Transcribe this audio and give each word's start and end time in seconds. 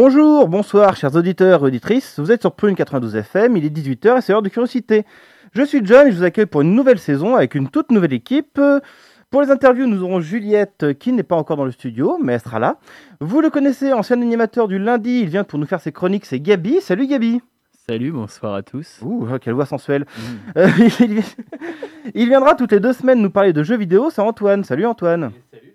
Bonjour, 0.00 0.46
bonsoir, 0.46 0.94
chers 0.94 1.16
auditeurs 1.16 1.62
et 1.62 1.66
auditrices. 1.66 2.20
Vous 2.20 2.30
êtes 2.30 2.42
sur 2.42 2.52
Prune 2.52 2.76
92 2.76 3.16
FM, 3.16 3.56
il 3.56 3.64
est 3.64 3.76
18h 3.76 4.18
et 4.18 4.20
c'est 4.20 4.30
l'heure 4.30 4.42
de 4.42 4.48
curiosité. 4.48 5.04
Je 5.52 5.64
suis 5.64 5.84
John 5.84 6.06
et 6.06 6.12
je 6.12 6.16
vous 6.16 6.22
accueille 6.22 6.46
pour 6.46 6.60
une 6.60 6.72
nouvelle 6.72 7.00
saison 7.00 7.34
avec 7.34 7.56
une 7.56 7.68
toute 7.68 7.90
nouvelle 7.90 8.12
équipe. 8.12 8.60
Pour 9.28 9.42
les 9.42 9.50
interviews, 9.50 9.88
nous 9.88 10.04
aurons 10.04 10.20
Juliette 10.20 10.96
qui 11.00 11.10
n'est 11.10 11.24
pas 11.24 11.34
encore 11.34 11.56
dans 11.56 11.64
le 11.64 11.72
studio, 11.72 12.16
mais 12.22 12.34
elle 12.34 12.40
sera 12.40 12.60
là. 12.60 12.76
Vous 13.20 13.40
le 13.40 13.50
connaissez, 13.50 13.92
ancien 13.92 14.22
animateur 14.22 14.68
du 14.68 14.78
lundi, 14.78 15.22
il 15.22 15.28
vient 15.28 15.42
pour 15.42 15.58
nous 15.58 15.66
faire 15.66 15.80
ses 15.80 15.90
chroniques, 15.90 16.26
c'est 16.26 16.38
Gabi. 16.38 16.80
Salut 16.80 17.08
Gabi 17.08 17.42
Salut, 17.88 18.12
bonsoir 18.12 18.54
à 18.54 18.62
tous. 18.62 19.00
Ouh, 19.02 19.26
quelle 19.40 19.54
voix 19.54 19.66
sensuelle. 19.66 20.06
Euh, 20.56 20.68
il, 21.00 21.22
il 22.14 22.28
viendra 22.28 22.54
toutes 22.54 22.70
les 22.70 22.78
deux 22.78 22.92
semaines 22.92 23.20
nous 23.20 23.30
parler 23.30 23.52
de 23.52 23.64
jeux 23.64 23.76
vidéo, 23.76 24.10
c'est 24.10 24.22
Antoine. 24.22 24.62
Salut 24.62 24.86
Antoine. 24.86 25.32
Salut. 25.52 25.67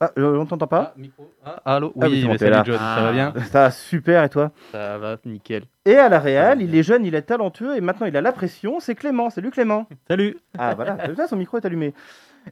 Ah, 0.00 0.12
euh, 0.16 0.38
on 0.38 0.46
t'entend 0.46 0.68
pas 0.68 0.92
Ah, 0.94 0.94
micro. 0.96 1.28
Ah, 1.44 1.60
allô 1.64 1.92
Ah 2.00 2.06
oui, 2.08 2.24
mais 2.28 2.38
salut 2.38 2.50
là. 2.52 2.62
John, 2.64 2.78
ça 2.78 3.02
va 3.02 3.12
bien 3.12 3.32
Ça 3.50 3.62
va 3.62 3.70
super 3.72 4.22
et 4.22 4.28
toi 4.28 4.52
Ça 4.70 4.96
va, 4.98 5.16
nickel. 5.24 5.64
Et 5.84 5.96
à 5.96 6.08
la 6.08 6.20
Réal, 6.20 6.62
il 6.62 6.72
est 6.76 6.84
jeune, 6.84 7.04
il 7.04 7.14
est 7.16 7.22
talentueux 7.22 7.76
et 7.76 7.80
maintenant 7.80 8.06
il 8.06 8.16
a 8.16 8.20
la 8.20 8.30
pression, 8.32 8.78
c'est 8.78 8.94
Clément. 8.94 9.28
Salut 9.30 9.50
Clément. 9.50 9.88
Salut 10.08 10.36
Ah 10.56 10.74
voilà, 10.76 10.96
ça, 11.16 11.26
son 11.26 11.36
micro 11.36 11.58
est 11.58 11.64
allumé. 11.66 11.94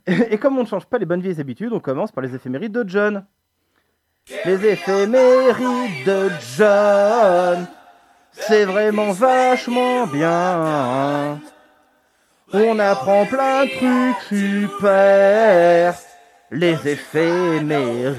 Et, 0.06 0.12
et 0.34 0.38
comme 0.38 0.58
on 0.58 0.62
ne 0.62 0.66
change 0.68 0.86
pas 0.86 0.98
les 0.98 1.06
bonnes 1.06 1.20
vieilles 1.20 1.40
habitudes, 1.40 1.72
on 1.72 1.78
commence 1.80 2.10
par 2.10 2.24
les 2.24 2.34
éphémérides 2.34 2.72
de 2.72 2.88
John. 2.88 3.24
Les 4.44 4.66
éphémérides 4.66 6.04
de 6.04 6.30
John, 6.56 7.64
c'est 8.32 8.64
vraiment 8.64 9.12
vachement 9.12 10.08
bien. 10.08 11.38
On 12.52 12.78
apprend 12.80 13.24
plein 13.26 13.66
de 13.66 13.70
trucs 13.76 14.22
super. 14.40 15.94
Les 16.52 16.74
éphémérides. 16.86 18.16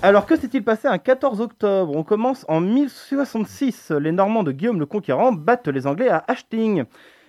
Alors 0.00 0.26
que 0.26 0.36
s'est-il 0.36 0.62
passé 0.62 0.86
un 0.86 0.98
14 0.98 1.40
octobre? 1.40 1.96
On 1.96 2.04
commence 2.04 2.44
en 2.46 2.60
1066. 2.60 3.90
Les 3.90 4.12
Normands 4.12 4.44
de 4.44 4.52
Guillaume 4.52 4.78
le 4.78 4.86
Conquérant 4.86 5.32
battent 5.32 5.66
les 5.66 5.88
Anglais 5.88 6.08
à 6.08 6.22
Hastings. 6.28 6.84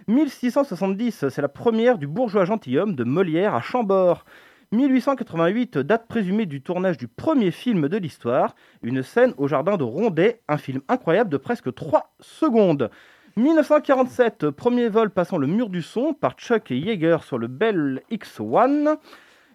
1670, 0.07 1.29
c'est 1.29 1.41
la 1.41 1.49
première 1.49 1.97
du 1.97 2.05
bourgeois 2.05 2.45
gentilhomme 2.45 2.95
de 2.95 3.03
Molière 3.03 3.55
à 3.55 3.61
Chambord. 3.61 4.23
1888, 4.71 5.79
date 5.79 6.07
présumée 6.07 6.45
du 6.45 6.61
tournage 6.61 6.97
du 6.97 7.07
premier 7.07 7.49
film 7.49 7.87
de 7.87 7.97
l'histoire, 7.97 8.53
une 8.83 9.01
scène 9.01 9.33
au 9.37 9.47
jardin 9.47 9.77
de 9.77 9.83
Rondet, 9.83 10.41
un 10.47 10.57
film 10.57 10.81
incroyable 10.87 11.31
de 11.31 11.37
presque 11.37 11.73
3 11.73 12.13
secondes. 12.19 12.91
1947, 13.35 14.51
premier 14.51 14.87
vol 14.87 15.09
passant 15.09 15.39
le 15.39 15.47
mur 15.47 15.69
du 15.69 15.81
son 15.81 16.13
par 16.13 16.33
Chuck 16.33 16.69
Yeager 16.69 17.17
sur 17.23 17.39
le 17.39 17.47
Bell 17.47 18.03
X-1. 18.11 18.97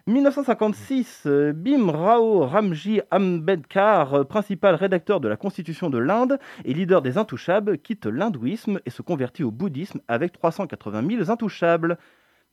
1956, 0.07 1.23
euh, 1.27 1.53
Bim 1.53 1.89
Rao 1.89 2.45
Ramji 2.45 2.99
Ambedkar, 3.09 4.27
principal 4.27 4.75
rédacteur 4.75 5.21
de 5.21 5.29
la 5.29 5.37
Constitution 5.37 5.89
de 5.89 5.97
l'Inde 5.97 6.39
et 6.65 6.73
leader 6.73 7.01
des 7.01 7.17
Intouchables, 7.17 7.77
quitte 7.77 8.05
l'hindouisme 8.05 8.81
et 8.85 8.89
se 8.89 9.01
convertit 9.01 9.45
au 9.45 9.51
bouddhisme 9.51 10.01
avec 10.09 10.33
380 10.33 11.07
000 11.07 11.31
Intouchables. 11.31 11.97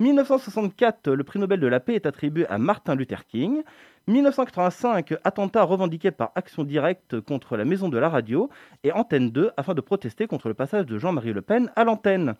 1964, 0.02 1.12
le 1.12 1.22
prix 1.22 1.38
Nobel 1.38 1.60
de 1.60 1.66
la 1.68 1.78
paix 1.78 1.94
est 1.94 2.06
attribué 2.06 2.44
à 2.48 2.58
Martin 2.58 2.96
Luther 2.96 3.24
King. 3.24 3.62
1985, 4.08 5.14
attentat 5.22 5.62
revendiqué 5.62 6.10
par 6.10 6.32
Action 6.34 6.64
Directe 6.64 7.20
contre 7.20 7.56
la 7.56 7.64
Maison 7.64 7.88
de 7.88 7.98
la 7.98 8.08
Radio 8.08 8.50
et 8.82 8.90
Antenne 8.90 9.30
2 9.30 9.52
afin 9.56 9.74
de 9.74 9.80
protester 9.80 10.26
contre 10.26 10.48
le 10.48 10.54
passage 10.54 10.86
de 10.86 10.98
Jean-Marie 10.98 11.32
Le 11.32 11.40
Pen 11.40 11.70
à 11.76 11.84
l'antenne. 11.84 12.34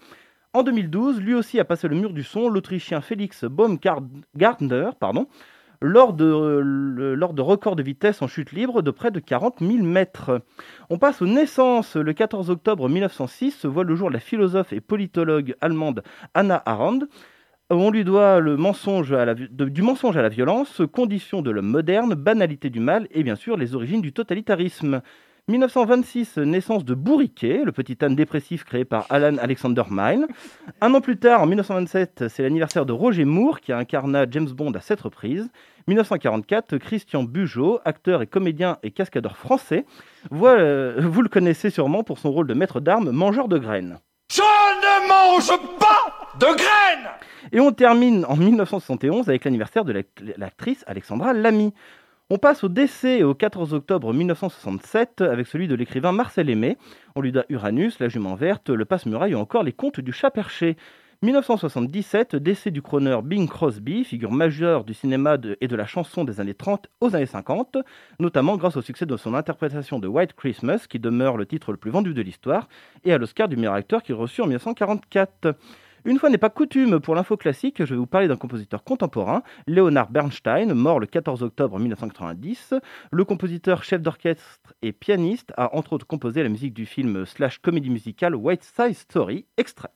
En 0.52 0.64
2012, 0.64 1.20
lui 1.20 1.34
aussi 1.34 1.60
a 1.60 1.64
passé 1.64 1.86
le 1.86 1.94
mur 1.94 2.12
du 2.12 2.24
son, 2.24 2.48
l'Autrichien 2.48 3.00
Félix 3.00 3.44
Baumgartner, 3.44 4.90
pardon, 4.98 5.28
lors 5.80 6.14
de, 6.14 6.24
lors 7.14 7.32
de 7.32 7.42
records 7.42 7.76
de 7.76 7.82
vitesse 7.84 8.22
en 8.22 8.26
chute 8.26 8.50
libre 8.50 8.82
de 8.82 8.90
près 8.90 9.12
de 9.12 9.20
40 9.20 9.60
000 9.60 9.84
mètres. 9.84 10.40
On 10.90 10.98
passe 10.98 11.22
aux 11.22 11.26
naissances. 11.26 11.94
Le 11.94 12.12
14 12.12 12.50
octobre 12.50 12.88
1906 12.88 13.52
se 13.52 13.68
voit 13.68 13.84
le 13.84 13.94
jour 13.94 14.10
la 14.10 14.18
philosophe 14.18 14.72
et 14.72 14.80
politologue 14.80 15.54
allemande 15.60 16.02
Anna 16.34 16.60
Arendt. 16.66 17.06
On 17.74 17.90
lui 17.90 18.04
doit 18.04 18.38
le 18.38 18.58
mensonge 18.58 19.16
du 19.50 19.80
mensonge 19.80 20.18
à 20.18 20.20
la 20.20 20.28
violence, 20.28 20.82
condition 20.92 21.40
de 21.40 21.50
l'homme 21.50 21.70
moderne, 21.70 22.14
banalité 22.14 22.68
du 22.68 22.80
mal 22.80 23.08
et 23.12 23.22
bien 23.22 23.34
sûr 23.34 23.56
les 23.56 23.74
origines 23.74 24.02
du 24.02 24.12
totalitarisme. 24.12 25.00
1926, 25.48 26.36
naissance 26.36 26.84
de 26.84 26.92
Bourriquet, 26.92 27.62
le 27.64 27.72
petit 27.72 27.96
âne 28.04 28.14
dépressif 28.14 28.64
créé 28.64 28.84
par 28.84 29.06
Alan 29.08 29.38
Alexander 29.38 29.84
Milne. 29.90 30.26
Un 30.82 30.92
an 30.92 31.00
plus 31.00 31.16
tard, 31.16 31.40
en 31.40 31.46
1927, 31.46 32.28
c'est 32.28 32.42
l'anniversaire 32.42 32.84
de 32.84 32.92
Roger 32.92 33.24
Moore 33.24 33.62
qui 33.62 33.72
incarna 33.72 34.26
James 34.30 34.50
Bond 34.50 34.72
à 34.72 34.80
sept 34.80 35.00
reprises. 35.00 35.50
1944, 35.86 36.76
Christian 36.76 37.22
Bugeaud, 37.24 37.80
acteur 37.86 38.20
et 38.20 38.26
comédien 38.26 38.76
et 38.82 38.90
cascadeur 38.90 39.38
français. 39.38 39.86
Euh, 40.30 40.96
vous 40.98 41.22
le 41.22 41.30
connaissez 41.30 41.70
sûrement 41.70 42.04
pour 42.04 42.18
son 42.18 42.32
rôle 42.32 42.48
de 42.48 42.54
maître 42.54 42.80
d'armes, 42.80 43.12
mangeur 43.12 43.48
de 43.48 43.56
graines. 43.56 43.98
Je 44.34 44.40
ne 44.40 45.08
mange 45.08 45.78
pas 45.78 46.30
de 46.38 46.46
graines 46.46 47.10
Et 47.52 47.60
on 47.60 47.70
termine 47.72 48.24
en 48.26 48.36
1971 48.36 49.28
avec 49.28 49.44
l'anniversaire 49.44 49.84
de 49.84 49.92
l'ac- 49.92 50.06
l'actrice 50.38 50.84
Alexandra 50.86 51.32
Lamy. 51.34 51.74
On 52.30 52.38
passe 52.38 52.64
au 52.64 52.68
décès 52.68 53.22
au 53.24 53.34
14 53.34 53.74
octobre 53.74 54.12
1967 54.14 55.20
avec 55.20 55.46
celui 55.46 55.68
de 55.68 55.74
l'écrivain 55.74 56.12
Marcel 56.12 56.48
Aimé. 56.48 56.78
On 57.14 57.20
lui 57.20 57.30
doit 57.30 57.44
Uranus, 57.50 57.98
La 58.00 58.08
Jument 58.08 58.34
Verte, 58.34 58.70
Le 58.70 58.86
Passe-Muraille 58.86 59.34
ou 59.34 59.38
encore 59.38 59.64
Les 59.64 59.72
Contes 59.72 60.00
du 60.00 60.12
Chat 60.14 60.30
Perché. 60.30 60.76
1977, 61.22 62.34
décès 62.34 62.72
du 62.72 62.82
chroneur 62.82 63.22
Bing 63.22 63.48
Crosby, 63.48 64.02
figure 64.02 64.32
majeure 64.32 64.82
du 64.82 64.92
cinéma 64.92 65.36
et 65.60 65.68
de 65.68 65.76
la 65.76 65.86
chanson 65.86 66.24
des 66.24 66.40
années 66.40 66.52
30 66.52 66.88
aux 67.00 67.14
années 67.14 67.26
50, 67.26 67.76
notamment 68.18 68.56
grâce 68.56 68.76
au 68.76 68.82
succès 68.82 69.06
de 69.06 69.16
son 69.16 69.34
interprétation 69.34 70.00
de 70.00 70.08
White 70.08 70.32
Christmas, 70.32 70.86
qui 70.88 70.98
demeure 70.98 71.36
le 71.36 71.46
titre 71.46 71.70
le 71.70 71.78
plus 71.78 71.92
vendu 71.92 72.12
de 72.12 72.22
l'histoire, 72.22 72.68
et 73.04 73.12
à 73.12 73.18
l'Oscar 73.18 73.46
du 73.46 73.56
meilleur 73.56 73.74
acteur 73.74 74.02
qu'il 74.02 74.16
reçut 74.16 74.40
en 74.40 74.46
1944. 74.46 75.54
Une 76.04 76.18
fois 76.18 76.28
n'est 76.28 76.38
pas 76.38 76.50
coutume 76.50 76.98
pour 76.98 77.14
l'info 77.14 77.36
classique, 77.36 77.84
je 77.84 77.94
vais 77.94 77.98
vous 77.98 78.06
parler 78.06 78.26
d'un 78.26 78.36
compositeur 78.36 78.82
contemporain, 78.82 79.44
Leonard 79.68 80.10
Bernstein, 80.10 80.74
mort 80.74 80.98
le 80.98 81.06
14 81.06 81.44
octobre 81.44 81.78
1990. 81.78 82.74
Le 83.12 83.24
compositeur, 83.24 83.84
chef 83.84 84.02
d'orchestre 84.02 84.74
et 84.82 84.90
pianiste 84.90 85.52
a 85.56 85.76
entre 85.76 85.92
autres 85.92 86.06
composé 86.08 86.42
la 86.42 86.48
musique 86.48 86.74
du 86.74 86.84
film 86.84 87.26
slash 87.26 87.58
comédie 87.58 87.90
musicale 87.90 88.34
White 88.34 88.64
Side 88.64 88.96
Story, 88.96 89.46
extrait. 89.56 89.92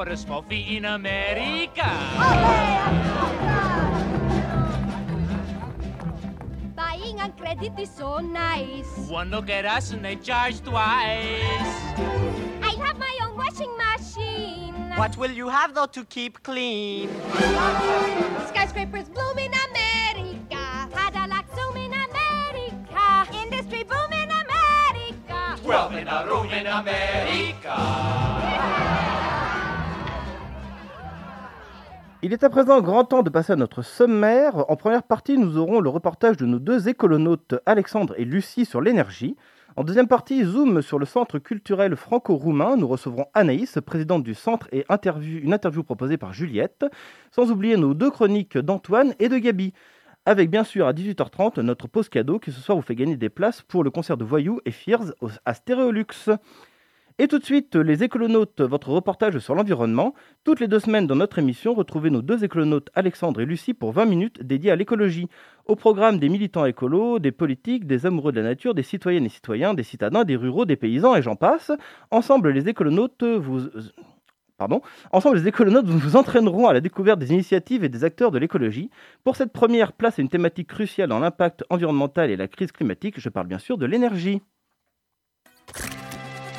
America. 0.00 0.04
For 0.04 0.08
a 0.08 0.16
small 0.16 0.42
fee 0.42 0.76
in 0.76 0.84
America. 0.84 1.90
Buying 6.74 7.20
on 7.20 7.32
credit 7.32 7.78
is 7.78 7.90
so 7.90 8.18
nice. 8.18 8.86
One 9.08 9.30
look 9.30 9.50
at 9.50 9.66
us 9.66 9.92
and 9.92 10.04
they 10.04 10.16
charge 10.16 10.60
twice. 10.62 11.76
I 12.62 12.74
have 12.80 12.98
my 12.98 13.18
own 13.24 13.36
washing 13.36 13.76
machine. 13.76 14.74
What 14.96 15.16
will 15.18 15.32
you 15.32 15.48
have 15.48 15.74
though 15.74 15.86
to 15.86 16.04
keep 16.06 16.42
clean? 16.42 17.10
Skyscrapers 18.48 19.08
bloom 19.08 19.38
in 19.38 19.52
America. 19.68 20.88
Cadillac 20.92 21.46
zoom 21.54 21.76
in 21.76 21.92
America. 21.92 23.26
Industry 23.34 23.84
boom 23.84 24.12
in 24.12 24.30
America. 24.30 25.60
Twelve 25.62 25.94
in 25.94 26.08
a 26.08 26.24
room 26.26 26.46
in 26.46 26.66
America. 26.66 27.59
Il 32.22 32.34
est 32.34 32.44
à 32.44 32.50
présent 32.50 32.82
grand 32.82 33.04
temps 33.04 33.22
de 33.22 33.30
passer 33.30 33.54
à 33.54 33.56
notre 33.56 33.80
sommaire. 33.80 34.70
En 34.70 34.76
première 34.76 35.04
partie, 35.04 35.38
nous 35.38 35.56
aurons 35.56 35.80
le 35.80 35.88
reportage 35.88 36.36
de 36.36 36.44
nos 36.44 36.58
deux 36.58 36.86
écolonautes 36.86 37.54
Alexandre 37.64 38.12
et 38.18 38.26
Lucie 38.26 38.66
sur 38.66 38.82
l'énergie. 38.82 39.36
En 39.76 39.84
deuxième 39.84 40.06
partie, 40.06 40.44
zoom 40.44 40.82
sur 40.82 40.98
le 40.98 41.06
centre 41.06 41.38
culturel 41.38 41.96
franco-roumain. 41.96 42.76
Nous 42.76 42.86
recevrons 42.86 43.24
Anaïs, 43.32 43.78
présidente 43.86 44.22
du 44.22 44.34
centre, 44.34 44.68
et 44.70 44.84
interview, 44.90 45.40
une 45.42 45.54
interview 45.54 45.82
proposée 45.82 46.18
par 46.18 46.34
Juliette. 46.34 46.84
Sans 47.30 47.50
oublier 47.50 47.78
nos 47.78 47.94
deux 47.94 48.10
chroniques 48.10 48.58
d'Antoine 48.58 49.14
et 49.18 49.30
de 49.30 49.38
Gabi. 49.38 49.72
Avec 50.26 50.50
bien 50.50 50.64
sûr 50.64 50.86
à 50.86 50.92
18h30 50.92 51.60
notre 51.62 51.88
pause 51.88 52.10
cadeau 52.10 52.38
qui 52.38 52.52
ce 52.52 52.60
soir 52.60 52.76
vous 52.76 52.82
fait 52.82 52.96
gagner 52.96 53.16
des 53.16 53.30
places 53.30 53.62
pour 53.62 53.82
le 53.82 53.90
concert 53.90 54.18
de 54.18 54.24
Voyou 54.24 54.60
et 54.66 54.72
Fears 54.72 55.14
à 55.46 55.54
Stéréolux. 55.54 56.28
Et 57.22 57.28
tout 57.28 57.38
de 57.38 57.44
suite, 57.44 57.76
les 57.76 58.02
écolonautes, 58.02 58.62
votre 58.62 58.88
reportage 58.88 59.38
sur 59.40 59.54
l'environnement. 59.54 60.14
Toutes 60.42 60.58
les 60.58 60.68
deux 60.68 60.80
semaines 60.80 61.06
dans 61.06 61.16
notre 61.16 61.38
émission, 61.38 61.74
retrouvez 61.74 62.08
nos 62.08 62.22
deux 62.22 62.44
écolonautes 62.44 62.88
Alexandre 62.94 63.42
et 63.42 63.44
Lucie 63.44 63.74
pour 63.74 63.92
20 63.92 64.06
minutes 64.06 64.42
dédiées 64.42 64.70
à 64.70 64.76
l'écologie. 64.76 65.28
Au 65.66 65.76
programme 65.76 66.18
des 66.18 66.30
militants 66.30 66.64
écolos, 66.64 67.18
des 67.18 67.30
politiques, 67.30 67.86
des 67.86 68.06
amoureux 68.06 68.32
de 68.32 68.40
la 68.40 68.48
nature, 68.48 68.72
des 68.72 68.82
citoyennes 68.82 69.26
et 69.26 69.28
citoyens, 69.28 69.74
des 69.74 69.82
citadins, 69.82 70.24
des 70.24 70.34
ruraux, 70.34 70.64
des 70.64 70.76
paysans 70.76 71.14
et 71.14 71.20
j'en 71.20 71.36
passe. 71.36 71.70
Ensemble, 72.10 72.52
les 72.52 72.70
écolonautes 72.70 73.22
vous... 73.22 73.68
Pardon. 74.56 74.80
Ensemble, 75.12 75.36
les 75.36 75.48
écolonautes 75.48 75.88
vous 75.88 76.16
entraîneront 76.16 76.68
à 76.68 76.72
la 76.72 76.80
découverte 76.80 77.18
des 77.18 77.32
initiatives 77.34 77.84
et 77.84 77.90
des 77.90 78.02
acteurs 78.02 78.30
de 78.30 78.38
l'écologie. 78.38 78.88
Pour 79.24 79.36
cette 79.36 79.52
première 79.52 79.92
place 79.92 80.18
à 80.18 80.22
une 80.22 80.30
thématique 80.30 80.68
cruciale 80.68 81.10
dans 81.10 81.18
l'impact 81.18 81.64
environnemental 81.68 82.30
et 82.30 82.36
la 82.38 82.48
crise 82.48 82.72
climatique, 82.72 83.20
je 83.20 83.28
parle 83.28 83.46
bien 83.46 83.58
sûr 83.58 83.76
de 83.76 83.84
l'énergie. 83.84 84.40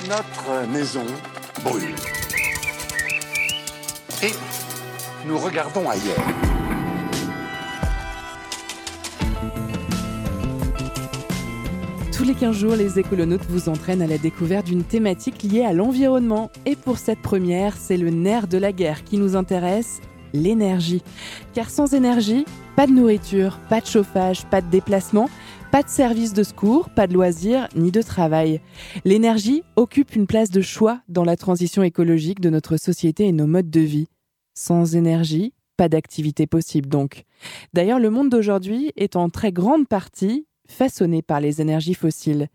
Notre 0.09 0.67
maison 0.71 1.05
brûle. 1.63 1.93
Et 4.23 4.31
nous 5.27 5.37
regardons 5.37 5.87
ailleurs. 5.87 6.25
Tous 12.11 12.23
les 12.23 12.33
15 12.33 12.55
jours, 12.55 12.75
les 12.75 12.97
écolonautes 12.97 13.45
vous 13.47 13.69
entraînent 13.69 14.01
à 14.01 14.07
la 14.07 14.17
découverte 14.17 14.65
d'une 14.65 14.83
thématique 14.83 15.43
liée 15.43 15.63
à 15.63 15.73
l'environnement. 15.73 16.49
Et 16.65 16.75
pour 16.75 16.97
cette 16.97 17.21
première, 17.21 17.75
c'est 17.77 17.97
le 17.97 18.09
nerf 18.09 18.47
de 18.47 18.57
la 18.57 18.71
guerre 18.71 19.03
qui 19.03 19.17
nous 19.17 19.35
intéresse, 19.35 20.01
l'énergie. 20.33 21.03
Car 21.53 21.69
sans 21.69 21.93
énergie, 21.93 22.45
pas 22.75 22.87
de 22.87 22.91
nourriture, 22.91 23.59
pas 23.69 23.81
de 23.81 23.85
chauffage, 23.85 24.45
pas 24.45 24.61
de 24.61 24.69
déplacement, 24.69 25.29
pas 25.71 25.83
de 25.83 25.89
service 25.89 26.33
de 26.33 26.43
secours, 26.43 26.89
pas 26.89 27.07
de 27.07 27.13
loisirs, 27.13 27.69
ni 27.75 27.91
de 27.91 28.01
travail. 28.01 28.59
L'énergie 29.05 29.63
occupe 29.77 30.17
une 30.17 30.27
place 30.27 30.49
de 30.49 30.59
choix 30.59 31.01
dans 31.07 31.23
la 31.23 31.37
transition 31.37 31.81
écologique 31.81 32.41
de 32.41 32.49
notre 32.49 32.75
société 32.75 33.25
et 33.25 33.31
nos 33.31 33.47
modes 33.47 33.69
de 33.69 33.79
vie. 33.79 34.09
Sans 34.53 34.97
énergie, 34.97 35.53
pas 35.77 35.87
d'activité 35.87 36.45
possible 36.45 36.89
donc. 36.89 37.23
D'ailleurs, 37.73 37.99
le 37.99 38.09
monde 38.09 38.29
d'aujourd'hui 38.29 38.91
est 38.97 39.15
en 39.15 39.29
très 39.29 39.53
grande 39.53 39.87
partie 39.87 40.45
façonné 40.67 41.21
par 41.21 41.39
les 41.39 41.61
énergies 41.61 41.93
fossiles. 41.93 42.49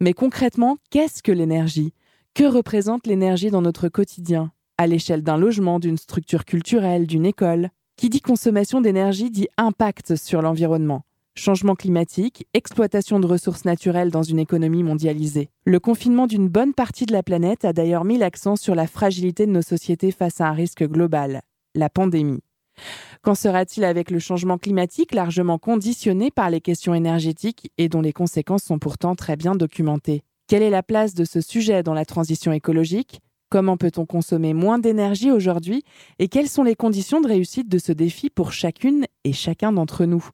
Mais 0.00 0.12
concrètement, 0.12 0.78
qu'est-ce 0.90 1.24
que 1.24 1.32
l'énergie? 1.32 1.92
Que 2.34 2.44
représente 2.44 3.08
l'énergie 3.08 3.50
dans 3.50 3.62
notre 3.62 3.88
quotidien? 3.88 4.52
À 4.78 4.86
l'échelle 4.86 5.22
d'un 5.22 5.38
logement, 5.38 5.80
d'une 5.80 5.98
structure 5.98 6.44
culturelle, 6.44 7.08
d'une 7.08 7.26
école? 7.26 7.70
Qui 7.96 8.10
dit 8.10 8.20
consommation 8.20 8.80
d'énergie 8.80 9.30
dit 9.30 9.48
impact 9.58 10.14
sur 10.14 10.40
l'environnement. 10.40 11.02
Changement 11.42 11.74
climatique, 11.74 12.46
exploitation 12.52 13.18
de 13.18 13.26
ressources 13.26 13.64
naturelles 13.64 14.10
dans 14.10 14.22
une 14.22 14.38
économie 14.38 14.82
mondialisée. 14.82 15.48
Le 15.64 15.80
confinement 15.80 16.26
d'une 16.26 16.48
bonne 16.48 16.74
partie 16.74 17.06
de 17.06 17.14
la 17.14 17.22
planète 17.22 17.64
a 17.64 17.72
d'ailleurs 17.72 18.04
mis 18.04 18.18
l'accent 18.18 18.56
sur 18.56 18.74
la 18.74 18.86
fragilité 18.86 19.46
de 19.46 19.50
nos 19.50 19.62
sociétés 19.62 20.10
face 20.10 20.42
à 20.42 20.48
un 20.48 20.52
risque 20.52 20.86
global, 20.86 21.40
la 21.74 21.88
pandémie. 21.88 22.42
Qu'en 23.22 23.34
sera-t-il 23.34 23.84
avec 23.84 24.10
le 24.10 24.18
changement 24.18 24.58
climatique 24.58 25.14
largement 25.14 25.56
conditionné 25.56 26.30
par 26.30 26.50
les 26.50 26.60
questions 26.60 26.92
énergétiques 26.92 27.72
et 27.78 27.88
dont 27.88 28.02
les 28.02 28.12
conséquences 28.12 28.64
sont 28.64 28.78
pourtant 28.78 29.14
très 29.14 29.36
bien 29.36 29.54
documentées? 29.54 30.24
Quelle 30.46 30.62
est 30.62 30.68
la 30.68 30.82
place 30.82 31.14
de 31.14 31.24
ce 31.24 31.40
sujet 31.40 31.82
dans 31.82 31.94
la 31.94 32.04
transition 32.04 32.52
écologique? 32.52 33.22
Comment 33.50 33.76
peut-on 33.76 34.06
consommer 34.06 34.54
moins 34.54 34.78
d'énergie 34.78 35.32
aujourd'hui 35.32 35.82
Et 36.20 36.28
quelles 36.28 36.48
sont 36.48 36.62
les 36.62 36.76
conditions 36.76 37.20
de 37.20 37.26
réussite 37.26 37.68
de 37.68 37.78
ce 37.78 37.90
défi 37.90 38.30
pour 38.30 38.52
chacune 38.52 39.06
et 39.24 39.32
chacun 39.32 39.72
d'entre 39.72 40.04
nous? 40.04 40.24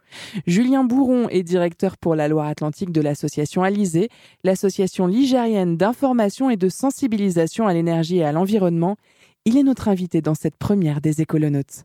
Julien 0.47 0.85
Bourron 0.85 1.27
est 1.31 1.43
directeur 1.43 1.97
pour 1.97 2.15
la 2.15 2.29
Loire-Atlantique 2.29 2.93
de 2.93 3.01
l'association 3.01 3.63
Alizé, 3.63 4.11
l'association 4.45 5.07
ligérienne 5.07 5.79
d'information 5.79 6.51
et 6.51 6.59
de 6.59 6.69
sensibilisation 6.69 7.67
à 7.67 7.73
l'énergie 7.73 8.19
et 8.19 8.25
à 8.25 8.33
l'environnement. 8.33 8.97
Il 9.47 9.57
est 9.57 9.63
notre 9.63 9.89
invité 9.89 10.21
dans 10.21 10.35
cette 10.35 10.57
première 10.57 11.01
des 11.01 11.23
écolonautes. 11.23 11.85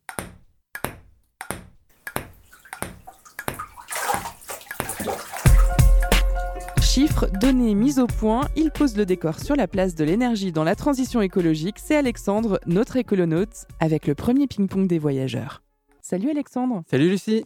Chiffres, 6.93 7.27
données, 7.39 7.73
mises 7.73 7.99
au 7.99 8.05
point, 8.05 8.49
il 8.57 8.69
pose 8.69 8.97
le 8.97 9.05
décor 9.05 9.39
sur 9.39 9.55
la 9.55 9.65
place 9.65 9.95
de 9.95 10.03
l'énergie 10.03 10.51
dans 10.51 10.65
la 10.65 10.75
transition 10.75 11.21
écologique. 11.21 11.77
C'est 11.79 11.95
Alexandre, 11.95 12.59
notre 12.65 12.97
écolonaute, 12.97 13.65
avec 13.79 14.07
le 14.07 14.13
premier 14.13 14.45
ping-pong 14.45 14.87
des 14.87 14.99
voyageurs. 14.99 15.63
Salut 16.01 16.29
Alexandre, 16.29 16.83
Salut 16.91 17.09
Lucie 17.09 17.45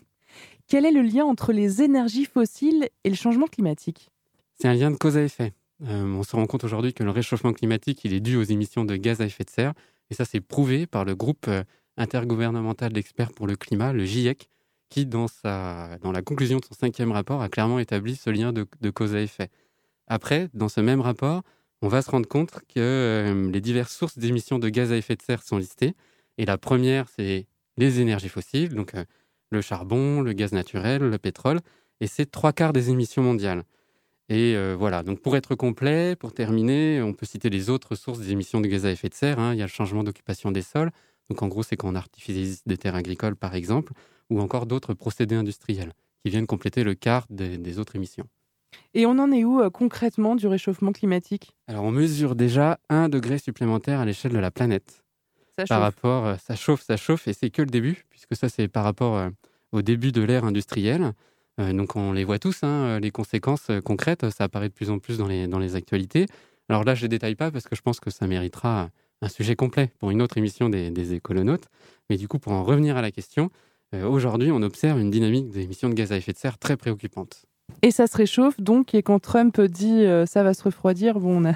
quel 0.67 0.83
est 0.83 0.91
le 0.91 1.03
lien 1.03 1.25
entre 1.25 1.53
les 1.53 1.83
énergies 1.83 2.25
fossiles 2.25 2.89
et 3.03 3.09
le 3.11 3.15
changement 3.15 3.45
climatique? 3.45 4.09
C'est 4.55 4.67
un 4.67 4.73
lien 4.73 4.89
de 4.89 4.95
cause 4.95 5.15
à 5.15 5.21
effet. 5.21 5.53
Euh, 5.83 6.05
on 6.05 6.23
se 6.23 6.35
rend 6.35 6.47
compte 6.47 6.63
aujourd'hui 6.63 6.95
que 6.95 7.03
le 7.03 7.11
réchauffement 7.11 7.53
climatique 7.53 8.03
il 8.03 8.13
est 8.13 8.19
dû 8.21 8.37
aux 8.37 8.43
émissions 8.43 8.83
de 8.83 8.95
gaz 8.95 9.21
à 9.21 9.25
effet 9.25 9.43
de 9.43 9.51
serre. 9.51 9.73
Et 10.09 10.15
ça, 10.15 10.25
c'est 10.25 10.41
prouvé 10.41 10.87
par 10.87 11.05
le 11.05 11.13
groupe 11.13 11.45
euh, 11.49 11.63
intergouvernemental 11.97 12.91
d'experts 12.91 13.31
pour 13.31 13.45
le 13.45 13.55
climat, 13.55 13.93
le 13.93 14.05
GIEC, 14.05 14.49
qui, 14.89 15.05
dans, 15.05 15.27
sa, 15.27 15.97
dans 16.01 16.11
la 16.11 16.21
conclusion 16.21 16.59
de 16.59 16.65
son 16.65 16.73
cinquième 16.73 17.11
rapport, 17.11 17.41
a 17.41 17.49
clairement 17.49 17.79
établi 17.79 18.15
ce 18.15 18.29
lien 18.29 18.53
de, 18.53 18.89
cause 18.89 19.15
à 19.15 19.21
effet. 19.21 19.49
Après, 20.07 20.49
dans 20.53 20.69
ce 20.69 20.81
même 20.81 21.01
rapport, 21.01 21.41
on 21.81 21.87
va 21.87 22.01
se 22.01 22.11
rendre 22.11 22.27
compte 22.27 22.51
que 22.67 22.79
euh, 22.79 23.51
les 23.51 23.61
diverses 23.61 23.95
sources 23.95 24.17
d'émissions 24.17 24.59
de 24.59 24.69
gaz 24.69 24.91
à 24.91 24.97
effet 24.97 25.15
de 25.15 25.21
serre 25.21 25.43
sont 25.43 25.57
listées. 25.57 25.95
Et 26.37 26.45
la 26.45 26.57
première, 26.57 27.07
c'est 27.09 27.47
les 27.77 27.99
énergies 27.99 28.29
fossiles, 28.29 28.73
donc 28.73 28.95
euh, 28.95 29.03
le 29.51 29.61
charbon, 29.61 30.21
le 30.21 30.33
gaz 30.33 30.51
naturel, 30.51 31.01
le 31.01 31.17
pétrole, 31.17 31.59
et 31.99 32.07
c'est 32.07 32.29
trois 32.29 32.53
quarts 32.53 32.73
des 32.73 32.89
émissions 32.89 33.23
mondiales. 33.23 33.63
Et 34.29 34.55
euh, 34.55 34.75
voilà, 34.77 35.03
donc 35.03 35.21
pour 35.21 35.35
être 35.37 35.55
complet, 35.55 36.15
pour 36.15 36.33
terminer, 36.33 37.01
on 37.01 37.13
peut 37.13 37.25
citer 37.25 37.49
les 37.49 37.69
autres 37.69 37.95
sources 37.95 38.19
d'émissions 38.19 38.59
de 38.59 38.67
gaz 38.67 38.85
à 38.85 38.91
effet 38.91 39.09
de 39.09 39.13
serre. 39.13 39.39
hein. 39.39 39.53
Il 39.53 39.59
y 39.59 39.61
a 39.61 39.65
le 39.65 39.69
changement 39.71 40.03
d'occupation 40.03 40.51
des 40.51 40.63
sols, 40.63 40.91
donc 41.29 41.43
en 41.43 41.47
gros 41.47 41.63
c'est 41.63 41.75
quand 41.75 41.89
on 41.89 41.95
artificialise 41.95 42.63
des 42.65 42.77
terres 42.77 42.95
agricoles 42.95 43.35
par 43.35 43.53
exemple, 43.53 43.93
ou 44.29 44.41
encore 44.41 44.65
d'autres 44.65 44.93
procédés 44.93 45.35
industriels 45.35 45.93
qui 46.23 46.31
viennent 46.31 46.47
compléter 46.47 46.83
le 46.83 46.95
quart 46.95 47.25
des, 47.29 47.57
des 47.57 47.79
autres 47.79 47.95
émissions. 47.95 48.27
Et 48.93 49.05
on 49.05 49.17
en 49.19 49.31
est 49.31 49.43
où 49.43 49.61
euh, 49.61 49.69
concrètement 49.69 50.35
du 50.35 50.47
réchauffement 50.47 50.91
climatique? 50.91 51.55
Alors 51.67 51.83
on 51.83 51.91
mesure 51.91 52.35
déjà 52.35 52.79
un 52.89 53.09
degré 53.09 53.37
supplémentaire 53.37 53.99
à 53.99 54.05
l'échelle 54.05 54.33
de 54.33 54.39
la 54.39 54.51
planète. 54.51 55.03
Ça 55.57 55.65
par 55.65 55.67
chauffe. 55.67 55.79
rapport, 55.79 56.25
euh, 56.25 56.35
ça 56.37 56.55
chauffe, 56.55 56.81
ça 56.81 56.97
chauffe, 56.97 57.27
et 57.27 57.33
c'est 57.33 57.49
que 57.49 57.61
le 57.61 57.69
début, 57.69 58.05
puisque 58.09 58.35
ça 58.35 58.49
c'est 58.49 58.67
par 58.67 58.83
rapport 58.83 59.15
euh, 59.15 59.29
au 59.71 59.81
début 59.81 60.11
de 60.11 60.21
l'ère 60.21 60.45
industrielle. 60.45 61.13
Donc 61.57 61.95
on 61.95 62.11
les 62.11 62.25
voit 62.25 62.37
tous, 62.37 62.63
hein, 62.63 62.99
les 62.99 63.11
conséquences 63.11 63.71
concrètes, 63.85 64.29
ça 64.29 64.43
apparaît 64.43 64.67
de 64.67 64.73
plus 64.73 64.89
en 64.89 64.99
plus 64.99 65.17
dans 65.17 65.27
les, 65.27 65.47
dans 65.47 65.57
les 65.57 65.77
actualités. 65.77 66.25
Alors 66.67 66.83
là, 66.83 66.95
je 66.95 67.03
ne 67.03 67.07
détaille 67.07 67.35
pas 67.35 67.49
parce 67.49 67.63
que 67.63 67.77
je 67.77 67.81
pense 67.81 68.01
que 68.01 68.09
ça 68.09 68.27
méritera 68.27 68.89
un 69.21 69.29
sujet 69.29 69.55
complet 69.55 69.93
pour 69.99 70.11
une 70.11 70.21
autre 70.21 70.37
émission 70.37 70.67
des, 70.67 70.91
des 70.91 71.13
écolonautes. 71.13 71.69
Mais 72.09 72.17
du 72.17 72.27
coup, 72.27 72.39
pour 72.39 72.51
en 72.51 72.65
revenir 72.65 72.97
à 72.97 73.01
la 73.01 73.09
question, 73.09 73.51
aujourd'hui, 73.93 74.51
on 74.51 74.61
observe 74.61 74.99
une 74.99 75.11
dynamique 75.11 75.49
d'émissions 75.49 75.89
de 75.89 75.93
gaz 75.93 76.11
à 76.11 76.17
effet 76.17 76.33
de 76.33 76.37
serre 76.37 76.57
très 76.57 76.77
préoccupante. 76.77 77.45
Et 77.81 77.91
ça 77.91 78.07
se 78.07 78.15
réchauffe 78.17 78.59
donc, 78.59 78.93
et 78.93 79.01
quand 79.03 79.19
Trump 79.19 79.59
dit 79.61 80.03
euh, 80.05 80.25
ça 80.25 80.43
va 80.43 80.53
se 80.53 80.63
refroidir, 80.63 81.19
bon, 81.19 81.41
on 81.43 81.49
a... 81.49 81.53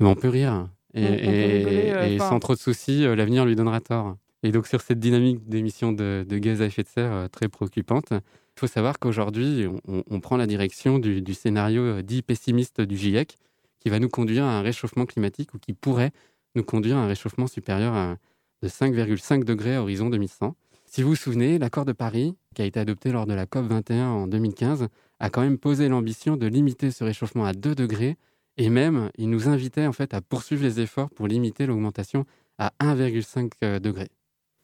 On 0.00 0.14
peut 0.14 0.28
rire. 0.28 0.68
Et, 0.94 1.06
rigoler, 1.06 1.90
euh, 1.92 2.06
et 2.06 2.14
enfin- 2.16 2.28
sans 2.30 2.40
trop 2.40 2.54
de 2.54 2.58
soucis, 2.60 3.04
euh, 3.04 3.14
l'avenir 3.16 3.44
lui 3.44 3.56
donnera 3.56 3.80
tort. 3.80 4.16
Et 4.42 4.52
donc 4.52 4.66
sur 4.66 4.80
cette 4.80 4.98
dynamique 4.98 5.48
d'émissions 5.48 5.92
de, 5.92 6.24
de 6.28 6.38
gaz 6.38 6.60
à 6.62 6.66
effet 6.66 6.82
de 6.82 6.88
serre 6.88 7.12
euh, 7.12 7.28
très 7.28 7.48
préoccupante, 7.48 8.08
il 8.10 8.60
faut 8.60 8.66
savoir 8.66 8.98
qu'aujourd'hui, 8.98 9.66
on, 9.88 10.02
on 10.08 10.20
prend 10.20 10.36
la 10.36 10.46
direction 10.46 10.98
du, 10.98 11.22
du 11.22 11.34
scénario 11.34 11.82
euh, 11.82 12.02
dit 12.02 12.22
pessimiste 12.22 12.80
du 12.80 12.96
GIEC, 12.96 13.36
qui 13.80 13.88
va 13.90 13.98
nous 13.98 14.08
conduire 14.08 14.44
à 14.44 14.58
un 14.58 14.62
réchauffement 14.62 15.06
climatique 15.06 15.54
ou 15.54 15.58
qui 15.58 15.72
pourrait 15.72 16.12
nous 16.54 16.62
conduire 16.64 16.96
à 16.96 17.00
un 17.00 17.06
réchauffement 17.06 17.46
supérieur 17.46 17.94
à, 17.94 18.16
de 18.62 18.68
5,5 18.68 19.44
degrés 19.44 19.74
à 19.76 19.82
horizon 19.82 20.10
2100. 20.10 20.54
Si 20.94 21.02
vous 21.02 21.08
vous 21.08 21.16
souvenez, 21.16 21.58
l'accord 21.58 21.84
de 21.84 21.90
Paris, 21.90 22.36
qui 22.54 22.62
a 22.62 22.66
été 22.66 22.78
adopté 22.78 23.10
lors 23.10 23.26
de 23.26 23.34
la 23.34 23.46
COP 23.46 23.66
21 23.66 24.10
en 24.10 24.26
2015, 24.28 24.86
a 25.18 25.28
quand 25.28 25.40
même 25.40 25.58
posé 25.58 25.88
l'ambition 25.88 26.36
de 26.36 26.46
limiter 26.46 26.92
ce 26.92 27.02
réchauffement 27.02 27.44
à 27.46 27.52
2 27.52 27.74
degrés 27.74 28.16
et 28.58 28.70
même, 28.70 29.10
il 29.18 29.28
nous 29.28 29.48
invitait 29.48 29.88
en 29.88 29.92
fait 29.92 30.14
à 30.14 30.20
poursuivre 30.20 30.62
les 30.62 30.78
efforts 30.78 31.10
pour 31.10 31.26
limiter 31.26 31.66
l'augmentation 31.66 32.26
à 32.58 32.72
1,5 32.78 33.50
euh, 33.64 33.80
degré. 33.80 34.06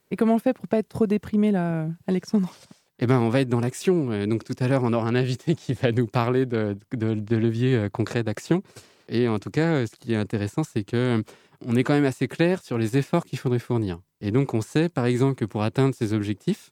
Et 0.09 0.15
comment 0.15 0.35
on 0.35 0.39
fait 0.39 0.53
pour 0.53 0.69
pas 0.69 0.77
être 0.77 0.87
trop 0.87 1.05
déprimé 1.05 1.51
là, 1.51 1.89
Alexandre? 2.07 2.53
Eh 2.99 3.07
ben, 3.07 3.19
on 3.19 3.27
va 3.27 3.41
être 3.41 3.49
dans 3.49 3.59
l'action. 3.59 4.09
Euh, 4.11 4.25
Donc 4.25 4.45
tout 4.45 4.55
à 4.57 4.69
l'heure, 4.69 4.85
on 4.85 4.93
aura 4.93 5.09
un 5.09 5.15
invité 5.15 5.55
qui 5.55 5.73
va 5.73 5.91
nous 5.91 6.07
parler 6.07 6.45
de, 6.45 6.77
de, 6.93 7.13
de 7.13 7.35
leviers 7.35 7.75
euh, 7.75 7.89
concrets 7.89 8.23
d'action. 8.23 8.63
Et 9.09 9.27
en 9.27 9.39
tout 9.39 9.49
cas, 9.49 9.85
ce 9.85 9.97
qui 9.97 10.13
est 10.13 10.15
intéressant, 10.15 10.63
c'est 10.63 10.85
que 10.85 11.21
on 11.65 11.75
est 11.75 11.83
quand 11.83 11.93
même 11.93 12.05
assez 12.05 12.27
clair 12.27 12.63
sur 12.63 12.77
les 12.77 12.97
efforts 12.97 13.25
qu'il 13.25 13.39
faudrait 13.39 13.59
fournir. 13.59 13.99
Et 14.19 14.31
donc, 14.31 14.53
on 14.53 14.61
sait, 14.61 14.89
par 14.89 15.05
exemple, 15.05 15.35
que 15.35 15.45
pour 15.45 15.63
atteindre 15.63 15.95
ces 15.95 16.13
objectifs 16.13 16.71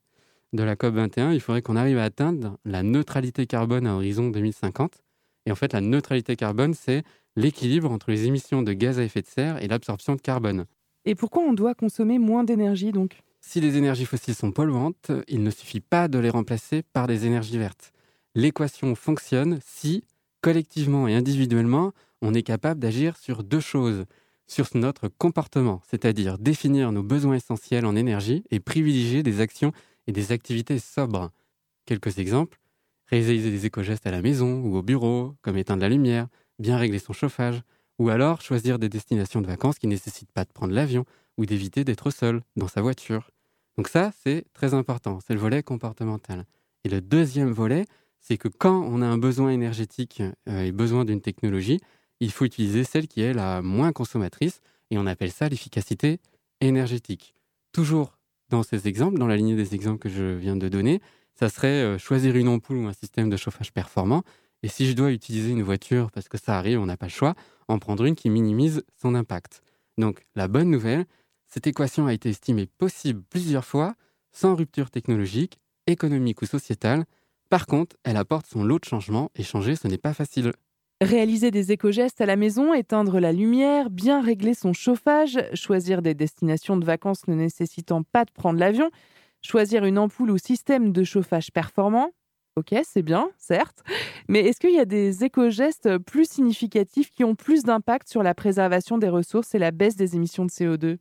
de 0.53 0.63
la 0.63 0.75
COP 0.75 0.95
21, 0.95 1.33
il 1.33 1.41
faudrait 1.41 1.61
qu'on 1.61 1.75
arrive 1.75 1.97
à 1.97 2.03
atteindre 2.03 2.57
la 2.65 2.83
neutralité 2.83 3.45
carbone 3.45 3.85
à 3.87 3.95
horizon 3.95 4.29
2050. 4.29 5.03
Et 5.45 5.51
en 5.51 5.55
fait, 5.55 5.73
la 5.73 5.81
neutralité 5.81 6.35
carbone, 6.35 6.73
c'est 6.73 7.03
l'équilibre 7.35 7.91
entre 7.91 8.11
les 8.11 8.25
émissions 8.25 8.61
de 8.61 8.73
gaz 8.73 8.99
à 8.99 9.03
effet 9.03 9.21
de 9.21 9.27
serre 9.27 9.63
et 9.63 9.67
l'absorption 9.67 10.15
de 10.15 10.21
carbone. 10.21 10.65
Et 11.05 11.15
pourquoi 11.15 11.43
on 11.43 11.53
doit 11.53 11.75
consommer 11.75 12.19
moins 12.19 12.43
d'énergie 12.43 12.91
donc? 12.91 13.21
Si 13.41 13.61
les 13.61 13.77
énergies 13.77 14.05
fossiles 14.05 14.35
sont 14.35 14.51
polluantes, 14.51 15.11
il 15.27 15.43
ne 15.43 15.49
suffit 15.49 15.79
pas 15.79 16.07
de 16.07 16.19
les 16.19 16.29
remplacer 16.29 16.83
par 16.93 17.07
des 17.07 17.25
énergies 17.25 17.57
vertes. 17.57 17.93
L'équation 18.35 18.95
fonctionne 18.95 19.59
si, 19.65 20.03
collectivement 20.41 21.07
et 21.07 21.15
individuellement, 21.15 21.93
on 22.21 22.33
est 22.33 22.43
capable 22.43 22.79
d'agir 22.79 23.15
sur 23.17 23.43
deux 23.43 23.61
choses. 23.61 24.05
Sur 24.49 24.67
notre 24.73 25.09
comportement, 25.09 25.79
c'est-à-dire 25.87 26.39
définir 26.39 26.91
nos 26.91 27.03
besoins 27.03 27.35
essentiels 27.35 27.85
en 27.85 27.95
énergie 27.95 28.43
et 28.49 28.59
privilégier 28.59 29.21
des 29.21 29.41
actions 29.41 29.71
et 30.07 30.11
des 30.11 30.31
activités 30.31 30.79
sobres. 30.79 31.29
Quelques 31.85 32.17
exemples. 32.17 32.59
Réaliser 33.05 33.51
des 33.51 33.67
éco-gestes 33.67 34.07
à 34.07 34.11
la 34.11 34.23
maison 34.23 34.61
ou 34.61 34.75
au 34.75 34.81
bureau, 34.81 35.35
comme 35.43 35.55
éteindre 35.55 35.83
la 35.83 35.89
lumière, 35.89 36.27
bien 36.57 36.77
régler 36.77 36.97
son 36.97 37.13
chauffage, 37.13 37.61
ou 37.99 38.09
alors 38.09 38.41
choisir 38.41 38.79
des 38.79 38.89
destinations 38.89 39.41
de 39.41 39.45
vacances 39.45 39.77
qui 39.77 39.85
ne 39.85 39.91
nécessitent 39.91 40.31
pas 40.31 40.45
de 40.45 40.51
prendre 40.51 40.73
l'avion 40.73 41.05
ou 41.37 41.45
d'éviter 41.45 41.83
d'être 41.83 42.09
seul 42.09 42.41
dans 42.55 42.67
sa 42.67 42.81
voiture. 42.81 43.29
Donc 43.77 43.87
ça, 43.87 44.11
c'est 44.23 44.45
très 44.53 44.73
important, 44.73 45.19
c'est 45.25 45.35
le 45.35 45.39
volet 45.39 45.61
comportemental. 45.61 46.47
Et 46.85 46.89
le 46.89 47.01
deuxième 47.01 47.51
volet, 47.51 47.85
c'est 48.19 48.37
que 48.37 48.47
quand 48.47 48.81
on 48.81 49.03
a 49.03 49.05
un 49.05 49.19
besoin 49.19 49.51
énergétique 49.51 50.23
euh, 50.47 50.63
et 50.63 50.71
besoin 50.71 51.05
d'une 51.05 51.21
technologie, 51.21 51.79
il 52.19 52.31
faut 52.31 52.45
utiliser 52.45 52.83
celle 52.83 53.07
qui 53.07 53.21
est 53.21 53.33
la 53.33 53.61
moins 53.61 53.91
consommatrice, 53.91 54.61
et 54.91 54.97
on 54.97 55.05
appelle 55.05 55.31
ça 55.31 55.49
l'efficacité 55.49 56.19
énergétique. 56.61 57.35
Toujours 57.71 58.17
dans 58.49 58.63
ces 58.63 58.87
exemples, 58.87 59.19
dans 59.19 59.27
la 59.27 59.37
lignée 59.37 59.55
des 59.55 59.75
exemples 59.75 59.99
que 59.99 60.09
je 60.09 60.35
viens 60.35 60.55
de 60.55 60.67
donner, 60.67 61.01
ça 61.35 61.49
serait 61.49 61.83
euh, 61.83 61.97
choisir 61.97 62.35
une 62.35 62.47
ampoule 62.47 62.77
ou 62.77 62.87
un 62.87 62.93
système 62.93 63.29
de 63.29 63.37
chauffage 63.37 63.71
performant. 63.71 64.23
Et 64.63 64.67
si 64.67 64.87
je 64.87 64.93
dois 64.93 65.11
utiliser 65.11 65.51
une 65.51 65.63
voiture, 65.63 66.11
parce 66.11 66.27
que 66.27 66.37
ça 66.37 66.57
arrive, 66.57 66.79
on 66.79 66.85
n'a 66.85 66.97
pas 66.97 67.05
le 67.05 67.11
choix, 67.11 67.35
en 67.67 67.79
prendre 67.79 68.03
une 68.03 68.15
qui 68.15 68.29
minimise 68.29 68.83
son 69.01 69.15
impact. 69.15 69.61
Donc 69.97 70.25
la 70.35 70.47
bonne 70.47 70.69
nouvelle, 70.69 71.05
cette 71.47 71.67
équation 71.67 72.07
a 72.07 72.13
été 72.13 72.29
estimée 72.29 72.65
possible 72.65 73.23
plusieurs 73.29 73.65
fois, 73.65 73.95
sans 74.31 74.55
rupture 74.55 74.91
technologique, 74.91 75.59
économique 75.87 76.41
ou 76.41 76.45
sociétale. 76.45 77.05
Par 77.49 77.65
contre, 77.65 77.95
elle 78.03 78.17
apporte 78.17 78.47
son 78.47 78.63
lot 78.63 78.79
de 78.79 78.85
changements, 78.85 79.31
et 79.35 79.43
changer, 79.43 79.75
ce 79.75 79.87
n'est 79.87 79.97
pas 79.97 80.13
facile. 80.13 80.51
Réaliser 81.01 81.49
des 81.49 81.71
éco-gestes 81.71 82.19
à 82.19 82.25
la 82.25 82.35
maison, 82.35 82.73
éteindre 82.73 83.21
la 83.21 83.31
lumière, 83.31 83.89
bien 83.89 84.21
régler 84.21 84.53
son 84.53 84.73
chauffage, 84.73 85.39
choisir 85.53 86.01
des 86.01 86.13
destinations 86.13 86.75
de 86.75 86.83
vacances 86.83 87.25
ne 87.29 87.35
nécessitant 87.35 88.03
pas 88.03 88.25
de 88.25 88.31
prendre 88.31 88.59
l'avion, 88.59 88.91
choisir 89.41 89.85
une 89.85 89.97
ampoule 89.97 90.29
ou 90.29 90.37
système 90.37 90.91
de 90.91 91.05
chauffage 91.05 91.53
performant. 91.53 92.11
Ok, 92.57 92.75
c'est 92.83 93.01
bien, 93.01 93.29
certes. 93.37 93.81
Mais 94.27 94.41
est-ce 94.41 94.59
qu'il 94.59 94.73
y 94.73 94.79
a 94.79 94.83
des 94.83 95.23
éco-gestes 95.23 95.99
plus 95.99 96.29
significatifs 96.29 97.11
qui 97.11 97.23
ont 97.23 97.35
plus 97.35 97.63
d'impact 97.63 98.09
sur 98.09 98.21
la 98.21 98.33
préservation 98.33 98.97
des 98.97 99.07
ressources 99.07 99.55
et 99.55 99.59
la 99.59 99.71
baisse 99.71 99.95
des 99.95 100.17
émissions 100.17 100.45
de 100.45 100.51
CO2 100.51 100.97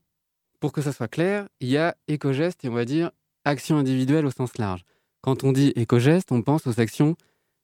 Pour 0.60 0.70
que 0.70 0.80
ça 0.80 0.92
soit 0.92 1.08
clair, 1.08 1.48
il 1.58 1.70
y 1.70 1.76
a 1.76 1.96
éco-gestes 2.06 2.64
et 2.64 2.68
on 2.68 2.74
va 2.74 2.84
dire 2.84 3.10
actions 3.44 3.78
individuelles 3.78 4.26
au 4.26 4.30
sens 4.30 4.58
large. 4.58 4.84
Quand 5.22 5.42
on 5.42 5.50
dit 5.50 5.72
éco-gestes, 5.74 6.30
on 6.30 6.42
pense 6.42 6.68
aux 6.68 6.78
actions 6.78 7.16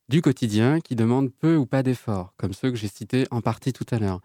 du 0.09 0.23
quotidien 0.23 0.81
qui 0.81 0.97
demandent 0.97 1.33
peu 1.33 1.57
ou 1.57 1.67
pas 1.67 1.83
d'efforts, 1.83 2.35
comme 2.37 2.53
ceux 2.53 2.71
que 2.71 2.77
j'ai 2.77 2.89
cités 2.89 3.27
en 3.31 3.41
partie 3.41 3.73
tout 3.73 3.87
à 3.91 3.99
l'heure. 3.99 4.21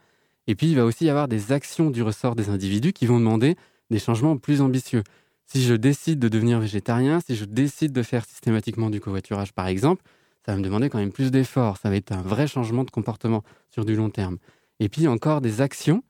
Et 0.48 0.56
puis, 0.56 0.68
il 0.68 0.76
va 0.76 0.86
aussi 0.86 1.06
y 1.06 1.10
avoir 1.10 1.28
des 1.28 1.52
actions 1.52 1.92
du 1.92 2.02
ressort 2.02 2.36
des 2.36 2.50
individus 2.50 2.94
qui 2.94 3.06
vont 3.06 3.20
demander 3.20 3.56
des 3.90 4.00
changements 4.00 4.38
plus 4.38 4.62
ambitieux. 4.62 5.04
Si 5.46 5.64
je 5.64 5.74
décide 5.74 6.20
de 6.20 6.28
devenir 6.28 6.60
végétarien, 6.60 7.20
si 7.22 7.36
je 7.36 7.46
décide 7.46 7.92
de 7.92 8.04
faire 8.04 8.26
systématiquement 8.26 8.90
du 8.90 9.00
covoiturage, 9.00 9.54
par 9.54 9.68
exemple, 9.68 10.04
ça 10.46 10.52
va 10.52 10.58
me 10.58 10.64
demander 10.64 10.90
quand 10.90 11.00
même 11.00 11.12
plus 11.12 11.32
d'efforts. 11.32 11.78
Ça 11.78 11.90
va 11.90 11.96
être 11.96 12.12
un 12.12 12.22
vrai 12.22 12.48
changement 12.48 12.84
de 12.84 12.92
comportement 12.92 13.44
sur 13.72 13.86
du 13.86 13.96
long 13.96 14.10
terme. 14.10 14.38
Et 14.80 14.90
puis 14.90 15.08
encore 15.08 15.42
des 15.42 15.62
actions 15.62 16.04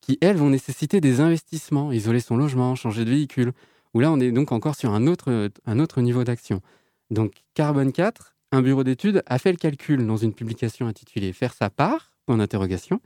qui, 0.00 0.18
elles, 0.20 0.36
vont 0.36 0.50
nécessiter 0.50 1.00
des 1.00 1.20
investissements, 1.20 1.90
isoler 1.92 2.20
son 2.20 2.36
logement, 2.36 2.74
changer 2.74 3.04
de 3.04 3.10
véhicule, 3.10 3.52
où 3.92 4.00
là, 4.00 4.12
on 4.12 4.20
est 4.20 4.30
donc 4.30 4.52
encore 4.52 4.76
sur 4.76 4.92
un 4.92 5.06
autre, 5.06 5.50
un 5.64 5.78
autre 5.78 6.00
niveau 6.00 6.22
d'action. 6.22 6.60
Donc, 7.10 7.32
Carbone 7.54 7.92
4, 7.92 8.35
un 8.56 8.62
bureau 8.62 8.84
d'études 8.84 9.22
a 9.26 9.38
fait 9.38 9.52
le 9.52 9.58
calcul 9.58 10.06
dans 10.06 10.16
une 10.16 10.32
publication 10.32 10.86
intitulée 10.86 11.32
Faire 11.32 11.52
sa 11.52 11.68
part 11.68 12.12
en 12.26 12.40
interrogation. 12.40 13.00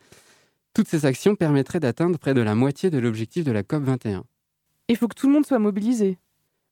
Toutes 0.75 0.87
ces 0.88 1.04
actions 1.07 1.35
permettraient 1.35 1.80
d'atteindre 1.80 2.19
près 2.19 2.35
de 2.35 2.40
la 2.40 2.54
moitié 2.54 2.90
de 2.90 2.99
l'objectif 2.99 3.45
de 3.45 3.50
la 3.50 3.64
COP 3.64 3.83
21. 3.83 4.25
Il 4.88 4.97
faut 4.97 5.09
que 5.09 5.14
tout 5.14 5.26
le 5.26 5.33
monde 5.33 5.45
soit 5.45 5.59
mobilisé. 5.59 6.19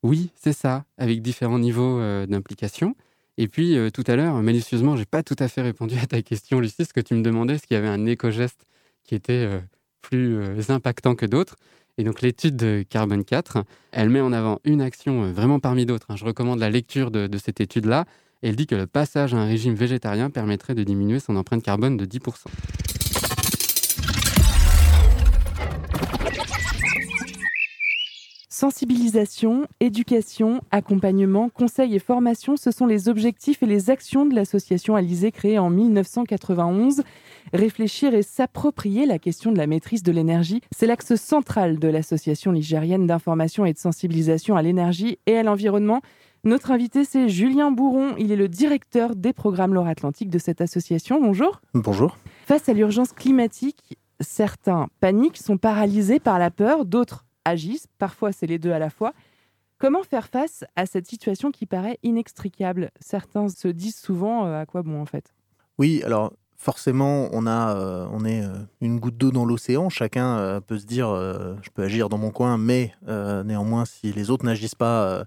Oui, 0.05 0.31
c'est 0.37 0.53
ça, 0.53 0.85
avec 0.97 1.23
différents 1.23 1.59
niveaux 1.59 1.99
euh, 1.99 2.25
d'implication. 2.27 2.95
Et 3.37 3.49
puis, 3.49 3.77
euh, 3.77 3.91
tout 3.91 4.05
à 4.07 4.15
l'heure, 4.15 4.35
malicieusement, 4.43 4.97
j'ai 4.97 5.05
pas 5.05 5.25
tout 5.25 5.37
à 5.41 5.49
fait 5.49 5.63
répondu 5.63 5.97
à 6.01 6.07
ta 6.07 6.23
question, 6.23 6.61
Lucie, 6.61 6.85
ce 6.85 6.93
que 6.93 7.01
tu 7.01 7.15
me 7.15 7.23
demandais, 7.23 7.59
qu'il 7.59 7.75
y 7.75 7.79
avait 7.79 7.89
un 7.89 8.07
éco-geste 8.07 8.63
qui 9.03 9.17
était 9.17 9.45
euh, 9.47 9.61
plus 10.01 10.71
impactant 10.71 11.17
que 11.17 11.27
d'autres? 11.27 11.57
Et 11.99 12.05
donc, 12.05 12.23
l'étude 12.23 12.55
de 12.55 12.85
Carbone 12.89 13.25
4, 13.25 13.65
elle 13.91 14.09
met 14.09 14.21
en 14.21 14.33
avant 14.33 14.61
une 14.63 14.81
action 14.81 15.33
vraiment 15.33 15.59
parmi 15.59 15.85
d'autres. 15.85 16.07
hein. 16.11 16.17
Je 16.17 16.25
recommande 16.25 16.61
la 16.61 16.71
lecture 16.71 17.11
de, 17.11 17.27
de 17.27 17.39
cette 17.39 17.61
étude-là. 17.61 18.05
Elle 18.41 18.55
dit 18.55 18.69
que 18.69 18.77
le 18.77 18.87
passage 18.87 19.35
à 19.35 19.39
un 19.39 19.47
régime 19.47 19.75
végétarien 19.75 20.31
permettrait 20.31 20.77
de 20.77 20.85
diminuer 20.85 21.19
son 21.19 21.35
empreinte 21.35 21.63
carbone 21.63 21.97
de 21.97 22.07
10%. 22.07 22.45
Sensibilisation, 28.49 29.67
éducation, 29.81 30.61
accompagnement, 30.71 31.49
conseil 31.49 31.97
et 31.97 31.99
formation, 31.99 32.57
ce 32.57 32.71
sont 32.71 32.87
les 32.87 33.09
objectifs 33.09 33.63
et 33.63 33.67
les 33.67 33.91
actions 33.91 34.25
de 34.25 34.35
l'association 34.35 34.95
Alizé 34.95 35.33
créée 35.33 35.59
en 35.59 35.71
1991. 35.71 37.03
Réfléchir 37.53 38.15
et 38.15 38.23
s'approprier 38.23 39.07
la 39.07 39.19
question 39.19 39.51
de 39.51 39.59
la 39.59 39.67
maîtrise 39.67 40.03
de 40.03 40.13
l'énergie, 40.13 40.61
c'est 40.77 40.87
l'axe 40.87 41.15
central 41.17 41.79
de 41.79 41.89
l'association 41.89 42.53
ligérienne 42.53 43.07
d'information 43.07 43.65
et 43.65 43.73
de 43.73 43.79
sensibilisation 43.79 44.57
à 44.57 44.63
l'énergie 44.63 45.19
et 45.27 45.37
à 45.37 45.43
l'environnement. 45.43 46.03
Notre 46.45 46.71
invité, 46.71 47.05
c'est 47.05 47.29
Julien 47.29 47.71
Bourron. 47.71 48.15
Il 48.17 48.31
est 48.31 48.37
le 48.37 48.49
directeur 48.49 49.17
des 49.17 49.33
programmes 49.33 49.75
Loire-Atlantique 49.75 50.31
de 50.31 50.39
cette 50.39 50.61
association. 50.61 51.21
Bonjour. 51.21 51.61
Bonjour. 51.75 52.17
Face 52.47 52.69
à 52.69 52.73
l'urgence 52.73 53.13
climatique, 53.13 53.99
certains 54.21 54.89
paniquent, 55.01 55.37
sont 55.37 55.59
paralysés 55.59 56.21
par 56.21 56.39
la 56.39 56.51
peur, 56.51 56.85
d'autres 56.85 57.25
agissent. 57.45 57.89
Parfois, 57.99 58.33
c'est 58.33 58.47
les 58.47 58.59
deux 58.59 58.73
à 58.73 58.79
la 58.79 58.91
fois. 58.91 59.15
Comment 59.79 60.03
faire 60.03 60.29
face 60.29 60.65
à 60.77 60.87
cette 60.87 61.07
situation 61.07 61.51
qui 61.51 61.67
paraît 61.67 61.99
inextricable? 62.03 62.91
Certains 63.01 63.49
se 63.49 63.69
disent 63.69 63.99
souvent 63.99 64.47
euh, 64.47 64.61
à 64.61 64.67
quoi 64.67 64.83
bon 64.83 65.01
en 65.01 65.07
fait? 65.07 65.35
Oui, 65.79 66.03
alors 66.05 66.33
forcément, 66.59 67.29
on, 67.33 67.47
a, 67.47 67.77
euh, 67.77 68.07
on 68.13 68.25
est 68.25 68.43
euh, 68.43 68.53
une 68.81 68.99
goutte 68.99 69.17
d'eau 69.17 69.31
dans 69.31 69.45
l'océan. 69.45 69.89
Chacun 69.89 70.37
euh, 70.37 70.61
peut 70.61 70.79
se 70.79 70.87
dire, 70.87 71.09
je 71.63 71.71
peux 71.71 71.85
agir 71.85 72.09
dans 72.09 72.19
mon 72.19 72.31
coin, 72.31 72.59
mais 72.59 72.93
néanmoins, 73.07 73.85
si 73.85 74.13
les 74.13 74.31
autres 74.31 74.45
n'agissent 74.45 74.75
pas, 74.75 75.25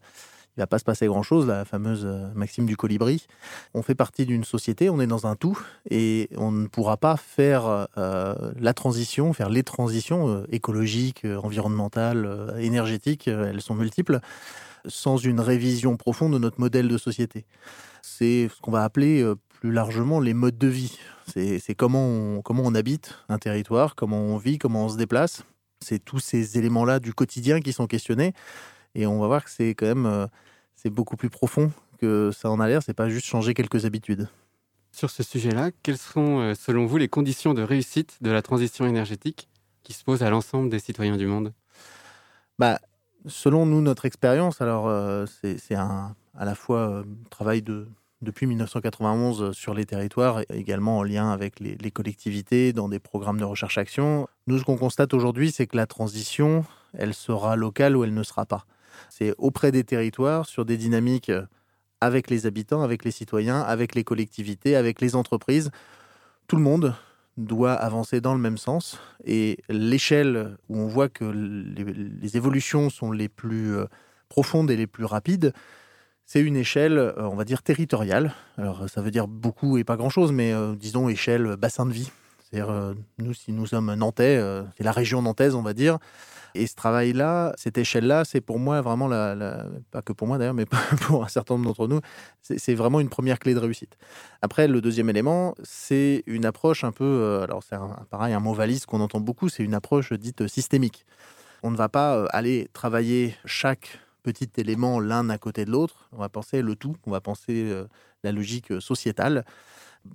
il 0.58 0.60
va 0.60 0.68
pas 0.68 0.80
se 0.80 0.84
passer 0.84 1.08
grand-chose, 1.08 1.48
la 1.48 1.64
fameuse 1.64 2.06
euh, 2.06 2.28
maxime 2.36 2.66
du 2.66 2.76
colibri. 2.76 3.26
On 3.74 3.82
fait 3.82 3.96
partie 3.96 4.26
d'une 4.26 4.44
société, 4.44 4.90
on 4.90 5.00
est 5.00 5.08
dans 5.08 5.26
un 5.26 5.36
tout, 5.36 5.58
et 5.90 6.30
on 6.36 6.52
ne 6.52 6.68
pourra 6.68 6.98
pas 6.98 7.16
faire 7.16 7.88
euh, 7.98 8.52
la 8.60 8.74
transition, 8.74 9.32
faire 9.32 9.50
les 9.50 9.64
transitions 9.64 10.28
euh, 10.28 10.46
écologiques, 10.52 11.26
environnementales, 11.42 12.54
énergétiques, 12.60 13.28
elles 13.28 13.62
sont 13.62 13.76
multiples, 13.76 14.20
sans 14.86 15.18
une 15.18 15.40
révision 15.40 15.96
profonde 15.96 16.34
de 16.34 16.38
notre 16.38 16.60
modèle 16.60 16.88
de 16.88 16.98
société. 16.98 17.46
C'est 18.02 18.50
ce 18.54 18.62
qu'on 18.62 18.72
va 18.72 18.84
appeler 18.84 19.24
plus 19.60 19.72
largement 19.72 20.20
les 20.20 20.34
modes 20.34 20.58
de 20.58 20.68
vie. 20.68 20.98
C'est 21.28 21.76
comment 21.76 22.06
on, 22.06 22.42
comment 22.42 22.64
on 22.66 22.76
habite 22.76 23.16
un 23.30 23.38
territoire, 23.38 23.96
comment 23.96 24.20
on 24.20 24.38
vit, 24.38 24.58
comment 24.58 24.86
on 24.86 24.90
se 24.90 24.98
déplace. 24.98 25.44
C'est 25.82 26.04
tous 26.04 26.20
ces 26.20 26.58
éléments-là 26.58 27.00
du 27.00 27.14
quotidien 27.14 27.60
qui 27.60 27.74
sont 27.74 27.88
questionnés. 27.88 28.34
Et 28.96 29.06
on 29.08 29.20
va 29.20 29.28
voir 29.28 29.44
que 29.44 29.52
c'est 29.52 29.70
quand 29.76 29.88
même 29.88 30.06
euh, 30.06 30.28
c'est 30.76 30.90
beaucoup 30.90 31.16
plus 31.16 31.30
profond 31.30 31.72
que 32.00 32.32
ça 32.32 32.50
en 32.50 32.60
a 32.60 32.68
l'air. 32.68 32.82
C'est 32.84 32.94
pas 32.94 33.10
juste 33.10 33.26
changer 33.26 33.54
quelques 33.54 33.86
habitudes. 33.86 34.28
Sur 34.92 35.10
ce 35.10 35.24
sujet-là, 35.24 35.70
quelles 35.84 35.98
sont, 35.98 36.40
euh, 36.40 36.54
selon 36.54 36.86
vous, 36.86 36.98
les 36.98 37.08
conditions 37.08 37.54
de 37.54 37.62
réussite 37.62 38.18
de 38.22 38.32
la 38.32 38.42
transition 38.42 38.86
énergétique 38.86 39.48
qui 39.84 39.94
se 39.94 40.04
posent 40.04 40.24
à 40.24 40.30
l'ensemble 40.30 40.70
des 40.70 40.80
citoyens 40.80 41.18
du 41.18 41.28
monde? 41.28 41.54
Bah, 42.60 42.80
selon 43.28 43.66
nous, 43.66 43.82
notre 43.82 44.06
expérience, 44.06 44.62
alors 44.62 44.88
euh, 44.88 45.26
c'est 45.44 45.76
à 45.76 46.14
la 46.36 46.56
fois 46.56 46.90
euh, 46.90 47.04
travail 47.30 47.62
de 47.62 47.88
depuis 48.22 48.46
1991 48.46 49.52
sur 49.52 49.74
les 49.74 49.86
territoires, 49.86 50.42
également 50.54 51.00
en 51.00 51.04
lien 51.04 51.32
avec 51.32 51.60
les, 51.60 51.76
les 51.76 51.90
collectivités 51.90 52.72
dans 52.72 52.88
des 52.88 53.00
programmes 53.00 53.40
de 53.40 53.44
recherche-action. 53.44 54.28
Nous, 54.46 54.60
ce 54.60 54.64
qu'on 54.64 54.78
constate 54.78 55.16
aujourd'hui, 55.16 55.52
c'est 55.52 55.66
que 55.66 55.76
la 55.76 55.88
transition, 55.88 56.64
elle 56.94 57.16
sera 57.16 57.56
locale 57.56 57.98
ou 57.98 58.04
elle 58.04 58.14
ne 58.14 58.22
sera 58.22 58.46
pas. 58.46 58.68
C'est 59.10 59.34
auprès 59.38 59.72
des 59.72 59.84
territoires, 59.84 60.46
sur 60.46 60.66
des 60.66 60.78
dynamiques 60.78 61.30
euh, 61.30 61.46
avec 62.00 62.30
les 62.30 62.46
habitants, 62.46 62.82
avec 62.82 63.06
les 63.06 63.12
citoyens, 63.12 63.62
avec 63.62 63.96
les 63.96 64.04
collectivités, 64.04 64.76
avec 64.76 65.02
les 65.02 65.16
entreprises. 65.16 65.72
Tout 66.48 66.56
le 66.56 66.64
monde 66.64 66.96
doit 67.38 67.74
avancer 67.74 68.22
dans 68.22 68.34
le 68.34 68.40
même 68.40 68.58
sens. 68.58 69.00
Et 69.26 69.60
l'échelle 69.70 70.58
où 70.70 70.80
on 70.80 70.88
voit 70.88 71.10
que 71.10 71.26
les, 71.26 72.38
évolutions 72.38 72.90
sont 72.90 73.12
les 73.12 73.30
plus 73.30 73.76
euh, 73.76 73.86
profondes 74.30 74.72
et 74.72 74.78
les 74.78 74.88
plus 74.88 75.06
rapides, 75.06 75.54
C'est 76.26 76.42
une 76.42 76.56
échelle, 76.56 76.98
euh, 76.98 77.30
on 77.30 77.36
va 77.36 77.44
dire, 77.44 77.62
territoriale. 77.62 78.34
Alors, 78.58 78.90
ça 78.90 79.02
veut 79.02 79.12
dire 79.12 79.28
beaucoup 79.28 79.78
et 79.78 79.84
pas 79.84 79.98
grand-chose, 79.98 80.32
mais 80.32 80.54
disons 80.78 81.10
échelle 81.10 81.56
bassin 81.58 81.86
de 81.86 81.92
vie. 81.92 82.12
C'est-à-dire, 82.52 82.72
euh, 82.72 82.94
nous, 83.18 83.34
si 83.34 83.54
nous 83.54 83.66
sommes 83.66 83.94
nantais, 83.94 84.38
euh, 84.38 84.64
c'est 84.78 84.84
la 84.84 84.92
région 84.92 85.22
nantaise, 85.22 85.56
on 85.56 85.62
va 85.62 85.74
dire. 85.74 85.98
Et 86.54 86.68
ce 86.68 86.76
travail-là, 86.76 87.54
cette 87.58 87.78
échelle-là, 87.78 88.26
c'est 88.26 88.42
pour 88.42 88.60
moi 88.60 88.82
vraiment 88.82 89.08
la, 89.08 89.66
pas 89.90 90.02
que 90.02 90.12
pour 90.12 90.28
moi 90.28 90.38
d'ailleurs, 90.38 90.54
mais 90.54 90.66
pour 91.02 91.24
un 91.24 91.30
certain 91.30 91.54
nombre 91.54 91.68
d'entre 91.68 91.88
nous, 91.88 92.02
c'est 92.42 92.76
vraiment 92.76 93.00
une 93.00 93.08
première 93.08 93.40
clé 93.40 93.54
de 93.54 93.60
réussite. 93.60 93.96
Après, 94.42 94.68
le 94.68 94.82
deuxième 94.82 95.10
élément, 95.10 95.56
c'est 95.64 96.24
une 96.28 96.46
approche 96.46 96.84
un 96.84 96.92
peu, 96.92 97.06
euh, 97.06 97.44
alors 97.44 97.64
c'est 97.64 97.78
pareil, 98.10 98.34
un 98.34 98.42
mot 98.42 98.54
valise 98.54 98.86
qu'on 98.86 99.00
entend 99.00 99.22
beaucoup, 99.22 99.48
c'est 99.48 99.64
une 99.64 99.74
approche 99.74 100.12
dite 100.12 100.48
systémique. 100.48 101.06
On 101.64 101.72
ne 101.72 101.78
va 101.78 101.88
pas 101.88 102.26
aller 102.26 102.68
travailler 102.74 103.36
chaque 103.46 104.00
petit 104.24 104.50
élément 104.58 105.00
l'un 105.00 105.30
à 105.30 105.38
côté 105.38 105.66
de 105.66 105.72
l'autre. 105.72 106.10
On 106.12 106.18
va 106.18 106.30
penser 106.30 106.62
le 106.62 106.76
tout, 106.76 106.96
on 107.06 107.12
va 107.12 107.22
penser 107.22 107.70
euh, 107.70 107.88
la 108.24 108.32
logique 108.32 108.72
euh, 108.72 108.80
sociétale. 108.80 109.46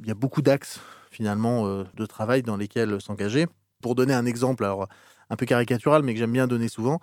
Il 0.00 0.06
y 0.06 0.10
a 0.10 0.14
beaucoup 0.14 0.42
d'axes 0.42 0.80
finalement 1.10 1.66
euh, 1.66 1.84
de 1.94 2.06
travail 2.06 2.42
dans 2.42 2.56
lesquels 2.56 3.00
s'engager. 3.00 3.46
Pour 3.80 3.94
donner 3.94 4.14
un 4.14 4.26
exemple, 4.26 4.64
alors 4.64 4.88
un 5.30 5.36
peu 5.36 5.46
caricatural, 5.46 6.02
mais 6.02 6.14
que 6.14 6.18
j'aime 6.18 6.32
bien 6.32 6.46
donner 6.46 6.68
souvent, 6.68 7.00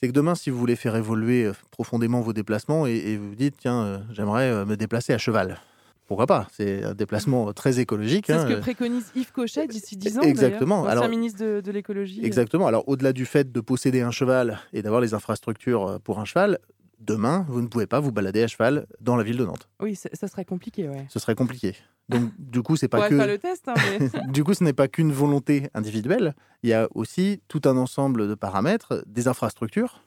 c'est 0.00 0.08
que 0.08 0.12
demain, 0.12 0.34
si 0.34 0.50
vous 0.50 0.58
voulez 0.58 0.76
faire 0.76 0.96
évoluer 0.96 1.50
profondément 1.70 2.20
vos 2.20 2.32
déplacements 2.32 2.86
et, 2.86 3.16
vous 3.16 3.34
dites, 3.34 3.56
tiens, 3.58 4.04
j'aimerais 4.10 4.64
me 4.64 4.76
déplacer 4.76 5.12
à 5.12 5.18
cheval. 5.18 5.60
Pourquoi 6.06 6.26
pas 6.26 6.46
C'est 6.52 6.84
un 6.84 6.94
déplacement 6.94 7.52
très 7.54 7.80
écologique. 7.80 8.26
C'est 8.26 8.34
hein, 8.34 8.42
ce 8.42 8.52
que 8.52 8.58
euh, 8.58 8.60
préconise 8.60 9.10
Yves 9.14 9.32
Cochet 9.32 9.66
d'ici 9.66 9.96
10 9.96 10.18
ans. 10.18 10.22
Exactement. 10.22 10.84
Alors- 10.84 11.08
ministre 11.08 11.44
de, 11.44 11.60
de 11.60 11.72
l'écologie. 11.72 12.20
Exactement. 12.24 12.66
Alors, 12.66 12.88
au-delà 12.88 13.12
du 13.12 13.24
fait 13.24 13.52
de 13.52 13.60
posséder 13.60 14.00
un 14.00 14.10
cheval 14.10 14.58
et 14.72 14.82
d'avoir 14.82 15.00
les 15.00 15.14
infrastructures 15.14 15.86
euh, 15.86 15.98
pour 15.98 16.18
un 16.18 16.24
cheval, 16.24 16.58
demain, 17.00 17.46
vous 17.48 17.60
ne 17.62 17.68
pouvez 17.68 17.86
pas 17.86 18.00
vous 18.00 18.12
balader 18.12 18.42
à 18.42 18.46
cheval 18.46 18.86
dans 19.00 19.16
la 19.16 19.22
ville 19.22 19.36
de 19.36 19.44
Nantes. 19.44 19.68
Oui, 19.80 19.94
ça 19.94 20.28
serait 20.28 20.44
compliqué, 20.44 20.88
ouais. 20.88 21.06
Ce 21.08 21.18
serait 21.18 21.34
compliqué. 21.34 21.74
Donc, 22.08 22.30
du 22.38 22.62
coup, 22.62 22.76
c'est 22.76 22.88
pas 22.88 23.08
que. 23.08 23.16
faire 23.16 23.26
le 23.26 23.38
test, 23.38 23.68
hein, 23.68 23.74
mais... 23.98 24.10
du 24.32 24.44
coup, 24.44 24.54
ce 24.54 24.62
n'est 24.64 24.72
pas 24.72 24.88
qu'une 24.88 25.12
volonté 25.12 25.68
individuelle. 25.74 26.34
Il 26.62 26.70
y 26.70 26.74
a 26.74 26.88
aussi 26.94 27.40
tout 27.48 27.62
un 27.64 27.76
ensemble 27.76 28.28
de 28.28 28.34
paramètres, 28.34 29.02
des 29.06 29.28
infrastructures, 29.28 30.02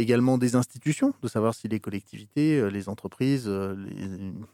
également 0.00 0.38
des 0.38 0.56
institutions, 0.56 1.14
de 1.22 1.28
savoir 1.28 1.54
si 1.54 1.68
les 1.68 1.80
collectivités, 1.80 2.58
euh, 2.58 2.68
les 2.68 2.88
entreprises, 2.88 3.44
euh, 3.46 3.74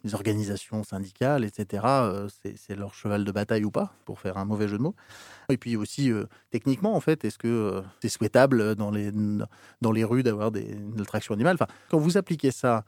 les, 0.05 0.15
organisations 0.15 0.83
syndicales, 0.83 1.45
etc., 1.45 1.83
euh, 1.87 2.29
c'est 2.57 2.77
leur 2.77 2.95
cheval 2.95 3.25
de 3.25 3.33
bataille 3.33 3.65
ou 3.65 3.71
pas, 3.71 3.93
pour 4.05 4.19
faire 4.19 4.37
un 4.39 4.45
mauvais 4.45 4.69
jeu 4.69 4.79
de 4.79 4.83
mots. 4.83 4.95
Et 5.49 5.57
puis 5.57 5.77
aussi, 5.77 6.11
techniquement, 6.51 6.95
en 6.95 7.01
fait, 7.01 7.25
est-ce 7.25 7.39
que 7.39 7.83
c'est 8.01 8.09
souhaitable 8.09 8.75
dans 8.75 8.91
les, 8.91 9.13
dans 9.13 9.93
les 9.93 10.05
rues 10.05 10.23
d'avoir 10.23 10.51
de 10.51 10.63
l'attraction 10.97 11.35
animale? 11.35 11.55
Enfin, 11.55 11.71
Quand 11.91 11.99
vous 11.99 12.17
appliquez 12.17 12.51
ça 12.51 12.85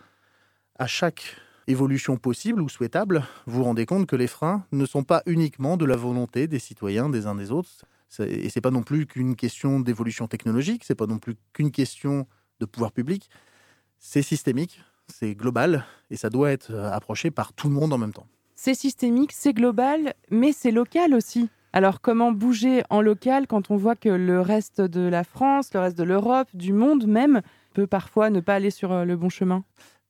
à 0.77 0.87
chaque 0.87 1.37
évolution 1.69 2.17
possible 2.17 2.62
ou 2.62 2.69
souhaitable, 2.69 3.25
vous 3.47 3.59
vous 3.59 3.65
rendez 3.65 3.87
compte 3.87 4.07
que 4.07 4.17
les 4.17 4.27
freins 4.27 4.65
ne 4.73 4.87
sont 4.87 5.05
pas 5.05 5.23
uniquement 5.27 5.77
de 5.77 5.85
la 5.85 5.97
volonté 5.97 6.49
des 6.49 6.59
citoyens 6.59 7.09
des 7.09 7.27
uns 7.27 7.35
des 7.35 7.53
autres. 7.53 7.85
Et 8.21 8.49
c'est 8.49 8.62
pas 8.62 8.71
non 8.71 8.83
plus 8.83 9.07
qu'une 9.07 9.37
question 9.37 9.81
d'évolution 9.81 10.27
technologique, 10.29 10.83
c'est 10.85 10.95
pas 10.95 11.07
non 11.07 11.19
plus 11.19 11.37
qu'une 11.53 11.71
question 11.71 12.27
de 12.61 12.67
pouvoir 12.67 12.93
public. 12.93 13.29
C'est 13.99 14.23
systémique, 14.23 14.81
c'est 15.09 15.35
global 15.35 15.85
et 16.11 16.17
ça 16.17 16.31
doit 16.31 16.50
être 16.50 16.71
euh, 16.71 16.91
approché 16.91 17.31
par 17.31 17.53
tout 17.53 17.69
le 17.69 17.75
monde 17.75 17.93
en 17.93 17.99
même 17.99 18.12
temps. 18.12 18.27
C'est 18.55 18.75
systémique, 18.75 19.33
c'est 19.33 19.53
global, 19.53 20.15
mais 20.31 20.53
c'est 20.53 20.71
local 20.71 21.15
aussi. 21.15 21.49
Alors 21.73 22.00
comment 22.00 22.33
bouger 22.33 22.83
en 22.91 23.00
local 23.00 23.47
quand 23.47 23.71
on 23.71 23.77
voit 23.77 23.97
que 23.97 24.09
le 24.09 24.41
reste 24.41 24.81
de 24.81 25.03
la 25.03 25.23
France, 25.23 25.71
le 25.75 25.81
reste 25.81 25.99
de 25.99 26.05
l'Europe, 26.05 26.49
du 26.55 26.73
monde 26.73 27.07
même, 27.07 27.43
peut 27.75 27.87
parfois 27.87 28.31
ne 28.31 28.41
pas 28.41 28.55
aller 28.55 28.71
sur 28.71 28.93
euh, 28.93 29.05
le 29.05 29.17
bon 29.17 29.29
chemin? 29.29 29.65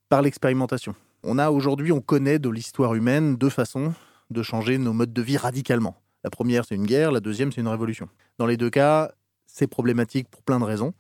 Par 0.08 0.22
l'expérimentation. 0.22 0.94
On 1.24 1.38
a 1.38 1.50
aujourd'hui, 1.50 1.92
on 1.92 2.00
connaît 2.00 2.38
de 2.38 2.48
l'histoire 2.48 2.94
humaine 2.94 3.36
deux 3.36 3.50
façons 3.50 3.92
de 4.30 4.42
changer 4.42 4.78
nos 4.78 4.92
modes 4.92 5.12
de 5.12 5.22
vie 5.22 5.36
radicalement. 5.36 5.96
La 6.24 6.30
première, 6.30 6.64
c'est 6.64 6.74
une 6.74 6.86
guerre, 6.86 7.12
la 7.12 7.20
deuxième, 7.20 7.52
c'est 7.52 7.60
une 7.60 7.68
révolution. 7.68 8.08
Dans 8.38 8.46
les 8.46 8.56
deux 8.56 8.70
cas, 8.70 9.12
c'est 9.48 9.66
problématique 9.66 10.28
pour 10.28 10.42
plein 10.42 10.60
de 10.60 10.64
raisons. 10.64 10.94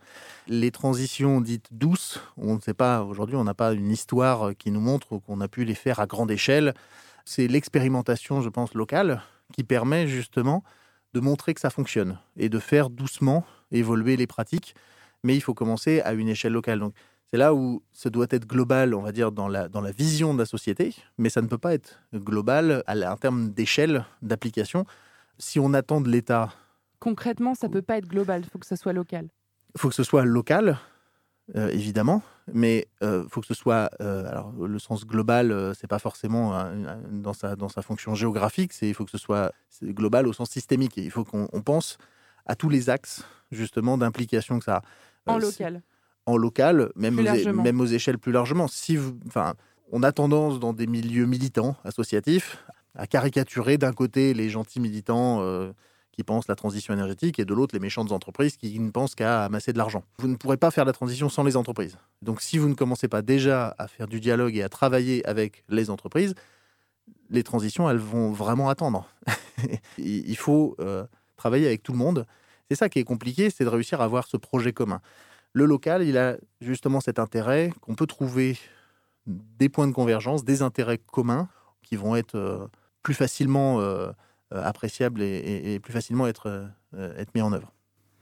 Les 0.48 0.70
transitions 0.72 1.40
dites 1.40 1.68
douces, 1.70 2.20
on 2.36 2.56
ne 2.56 2.60
sait 2.60 2.74
pas, 2.74 3.02
aujourd'hui, 3.02 3.36
on 3.36 3.44
n'a 3.44 3.54
pas 3.54 3.72
une 3.72 3.90
histoire 3.90 4.56
qui 4.56 4.72
nous 4.72 4.80
montre 4.80 5.18
qu'on 5.18 5.40
a 5.40 5.48
pu 5.48 5.64
les 5.64 5.74
faire 5.74 6.00
à 6.00 6.06
grande 6.06 6.30
échelle. 6.30 6.74
C'est 7.24 7.46
l'expérimentation, 7.46 8.40
je 8.40 8.48
pense, 8.48 8.74
locale 8.74 9.22
qui 9.52 9.62
permet 9.62 10.08
justement 10.08 10.64
de 11.14 11.20
montrer 11.20 11.54
que 11.54 11.60
ça 11.60 11.70
fonctionne 11.70 12.18
et 12.36 12.48
de 12.48 12.58
faire 12.58 12.90
doucement 12.90 13.44
évoluer 13.70 14.16
les 14.16 14.26
pratiques. 14.26 14.74
Mais 15.22 15.36
il 15.36 15.40
faut 15.40 15.54
commencer 15.54 16.00
à 16.00 16.12
une 16.14 16.28
échelle 16.28 16.52
locale. 16.52 16.80
Donc, 16.80 16.94
c'est 17.30 17.38
là 17.38 17.52
où 17.54 17.82
ça 17.92 18.08
doit 18.08 18.26
être 18.30 18.46
global, 18.46 18.94
on 18.94 19.02
va 19.02 19.12
dire, 19.12 19.30
dans 19.30 19.48
la, 19.48 19.68
dans 19.68 19.82
la 19.82 19.92
vision 19.92 20.32
de 20.32 20.38
la 20.38 20.46
société, 20.46 20.94
mais 21.18 21.28
ça 21.28 21.42
ne 21.42 21.46
peut 21.46 21.58
pas 21.58 21.74
être 21.74 22.00
global 22.14 22.82
en 22.86 23.16
termes 23.16 23.50
d'échelle 23.50 24.06
d'application. 24.22 24.86
Si 25.38 25.60
on 25.60 25.74
attend 25.74 26.00
de 26.00 26.08
l'État, 26.08 26.54
Concrètement, 27.00 27.54
ça 27.54 27.68
peut 27.68 27.82
pas 27.82 27.98
être 27.98 28.08
global, 28.08 28.42
il 28.44 28.50
faut 28.50 28.58
que 28.58 28.66
ça 28.66 28.76
soit 28.76 28.92
local. 28.92 29.28
il 29.74 29.80
faut 29.80 29.88
que 29.88 29.94
ce 29.94 30.02
soit 30.02 30.24
local, 30.24 30.78
euh, 31.56 31.68
évidemment, 31.68 32.22
mais 32.52 32.88
il 33.00 33.24
faut 33.30 33.40
que 33.40 33.46
ce 33.46 33.54
soit. 33.54 33.90
euh, 34.00 34.28
alors, 34.28 34.52
le 34.52 34.78
sens 34.78 35.06
global, 35.06 35.52
euh, 35.52 35.74
c'est 35.74 35.86
pas 35.86 35.98
forcément 36.00 36.52
dans, 37.10 37.32
sa, 37.34 37.54
dans 37.56 37.68
sa 37.68 37.82
fonction 37.82 38.14
géographique, 38.14 38.72
c'est 38.72 38.88
il 38.88 38.94
faut 38.94 39.04
que 39.04 39.10
ce 39.10 39.18
soit 39.18 39.52
global 39.82 40.26
au 40.26 40.32
sens 40.32 40.50
systémique. 40.50 40.96
Il 40.96 41.10
faut 41.10 41.24
qu'on 41.24 41.48
on 41.52 41.62
pense 41.62 41.98
à 42.46 42.54
tous 42.56 42.68
les 42.68 42.90
axes, 42.90 43.24
justement, 43.52 43.96
d'implication 43.98 44.58
que 44.58 44.64
ça 44.64 44.76
a. 44.76 44.82
En 45.32 45.36
Euh, 45.36 45.40
local. 45.40 45.82
en 46.26 46.36
local, 46.36 46.90
même, 46.96 47.18
aux, 47.18 47.22
même 47.62 47.80
aux 47.80 47.86
échelles 47.86 48.18
plus 48.18 48.32
largement. 48.32 48.66
Si 48.68 48.96
vous- 48.96 49.18
enfin, 49.26 49.54
on 49.92 50.02
a 50.02 50.10
tendance 50.12 50.58
dans 50.58 50.72
des 50.72 50.86
milieux 50.86 51.26
militants, 51.26 51.76
associatifs, 51.84 52.64
à 52.94 53.06
caricaturer 53.06 53.78
d'un 53.78 53.92
côté 53.92 54.34
les 54.34 54.48
gentils 54.50 54.80
militants 54.80 55.40
euh, 55.42 55.72
qui 56.18 56.24
pensent 56.24 56.48
la 56.48 56.56
transition 56.56 56.92
énergétique 56.92 57.38
et 57.38 57.44
de 57.44 57.54
l'autre 57.54 57.76
les 57.76 57.80
méchantes 57.80 58.10
entreprises 58.10 58.56
qui 58.56 58.76
ne 58.80 58.90
pensent 58.90 59.14
qu'à 59.14 59.44
amasser 59.44 59.72
de 59.72 59.78
l'argent. 59.78 60.02
Vous 60.18 60.26
ne 60.26 60.34
pourrez 60.34 60.56
pas 60.56 60.72
faire 60.72 60.84
la 60.84 60.92
transition 60.92 61.28
sans 61.28 61.44
les 61.44 61.56
entreprises. 61.56 61.96
Donc 62.22 62.40
si 62.40 62.58
vous 62.58 62.68
ne 62.68 62.74
commencez 62.74 63.06
pas 63.06 63.22
déjà 63.22 63.76
à 63.78 63.86
faire 63.86 64.08
du 64.08 64.18
dialogue 64.18 64.56
et 64.56 64.64
à 64.64 64.68
travailler 64.68 65.24
avec 65.28 65.62
les 65.68 65.90
entreprises, 65.90 66.34
les 67.30 67.44
transitions, 67.44 67.88
elles 67.88 67.98
vont 67.98 68.32
vraiment 68.32 68.68
attendre. 68.68 69.08
Il 69.98 70.36
faut 70.36 70.74
euh, 70.80 71.06
travailler 71.36 71.68
avec 71.68 71.84
tout 71.84 71.92
le 71.92 71.98
monde. 71.98 72.26
C'est 72.68 72.76
ça 72.76 72.88
qui 72.88 72.98
est 72.98 73.04
compliqué, 73.04 73.48
c'est 73.48 73.62
de 73.62 73.68
réussir 73.68 74.00
à 74.00 74.04
avoir 74.04 74.26
ce 74.26 74.36
projet 74.36 74.72
commun. 74.72 75.00
Le 75.52 75.66
local, 75.66 76.02
il 76.02 76.18
a 76.18 76.36
justement 76.60 77.00
cet 77.00 77.20
intérêt 77.20 77.72
qu'on 77.80 77.94
peut 77.94 78.08
trouver 78.08 78.58
des 79.26 79.68
points 79.68 79.86
de 79.86 79.92
convergence, 79.92 80.44
des 80.44 80.62
intérêts 80.62 80.98
communs 80.98 81.48
qui 81.84 81.94
vont 81.94 82.16
être 82.16 82.34
euh, 82.34 82.66
plus 83.04 83.14
facilement 83.14 83.80
euh, 83.80 84.10
euh, 84.52 84.62
appréciables 84.62 85.22
et, 85.22 85.26
et- 85.26 85.74
et 85.74 85.80
plus 85.80 85.92
facilement 85.92 86.26
être, 86.26 86.68
euh, 86.94 87.16
être 87.18 87.34
mis 87.34 87.40
en 87.42 87.52
œuvre. 87.52 87.72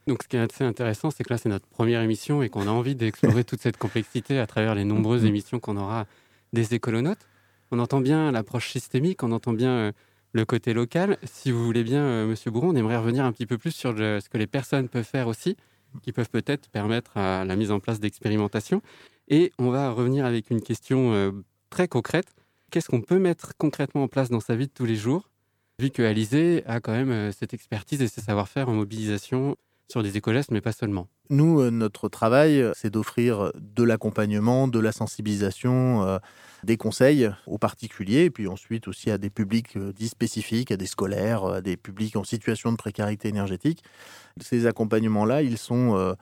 Donc, 0.07 0.23
ce 0.23 0.29
qui 0.29 0.37
est 0.37 0.41
assez 0.41 0.62
intéressant, 0.65 1.11
c'est 1.11 1.25
que 1.25 1.33
là, 1.33 1.39
c'est 1.39 1.49
notre 1.49 1.67
première 1.67 2.01
émission 2.01 2.43
et 2.43 2.49
qu'on 2.49 2.69
a 2.69 2.71
envie 2.71 2.95
d'explorer 2.95 3.45
toute 3.45 3.61
cette 3.61 3.77
complexité 3.77 4.39
à 4.39 4.47
travers 4.47 4.75
les 4.75 4.85
nombreuses 4.85 5.25
émissions 5.25 5.59
qu'on 5.59 5.77
aura 5.77 6.07
des 6.53 6.75
écolonautes. 6.75 7.27
On 7.73 7.79
entend 7.81 8.01
bien 8.01 8.31
l'approche 8.31 8.71
systémique, 8.71 9.23
on 9.25 9.33
entend 9.33 9.53
bien 9.53 9.71
euh, 9.71 9.93
le 10.33 10.45
côté 10.45 10.75
local. 10.75 11.19
Si 11.25 11.51
vous 11.51 11.65
voulez 11.65 11.83
bien, 11.83 12.27
Monsieur 12.27 12.51
Bourron, 12.53 12.69
on 12.71 12.77
aimerait 12.77 12.97
revenir 12.99 13.25
un 13.25 13.33
petit 13.33 13.47
peu 13.47 13.59
plus 13.59 13.73
sur 13.73 13.93
le- 13.93 14.21
ce 14.21 14.29
que 14.29 14.39
les 14.39 14.47
personnes 14.47 14.89
peuvent 14.89 15.03
faire 15.05 15.27
aussi, 15.27 15.57
qui 16.03 16.12
peuvent 16.12 16.31
peut-être 16.31 16.69
permettre 16.69 17.17
à 17.17 17.45
la 17.45 17.57
mise 17.57 17.71
en 17.73 17.81
place 17.81 17.99
d'expérimentations. 17.99 18.83
Et 19.29 19.51
on 19.59 19.71
va 19.71 19.91
revenir 19.91 20.25
avec 20.25 20.51
une 20.51 20.61
question 20.61 21.33
très 21.71 21.89
concrète. 21.89 22.35
Qu'est-ce 22.71 22.89
qu'on 22.89 23.01
peut 23.01 23.19
mettre 23.19 23.55
concrètement 23.59 24.05
en 24.05 24.09
place 24.09 24.29
dans 24.29 24.41
sa 24.41 24.55
vie 24.57 24.67
de 24.67 24.73
tous 24.73 24.85
les 24.85 24.95
jours, 24.97 25.31
vu 25.79 25.91
que 25.91 26.03
Alizé 26.03 26.65
a 26.67 26.81
quand 26.81 26.93
même 26.93 27.11
euh, 27.11 27.33
cette 27.33 27.55
expertise 27.55 28.01
et 28.01 28.09
ce 28.09 28.21
savoir-faire 28.21 28.69
en 28.69 28.73
mobilisation 28.73 29.57
sur 29.89 30.03
des 30.03 30.17
écogestes, 30.17 30.51
mais 30.51 30.61
pas 30.61 30.73
seulement. 30.73 31.07
Nous, 31.31 31.61
euh, 31.61 31.71
notre 31.71 32.09
travail, 32.09 32.61
euh, 32.61 32.73
c'est 32.75 32.91
d'offrir 32.91 33.53
de 33.55 33.85
l'accompagnement, 33.85 34.69
de 34.69 34.81
la 34.81 34.91
sensibilisation, 34.91 36.19
des 36.65 36.77
conseils 36.77 37.31
aux 37.47 37.59
particuliers, 37.59 38.25
et 38.25 38.31
puis 38.31 38.49
ensuite 38.49 38.89
aussi 38.89 39.11
à 39.11 39.19
des 39.19 39.31
publics 39.31 39.77
dits 39.79 40.09
spécifiques, 40.09 40.73
à 40.73 40.77
des 40.77 40.87
scolaires, 40.87 41.45
à 41.45 41.61
des 41.61 41.77
publics 41.77 42.17
en 42.17 42.25
situation 42.25 42.73
de 42.73 42.77
précarité 42.77 43.29
énergétique. 43.29 43.85
Ces 44.41 44.67
accompagnements-là, 44.67 45.43
ils 45.43 45.59
sont 45.59 46.17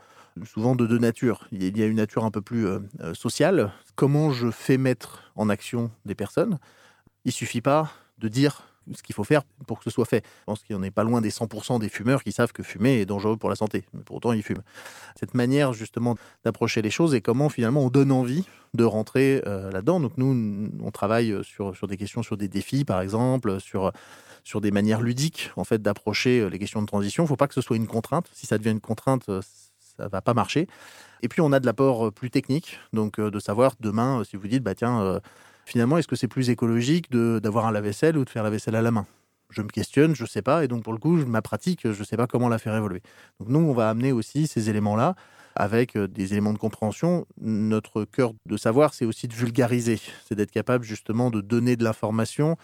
souvent 0.44 0.74
de 0.74 0.86
deux 0.86 0.98
natures. 0.98 1.46
Il 1.52 1.78
y 1.78 1.82
a 1.82 1.86
une 1.86 1.96
nature 1.96 2.24
un 2.24 2.30
peu 2.30 2.42
plus 2.42 2.66
sociale. 3.14 3.72
Comment 3.94 4.32
je 4.32 4.50
fais 4.50 4.76
mettre 4.76 5.32
en 5.36 5.48
action 5.48 5.90
des 6.04 6.14
personnes? 6.14 6.58
Il 7.24 7.32
suffit 7.32 7.62
pas 7.62 7.90
de 8.18 8.28
dire 8.28 8.73
ce 8.92 9.02
qu'il 9.02 9.14
faut 9.14 9.24
faire 9.24 9.42
pour 9.66 9.78
que 9.78 9.84
ce 9.84 9.90
soit 9.90 10.04
fait. 10.04 10.24
Je 10.40 10.44
pense 10.46 10.62
qu'il 10.62 10.76
n'y 10.76 10.80
en 10.80 10.84
est 10.84 10.90
pas 10.90 11.04
loin 11.04 11.20
des 11.20 11.30
100% 11.30 11.78
des 11.80 11.88
fumeurs 11.88 12.22
qui 12.22 12.32
savent 12.32 12.52
que 12.52 12.62
fumer 12.62 13.00
est 13.00 13.06
dangereux 13.06 13.36
pour 13.36 13.48
la 13.48 13.56
santé, 13.56 13.84
mais 13.92 14.02
pour 14.02 14.16
autant 14.16 14.32
ils 14.32 14.42
fument. 14.42 14.62
Cette 15.18 15.34
manière 15.34 15.72
justement 15.72 16.16
d'approcher 16.44 16.82
les 16.82 16.90
choses 16.90 17.14
et 17.14 17.20
comment 17.20 17.48
finalement 17.48 17.82
on 17.82 17.90
donne 17.90 18.12
envie 18.12 18.44
de 18.74 18.84
rentrer 18.84 19.42
euh, 19.46 19.70
là-dedans. 19.70 20.00
Donc 20.00 20.12
nous, 20.16 20.70
on 20.82 20.90
travaille 20.90 21.34
sur, 21.42 21.76
sur 21.76 21.86
des 21.86 21.96
questions, 21.96 22.22
sur 22.22 22.36
des 22.36 22.48
défis 22.48 22.84
par 22.84 23.00
exemple, 23.00 23.60
sur, 23.60 23.92
sur 24.42 24.60
des 24.60 24.70
manières 24.70 25.00
ludiques 25.00 25.50
en 25.56 25.64
fait 25.64 25.80
d'approcher 25.80 26.40
euh, 26.40 26.48
les 26.48 26.58
questions 26.58 26.82
de 26.82 26.86
transition. 26.86 27.22
Il 27.22 27.26
ne 27.26 27.28
faut 27.28 27.36
pas 27.36 27.48
que 27.48 27.54
ce 27.54 27.60
soit 27.60 27.76
une 27.76 27.86
contrainte. 27.86 28.28
Si 28.32 28.46
ça 28.46 28.58
devient 28.58 28.72
une 28.72 28.80
contrainte, 28.80 29.28
euh, 29.28 29.40
ça 29.96 30.08
va 30.08 30.20
pas 30.20 30.34
marcher. 30.34 30.66
Et 31.22 31.28
puis 31.28 31.40
on 31.40 31.52
a 31.52 31.60
de 31.60 31.66
l'apport 31.66 32.12
plus 32.12 32.30
technique, 32.30 32.78
donc 32.92 33.20
de 33.20 33.38
savoir 33.38 33.74
demain 33.80 34.22
si 34.24 34.36
vous 34.36 34.48
dites 34.48 34.62
bah 34.62 34.74
tiens 34.74 35.20
finalement 35.66 35.98
est-ce 35.98 36.08
que 36.08 36.16
c'est 36.16 36.28
plus 36.28 36.50
écologique 36.50 37.10
d'avoir 37.10 37.66
un 37.66 37.72
lave-vaisselle 37.72 38.16
ou 38.16 38.24
de 38.24 38.30
faire 38.30 38.42
la 38.42 38.50
vaisselle 38.50 38.76
à 38.76 38.82
la 38.82 38.90
main? 38.90 39.06
Je 39.50 39.62
me 39.62 39.68
questionne, 39.68 40.14
je 40.14 40.24
sais 40.24 40.42
pas, 40.42 40.64
et 40.64 40.68
donc 40.68 40.82
pour 40.82 40.92
le 40.92 40.98
coup 40.98 41.14
ma 41.14 41.42
pratique, 41.42 41.90
je 41.90 42.04
sais 42.04 42.16
pas 42.16 42.26
comment 42.26 42.48
la 42.48 42.58
faire 42.58 42.74
évoluer. 42.74 43.02
Donc 43.38 43.48
nous 43.48 43.60
on 43.60 43.72
va 43.72 43.90
amener 43.90 44.12
aussi 44.12 44.46
ces 44.46 44.70
éléments-là 44.70 45.14
avec 45.56 45.96
euh, 45.96 46.08
des 46.08 46.32
éléments 46.32 46.52
de 46.52 46.58
compréhension. 46.58 47.26
Notre 47.40 48.04
cœur 48.04 48.32
de 48.46 48.56
savoir, 48.56 48.94
c'est 48.94 49.04
aussi 49.04 49.28
de 49.28 49.34
vulgariser, 49.34 50.00
c'est 50.26 50.34
d'être 50.34 50.50
capable 50.50 50.84
justement 50.84 51.30
de 51.30 51.40
donner 51.40 51.76
de 51.76 51.84
l'information 51.84 52.56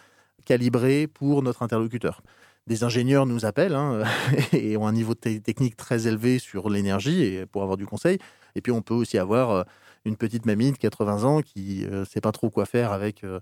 calibrée 0.45 1.07
pour 1.07 1.43
notre 1.43 1.63
interlocuteur. 1.63 2.23
Des 2.67 2.85
ingénieurs 2.85 3.27
nous 3.27 3.45
appellent 3.45 3.75
hein, 3.75 4.03
et 4.53 4.77
ont 4.77 4.87
un 4.87 4.93
niveau 4.93 5.15
technique 5.15 5.77
très 5.77 6.07
élevé 6.07 6.39
sur 6.39 6.71
l'énergie 6.71 7.41
pour 7.53 7.63
avoir 7.63 7.77
du 7.77 7.87
conseil. 7.87 8.19
Et 8.55 8.61
puis 8.61 8.73
on 8.73 8.83
peut 8.83 8.95
aussi 8.95 9.19
avoir 9.19 9.51
euh, 9.51 9.63
une 10.05 10.17
petite 10.17 10.47
mamie 10.47 10.73
de 10.73 10.77
80 10.77 11.25
ans 11.25 11.43
qui 11.43 11.87
ne 11.91 12.05
sait 12.05 12.21
pas 12.21 12.33
trop 12.33 12.51
quoi 12.51 12.67
faire 12.67 12.93
avec 12.93 13.25
euh, 13.25 13.41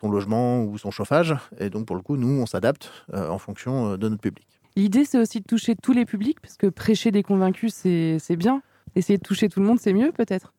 son 0.00 0.10
logement 0.10 0.64
ou 0.64 0.78
son 0.78 0.90
chauffage. 0.90 1.34
Et 1.58 1.70
donc 1.70 1.86
pour 1.86 1.96
le 1.96 2.02
coup, 2.02 2.16
nous, 2.16 2.40
on 2.40 2.46
s'adapte 2.46 2.90
euh, 3.12 3.28
en 3.28 3.38
fonction 3.38 3.92
euh, 3.92 3.96
de 3.96 4.08
notre 4.08 4.22
public. 4.22 4.46
L'idée, 4.76 5.04
c'est 5.04 5.18
aussi 5.18 5.40
de 5.40 5.44
toucher 5.44 5.74
tous 5.74 5.92
les 5.92 6.04
publics, 6.04 6.40
parce 6.40 6.56
que 6.56 6.68
prêcher 6.68 7.10
des 7.10 7.22
convaincus, 7.24 7.74
c'est 7.74 8.36
bien. 8.36 8.62
Essayer 8.94 9.18
de 9.18 9.22
toucher 9.22 9.48
tout 9.48 9.60
le 9.60 9.66
monde, 9.66 9.80
c'est 9.80 9.92
mieux 9.92 10.12
peut-être? 10.12 10.52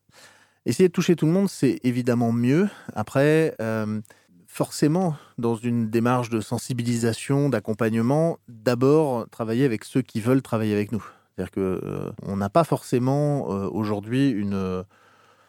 Essayer 0.65 0.89
de 0.89 0.93
toucher 0.93 1.15
tout 1.15 1.25
le 1.25 1.31
monde, 1.31 1.49
c'est 1.49 1.79
évidemment 1.83 2.31
mieux. 2.33 2.67
Après, 2.93 3.55
euh, 3.61 4.01
forcément, 4.45 5.15
dans 5.37 5.55
une 5.55 5.89
démarche 5.89 6.29
de 6.29 6.41
sensibilisation, 6.41 7.49
d'accompagnement, 7.49 8.39
d'abord 8.49 9.29
travailler 9.29 9.63
avec 9.63 9.85
ceux 9.85 10.01
qui 10.01 10.19
veulent 10.19 10.41
travailler 10.41 10.73
avec 10.73 10.91
nous. 10.91 11.03
C'est-à-dire 11.35 11.51
que 11.51 11.81
euh, 11.83 12.11
on 12.23 12.35
n'a 12.35 12.49
pas 12.49 12.65
forcément 12.65 13.53
euh, 13.53 13.69
aujourd'hui 13.71 14.29
une, 14.29 14.83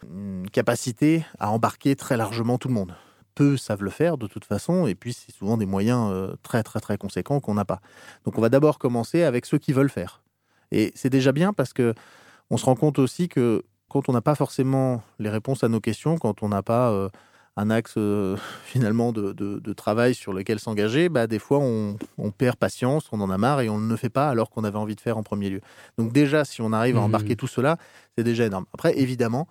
une 0.09 0.49
capacité 0.49 1.25
à 1.39 1.51
embarquer 1.51 1.95
très 1.95 2.17
largement 2.17 2.57
tout 2.57 2.67
le 2.67 2.73
monde. 2.73 2.95
Peu 3.35 3.55
savent 3.57 3.83
le 3.83 3.89
faire 3.89 4.17
de 4.17 4.27
toute 4.27 4.45
façon, 4.45 4.87
et 4.87 4.95
puis 4.95 5.13
c'est 5.13 5.31
souvent 5.33 5.57
des 5.57 5.65
moyens 5.65 6.09
euh, 6.11 6.33
très 6.43 6.63
très 6.63 6.79
très 6.79 6.97
conséquents 6.97 7.39
qu'on 7.39 7.53
n'a 7.53 7.65
pas. 7.65 7.79
Donc 8.25 8.37
on 8.37 8.41
va 8.41 8.49
d'abord 8.49 8.77
commencer 8.77 9.23
avec 9.23 9.45
ceux 9.45 9.57
qui 9.57 9.71
veulent 9.73 9.89
faire. 9.89 10.21
Et 10.71 10.91
c'est 10.95 11.09
déjà 11.09 11.31
bien 11.31 11.53
parce 11.53 11.73
que 11.73 11.93
on 12.49 12.57
se 12.57 12.65
rend 12.65 12.75
compte 12.75 12.99
aussi 12.99 13.29
que 13.29 13.63
quand 13.89 14.09
on 14.09 14.13
n'a 14.13 14.21
pas 14.21 14.35
forcément 14.35 15.01
les 15.19 15.29
réponses 15.29 15.63
à 15.63 15.69
nos 15.69 15.79
questions, 15.79 16.17
quand 16.17 16.43
on 16.43 16.49
n'a 16.49 16.61
pas 16.63 16.91
euh, 16.91 17.09
un 17.55 17.69
axe 17.69 17.93
euh, 17.97 18.35
finalement 18.65 19.11
de, 19.13 19.31
de- 19.31 19.59
de 19.59 19.73
travail 19.73 20.13
sur 20.13 20.33
lequel 20.33 20.59
s'engager, 20.59 21.07
bah, 21.07 21.27
des 21.27 21.39
fois 21.39 21.59
on, 21.59 21.97
on 22.17 22.31
perd 22.31 22.57
patience, 22.57 23.07
on 23.13 23.21
en 23.21 23.29
a 23.29 23.37
marre 23.37 23.61
et 23.61 23.69
on 23.69 23.77
ne 23.77 23.89
le 23.89 23.95
fait 23.95 24.09
pas 24.09 24.29
alors 24.29 24.49
qu'on 24.49 24.63
avait 24.65 24.77
envie 24.77 24.95
de 24.95 25.01
faire 25.01 25.17
en 25.17 25.23
premier 25.23 25.49
lieu. 25.49 25.61
Donc 25.97 26.11
déjà, 26.11 26.43
si 26.43 26.61
on 26.61 26.73
arrive 26.73 26.97
à 26.97 26.99
Mhm. 26.99 27.05
embarquer 27.05 27.35
tout 27.37 27.47
cela, 27.47 27.77
c'est 28.17 28.23
déjà 28.25 28.45
énorme. 28.45 28.65
Après, 28.73 28.97
évidemment, 28.99 29.47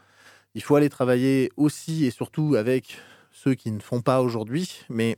il 0.54 0.62
faut 0.62 0.76
aller 0.76 0.88
travailler 0.88 1.50
aussi 1.56 2.04
et 2.04 2.10
surtout 2.10 2.54
avec 2.56 2.98
ceux 3.32 3.54
qui 3.54 3.70
ne 3.70 3.80
font 3.80 4.00
pas 4.00 4.20
aujourd'hui, 4.20 4.80
mais 4.88 5.16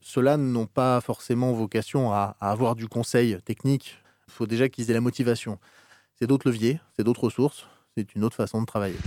ceux-là 0.00 0.36
n'ont 0.36 0.66
pas 0.66 1.00
forcément 1.00 1.52
vocation 1.52 2.12
à, 2.12 2.36
avoir 2.40 2.74
du 2.74 2.88
conseil 2.88 3.38
technique. 3.42 3.98
Il 4.28 4.32
faut 4.32 4.46
déjà 4.46 4.68
qu'ils 4.68 4.90
aient 4.90 4.94
la 4.94 5.00
motivation. 5.00 5.58
C'est 6.18 6.26
d'autres 6.26 6.48
leviers, 6.48 6.80
c'est 6.96 7.04
d'autres 7.04 7.24
ressources, 7.24 7.66
c'est 7.96 8.14
une 8.14 8.24
autre 8.24 8.36
façon 8.36 8.60
de 8.60 8.66
travailler. 8.66 8.98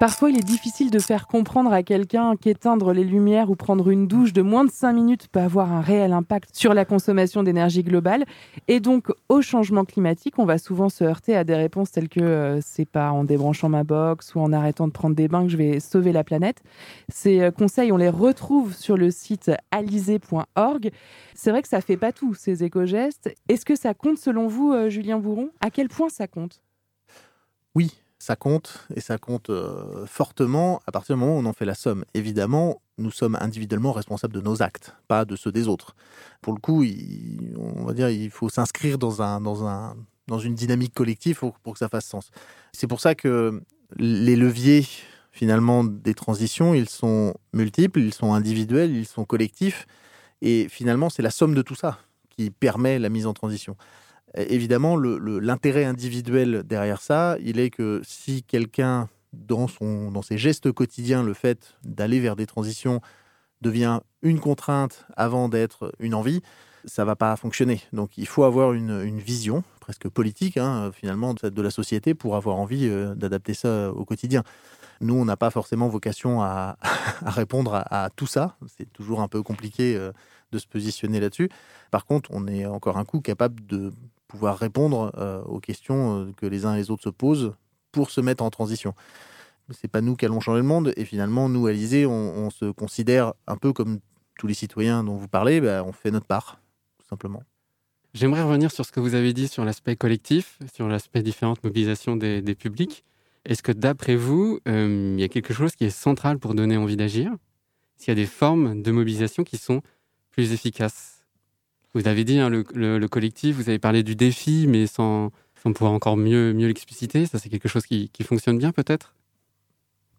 Parfois, 0.00 0.30
il 0.30 0.38
est 0.38 0.44
difficile 0.44 0.92
de 0.92 1.00
faire 1.00 1.26
comprendre 1.26 1.72
à 1.72 1.82
quelqu'un 1.82 2.36
qu'éteindre 2.36 2.92
les 2.92 3.02
lumières 3.02 3.50
ou 3.50 3.56
prendre 3.56 3.90
une 3.90 4.06
douche 4.06 4.32
de 4.32 4.42
moins 4.42 4.64
de 4.64 4.70
5 4.70 4.92
minutes 4.92 5.26
peut 5.26 5.40
avoir 5.40 5.72
un 5.72 5.80
réel 5.80 6.12
impact 6.12 6.50
sur 6.52 6.72
la 6.72 6.84
consommation 6.84 7.42
d'énergie 7.42 7.82
globale. 7.82 8.24
Et 8.68 8.78
donc, 8.78 9.08
au 9.28 9.42
changement 9.42 9.84
climatique, 9.84 10.38
on 10.38 10.44
va 10.44 10.58
souvent 10.58 10.88
se 10.88 11.02
heurter 11.02 11.34
à 11.34 11.42
des 11.42 11.56
réponses 11.56 11.90
telles 11.90 12.08
que 12.08 12.20
euh, 12.20 12.60
c'est 12.60 12.84
pas 12.84 13.10
en 13.10 13.24
débranchant 13.24 13.68
ma 13.68 13.82
box 13.82 14.36
ou 14.36 14.40
en 14.40 14.52
arrêtant 14.52 14.86
de 14.86 14.92
prendre 14.92 15.16
des 15.16 15.26
bains 15.26 15.42
que 15.42 15.50
je 15.50 15.56
vais 15.56 15.80
sauver 15.80 16.12
la 16.12 16.22
planète. 16.22 16.62
Ces 17.08 17.40
euh, 17.40 17.50
conseils, 17.50 17.90
on 17.90 17.96
les 17.96 18.08
retrouve 18.08 18.76
sur 18.76 18.96
le 18.96 19.10
site 19.10 19.50
alizé.org. 19.72 20.92
C'est 21.34 21.50
vrai 21.50 21.60
que 21.60 21.68
ça 21.68 21.80
fait 21.80 21.96
pas 21.96 22.12
tout, 22.12 22.34
ces 22.34 22.62
éco-gestes. 22.62 23.34
Est-ce 23.48 23.64
que 23.64 23.74
ça 23.74 23.94
compte 23.94 24.18
selon 24.18 24.46
vous, 24.46 24.72
euh, 24.72 24.90
Julien 24.90 25.18
Bourron 25.18 25.50
À 25.60 25.70
quel 25.70 25.88
point 25.88 26.08
ça 26.08 26.28
compte? 26.28 26.62
Oui, 27.74 28.00
ça 28.18 28.36
compte 28.36 28.86
et 28.94 29.00
ça 29.00 29.18
compte 29.18 29.50
euh, 29.50 30.06
fortement 30.06 30.80
à 30.86 30.92
partir 30.92 31.14
du 31.14 31.20
moment 31.20 31.36
où 31.36 31.40
on 31.40 31.46
en 31.46 31.52
fait 31.52 31.64
la 31.64 31.74
somme. 31.74 32.04
Évidemment, 32.14 32.82
nous 32.98 33.10
sommes 33.10 33.36
individuellement 33.40 33.92
responsables 33.92 34.34
de 34.34 34.40
nos 34.40 34.62
actes, 34.62 34.94
pas 35.06 35.24
de 35.24 35.36
ceux 35.36 35.52
des 35.52 35.68
autres. 35.68 35.94
Pour 36.40 36.52
le 36.52 36.60
coup, 36.60 36.82
il, 36.82 37.54
on 37.56 37.84
va 37.84 37.94
dire, 37.94 38.08
il 38.08 38.30
faut 38.30 38.48
s'inscrire 38.48 38.98
dans 38.98 39.22
un, 39.22 39.40
dans 39.40 39.66
un, 39.66 39.96
dans 40.26 40.38
une 40.38 40.54
dynamique 40.54 40.94
collective 40.94 41.38
pour, 41.38 41.58
pour 41.60 41.74
que 41.74 41.78
ça 41.78 41.88
fasse 41.88 42.06
sens. 42.06 42.30
C'est 42.72 42.88
pour 42.88 43.00
ça 43.00 43.14
que 43.14 43.62
les 43.96 44.36
leviers 44.36 44.86
finalement 45.30 45.84
des 45.84 46.14
transitions, 46.14 46.74
ils 46.74 46.88
sont 46.88 47.32
multiples, 47.52 48.00
ils 48.00 48.12
sont 48.12 48.34
individuels, 48.34 48.90
ils 48.90 49.06
sont 49.06 49.24
collectifs, 49.24 49.86
et 50.42 50.66
finalement, 50.68 51.10
c'est 51.10 51.22
la 51.22 51.30
somme 51.30 51.54
de 51.54 51.62
tout 51.62 51.76
ça 51.76 51.98
qui 52.30 52.50
permet 52.50 52.98
la 52.98 53.08
mise 53.08 53.26
en 53.26 53.34
transition. 53.34 53.76
Évidemment, 54.34 54.96
l'intérêt 54.96 55.84
individuel 55.84 56.62
derrière 56.64 57.00
ça, 57.00 57.36
il 57.40 57.58
est 57.58 57.70
que 57.70 58.02
si 58.04 58.42
quelqu'un, 58.42 59.08
dans, 59.32 59.66
dans 59.80 60.22
ses 60.22 60.38
gestes 60.38 60.70
quotidiens, 60.70 61.22
le 61.22 61.34
fait 61.34 61.76
d'aller 61.84 62.20
vers 62.20 62.36
des 62.36 62.46
transitions 62.46 63.00
devient 63.60 64.00
une 64.22 64.38
contrainte 64.38 65.06
avant 65.16 65.48
d'être 65.48 65.92
une 65.98 66.14
envie, 66.14 66.42
ça 66.84 67.04
va 67.04 67.16
pas 67.16 67.34
fonctionner. 67.36 67.80
Donc 67.92 68.18
il 68.18 68.26
faut 68.26 68.44
avoir 68.44 68.72
une, 68.72 69.02
une 69.02 69.18
vision 69.18 69.64
presque 69.80 70.08
politique, 70.08 70.58
hein, 70.58 70.90
finalement, 70.92 71.32
de, 71.32 71.62
la 71.62 71.70
société 71.70 72.14
pour 72.14 72.36
avoir 72.36 72.56
envie 72.56 72.86
euh, 72.86 73.14
d'adapter 73.14 73.54
ça 73.54 73.90
au 73.90 74.04
quotidien. 74.04 74.42
Nous, 75.00 75.14
on 75.14 75.24
n'a 75.24 75.38
pas 75.38 75.50
forcément 75.50 75.88
vocation 75.88 76.42
à, 76.42 76.76
répondre 77.24 77.74
à, 77.74 78.04
à 78.04 78.10
tout 78.10 78.26
ça. 78.26 78.56
C'est 78.76 78.92
toujours 78.92 79.22
un 79.22 79.28
peu 79.28 79.42
compliqué 79.42 79.96
euh, 79.96 80.12
de 80.52 80.58
se 80.58 80.66
positionner 80.66 81.20
là-dessus. 81.20 81.48
Par 81.90 82.04
contre, 82.04 82.30
on 82.34 82.46
est 82.46 82.66
encore 82.66 82.98
un 82.98 83.06
coup 83.06 83.22
capable 83.22 83.64
de 83.66 83.92
pouvoir 84.28 84.58
répondre 84.58 85.12
euh, 85.16 85.42
aux 85.42 85.58
questions 85.58 86.20
euh, 86.20 86.32
que 86.36 86.46
les 86.46 86.66
uns 86.66 86.74
et 86.74 86.78
les 86.78 86.90
autres 86.90 87.02
se 87.02 87.08
posent 87.08 87.54
pour 87.90 88.10
se 88.10 88.20
mettre 88.20 88.44
en 88.44 88.50
transition. 88.50 88.94
C'est 89.70 89.88
pas 89.88 90.00
nous 90.00 90.16
qui 90.16 90.24
allons 90.24 90.40
changer 90.40 90.60
le 90.60 90.66
monde. 90.66 90.92
Et 90.96 91.04
finalement, 91.04 91.48
nous, 91.48 91.66
à 91.66 91.72
l'Élysée, 91.72 92.06
on, 92.06 92.48
se 92.50 92.70
considère 92.70 93.34
un 93.46 93.56
peu 93.56 93.72
comme 93.72 93.98
tous 94.38 94.46
les 94.46 94.54
citoyens 94.54 95.04
dont 95.04 95.16
vous 95.16 95.28
parlez. 95.28 95.60
bah, 95.60 95.82
on 95.84 95.92
fait 95.92 96.10
notre 96.10 96.26
part, 96.26 96.60
tout 96.98 97.06
simplement. 97.06 97.42
J'aimerais 98.14 98.42
revenir 98.42 98.70
sur 98.70 98.86
ce 98.86 98.92
que 98.92 99.00
vous 99.00 99.14
avez 99.14 99.32
dit 99.34 99.48
sur 99.48 99.64
l'aspect 99.64 99.94
collectif, 99.94 100.58
sur 100.72 100.88
l'aspect 100.88 101.22
différente 101.22 101.62
mobilisation 101.62 102.16
des, 102.16 102.42
publics. 102.54 103.04
Est-ce 103.44 103.62
que 103.62 103.72
d'après 103.72 104.16
vous, 104.16 104.58
euh, 104.66 105.14
il 105.16 105.20
y 105.20 105.24
a 105.24 105.28
quelque 105.28 105.52
chose 105.52 105.74
qui 105.74 105.84
est 105.84 105.90
central 105.90 106.38
pour 106.38 106.54
donner 106.54 106.76
envie 106.76 106.96
d'agir? 106.96 107.32
Qu'il 107.98 108.08
y 108.08 108.12
a 108.12 108.14
des 108.14 108.26
formes 108.26 108.82
de 108.82 108.90
mobilisation 108.90 109.44
qui 109.44 109.58
sont 109.58 109.82
plus 110.30 110.52
efficaces? 110.52 111.17
Vous 111.94 112.06
avez 112.06 112.24
dit 112.24 112.38
hein, 112.38 112.48
le, 112.50 112.64
le- 112.74 112.98
le 112.98 113.08
collectif, 113.08 113.56
vous 113.56 113.68
avez 113.68 113.78
parlé 113.78 114.02
du 114.02 114.14
défi, 114.14 114.66
mais 114.68 114.86
sans, 114.86 115.30
pouvoir 115.72 115.92
encore 115.92 116.16
mieux, 116.16 116.52
l'expliciter. 116.52 117.26
Ça, 117.26 117.38
c'est 117.38 117.48
quelque 117.48 117.68
chose 117.68 117.86
qui, 117.86 118.10
fonctionne 118.22 118.58
bien 118.58 118.72
peut-être? 118.72 119.14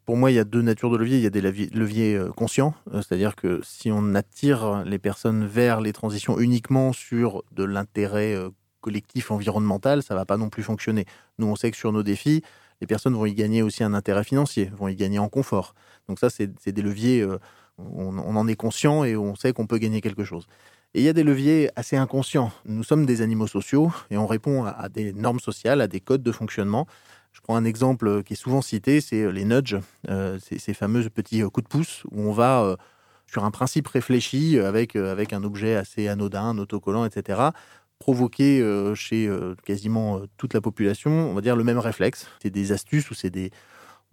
Pour 0.06 0.18
moi, 0.18 0.32
il 0.32 0.36
y 0.36 0.40
a 0.40 0.44
deux 0.44 0.62
natures 0.62 0.90
de 0.90 0.98
leviers. 0.98 1.18
Il 1.18 1.24
y 1.24 1.28
a 1.28 1.30
des 1.30 1.42
leviers, 1.42 2.16
euh, 2.16 2.32
conscients, 2.32 2.74
euh, 2.94 3.02
c'est-à-dire 3.02 3.36
que 3.36 3.62
si 3.64 3.92
on 3.92 4.16
attire 4.16 4.84
les 4.86 4.98
personnes 4.98 5.46
vers 5.46 5.82
les 5.82 5.94
transitions 5.94 6.40
uniquement 6.40 6.94
sur 6.94 7.44
de 7.52 7.64
l'intérêt 7.64 8.34
euh, 8.34 8.50
collectif 8.82 9.30
environnemental, 9.30 10.02
ça 10.02 10.16
va 10.16 10.26
pas 10.26 10.38
non 10.38 10.50
plus 10.50 10.64
fonctionner. 10.64 11.06
Nous, 11.38 11.46
on 11.48 11.56
sait 11.56 11.70
que 11.70 11.78
sur 11.78 11.92
nos 11.92 12.02
défis, 12.02 12.42
les 12.82 12.88
personnes 12.88 13.14
vont 13.14 13.26
y 13.26 13.34
gagner 13.34 13.62
aussi 13.62 13.84
un 13.84 13.94
intérêt 13.94 14.24
financier, 14.24 14.72
vont 14.76 14.88
y 14.88 14.96
gagner 14.96 15.20
en 15.20 15.30
confort. 15.30 15.76
Donc 16.08 16.18
ça, 16.18 16.30
c'est 16.30 16.72
des 16.72 16.82
leviers, 16.82 17.28
on 17.78 18.18
en 18.18 18.48
est 18.48 18.56
conscient 18.56 19.04
et 19.04 19.18
on 19.18 19.36
sait 19.36 19.52
qu'on 19.52 19.68
peut 19.68 19.80
gagner 19.80 20.00
quelque 20.00 20.24
chose. 20.24 20.48
Et 20.94 21.02
il 21.02 21.04
y 21.04 21.10
a 21.10 21.14
des 21.14 21.24
leviers 21.24 21.70
assez 21.76 21.98
inconscients. 21.98 22.52
Nous 22.66 22.84
sommes 22.84 23.06
des 23.06 23.22
animaux 23.22 23.48
sociaux 23.48 23.92
et 24.10 24.18
on 24.18 24.26
répond 24.26 24.66
à, 24.66 24.90
des 24.90 25.14
normes 25.14 25.40
sociales, 25.40 25.82
à 25.82 25.88
des 25.88 26.00
codes 26.00 26.24
de 26.24 26.32
fonctionnement. 26.32 26.88
Je 27.32 27.42
prends 27.42 27.56
un 27.56 27.66
exemple 27.66 28.24
qui 28.24 28.34
est 28.34 28.36
souvent 28.36 28.62
cité, 28.62 29.00
c'est 29.00 29.32
les 29.32 29.46
nudges, 29.46 29.78
euh, 30.10 30.40
ces, 30.40 30.74
fameux 30.74 31.08
petits 31.10 31.44
euh, 31.44 31.50
coups 31.50 31.66
de 31.66 31.70
pouce 31.70 32.04
où 32.12 32.22
on 32.22 32.32
va 32.32 32.64
euh, 32.64 32.76
sur 33.28 33.44
un 33.44 33.52
principe 33.52 33.88
réfléchi 33.88 34.58
euh, 34.58 34.68
avec, 34.68 34.96
euh, 34.96 35.12
avec 35.12 35.32
un 35.32 35.44
objet 35.44 35.76
assez 35.76 36.08
anodin, 36.08 36.44
un 36.44 36.58
autocollant, 36.58 37.06
etc., 37.06 37.52
provoquer 38.00 38.62
euh, 38.62 38.96
chez 38.96 39.28
euh, 39.28 39.56
quasiment 39.66 40.18
euh, 40.18 40.26
toute 40.38 40.54
la 40.54 40.62
population, 40.62 41.12
on 41.12 41.34
va 41.34 41.42
dire, 41.42 41.56
le 41.56 41.64
même 41.64 41.78
réflexe. 41.78 42.28
C'est 42.42 42.50
des 42.50 42.72
astuces 42.72 43.12
ou 43.12 43.14
c'est 43.14 43.30
des, 43.30 43.52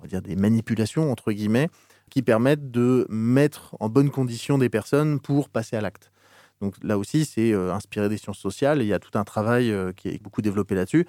des 0.05 0.37
manipulations, 0.37 1.11
entre 1.11 1.33
guillemets, 1.33 1.69
qui 2.11 2.23
permettent 2.23 2.71
de 2.71 3.07
mettre 3.09 3.77
en 3.81 3.89
bonne 3.89 4.11
condition 4.11 4.59
des 4.59 4.69
personnes 4.69 5.21
pour 5.21 5.49
passer 5.49 5.77
à 5.77 5.81
l'acte. 5.81 6.11
Donc 6.61 6.75
là 6.83 6.99
aussi, 6.99 7.25
c'est 7.25 7.53
euh, 7.53 7.73
inspiré 7.73 8.09
des 8.09 8.17
sciences 8.17 8.39
sociales. 8.39 8.81
Il 8.83 8.87
y 8.87 8.93
a 8.95 8.99
tout 8.99 9.19
un 9.19 9.25
travail 9.25 9.71
euh, 9.71 9.93
qui 9.93 10.09
est 10.09 10.23
beaucoup 10.23 10.43
développé 10.43 10.75
là-dessus. 10.75 11.07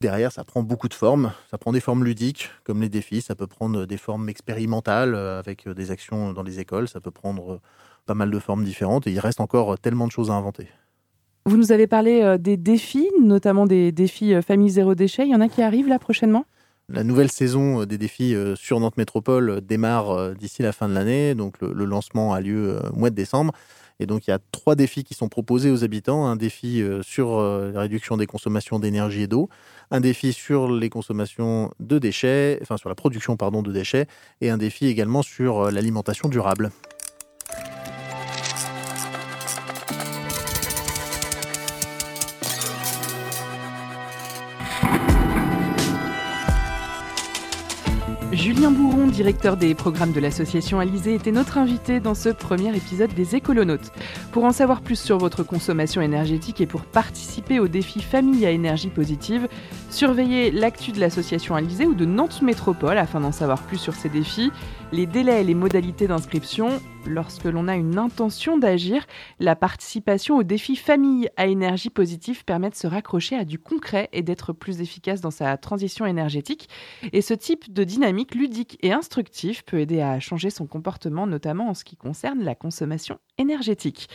Derrière, 0.00 0.32
ça 0.32 0.44
prend 0.44 0.62
beaucoup 0.62 0.88
de 0.88 0.94
formes. 0.94 1.32
Ça 1.50 1.58
prend 1.58 1.72
des 1.72 1.80
formes 1.80 2.04
ludiques, 2.04 2.50
comme 2.64 2.80
les 2.80 2.88
défis. 2.88 3.20
Ça 3.20 3.34
peut 3.34 3.46
prendre 3.46 3.84
des 3.84 3.98
formes 3.98 4.28
expérimentales, 4.30 5.14
euh, 5.14 5.38
avec 5.38 5.66
euh, 5.66 5.74
des 5.74 5.90
actions 5.90 6.32
dans 6.32 6.42
les 6.42 6.58
écoles. 6.58 6.88
Ça 6.88 7.00
peut 7.00 7.10
prendre 7.10 7.54
euh, 7.54 7.60
pas 8.06 8.14
mal 8.14 8.30
de 8.30 8.38
formes 8.38 8.64
différentes. 8.64 9.06
Et 9.06 9.12
il 9.12 9.20
reste 9.20 9.40
encore 9.40 9.74
euh, 9.74 9.76
tellement 9.76 10.06
de 10.06 10.12
choses 10.12 10.30
à 10.30 10.34
inventer. 10.34 10.68
Vous 11.46 11.56
nous 11.56 11.72
avez 11.72 11.86
parlé 11.86 12.22
euh, 12.22 12.38
des 12.38 12.56
défis, 12.56 13.08
notamment 13.20 13.66
des 13.66 13.92
défis 13.92 14.34
euh, 14.34 14.42
famille 14.42 14.70
zéro 14.70 14.94
déchet. 14.94 15.26
Il 15.26 15.30
y 15.30 15.34
en 15.34 15.40
a 15.40 15.48
qui 15.48 15.62
arrivent 15.62 15.88
là 15.88 15.98
prochainement? 15.98 16.44
La 16.92 17.04
nouvelle 17.04 17.30
saison 17.30 17.82
euh, 17.82 17.86
des 17.86 17.98
défis 17.98 18.34
euh, 18.34 18.56
sur 18.56 18.80
Nantes 18.80 18.96
Métropole 18.96 19.50
euh, 19.50 19.60
démarre 19.60 20.10
euh, 20.10 20.34
d'ici 20.34 20.62
la 20.62 20.72
fin 20.72 20.88
de 20.88 20.94
l'année. 20.94 21.34
Donc 21.34 21.60
le, 21.60 21.84
lancement 21.84 22.34
a 22.34 22.40
lieu 22.40 22.70
euh, 22.70 22.90
au 22.90 22.96
mois 22.98 23.10
de 23.10 23.14
décembre. 23.14 23.52
Et 24.00 24.06
donc 24.06 24.26
il 24.26 24.30
y 24.30 24.32
a 24.32 24.38
trois 24.50 24.74
défis 24.74 25.04
qui 25.04 25.14
sont 25.14 25.28
proposés 25.28 25.70
aux 25.70 25.84
habitants. 25.84 26.26
Un 26.26 26.36
défi 26.36 26.82
euh, 26.82 27.02
sur 27.02 27.38
euh, 27.38 27.70
la 27.70 27.80
réduction 27.80 28.16
des 28.16 28.26
consommations 28.26 28.78
d'énergie 28.78 29.22
et 29.22 29.26
d'eau. 29.26 29.50
Un 29.90 30.00
défi 30.00 30.32
sur 30.32 30.72
les 30.72 30.88
consommations 30.88 31.70
de 31.80 31.98
déchets, 31.98 32.58
enfin 32.62 32.78
sur 32.78 32.88
la 32.88 32.94
production 32.94 33.36
pardon, 33.36 33.62
de 33.62 33.70
déchets. 33.70 34.06
Et 34.40 34.48
un 34.48 34.56
défi 34.56 34.86
également 34.86 35.22
sur 35.22 35.66
euh, 35.66 35.70
l'alimentation 35.70 36.30
durable. 36.30 36.70
Julien 48.60 48.72
Bourron, 48.72 49.06
directeur 49.06 49.56
des 49.56 49.74
programmes 49.74 50.12
de 50.12 50.20
l'association 50.20 50.80
Alizé, 50.80 51.14
était 51.14 51.32
notre 51.32 51.56
invité 51.56 51.98
dans 51.98 52.14
ce 52.14 52.28
premier 52.28 52.76
épisode 52.76 53.10
des 53.14 53.34
Écolonautes. 53.34 53.90
Pour 54.32 54.44
en 54.44 54.52
savoir 54.52 54.82
plus 54.82 55.00
sur 55.00 55.16
votre 55.16 55.42
consommation 55.42 56.02
énergétique 56.02 56.60
et 56.60 56.66
pour 56.66 56.82
participer 56.82 57.58
au 57.58 57.68
défi 57.68 58.02
Famille 58.02 58.44
à 58.44 58.50
énergie 58.50 58.90
positive, 58.90 59.48
surveillez 59.90 60.50
l'actu 60.50 60.92
de 60.92 61.00
l'association 61.00 61.54
Alizé 61.54 61.86
ou 61.86 61.94
de 61.94 62.04
Nantes 62.04 62.42
Métropole 62.42 62.98
afin 62.98 63.20
d'en 63.20 63.32
savoir 63.32 63.62
plus 63.62 63.78
sur 63.78 63.94
ces 63.94 64.08
défis, 64.08 64.50
les 64.92 65.06
délais 65.06 65.40
et 65.40 65.44
les 65.44 65.54
modalités 65.54 66.06
d'inscription. 66.06 66.80
Lorsque 67.06 67.44
l'on 67.44 67.66
a 67.66 67.76
une 67.76 67.98
intention 67.98 68.58
d'agir, 68.58 69.06
la 69.38 69.56
participation 69.56 70.36
au 70.36 70.42
défi 70.42 70.76
Famille 70.76 71.28
à 71.36 71.46
énergie 71.46 71.90
positive 71.90 72.44
permet 72.44 72.70
de 72.70 72.74
se 72.74 72.86
raccrocher 72.86 73.36
à 73.36 73.44
du 73.44 73.58
concret 73.58 74.08
et 74.12 74.22
d'être 74.22 74.52
plus 74.52 74.80
efficace 74.80 75.20
dans 75.20 75.30
sa 75.30 75.56
transition 75.56 76.06
énergétique. 76.06 76.68
Et 77.12 77.22
ce 77.22 77.34
type 77.34 77.72
de 77.72 77.84
dynamique 77.84 78.34
ludique 78.34 78.78
et 78.82 78.92
instructive 78.92 79.64
peut 79.64 79.80
aider 79.80 80.02
à 80.02 80.20
changer 80.20 80.50
son 80.50 80.66
comportement, 80.66 81.26
notamment 81.26 81.68
en 81.68 81.74
ce 81.74 81.84
qui 81.84 81.96
concerne 81.96 82.44
la 82.44 82.54
consommation 82.54 83.18
énergétique. 83.38 84.08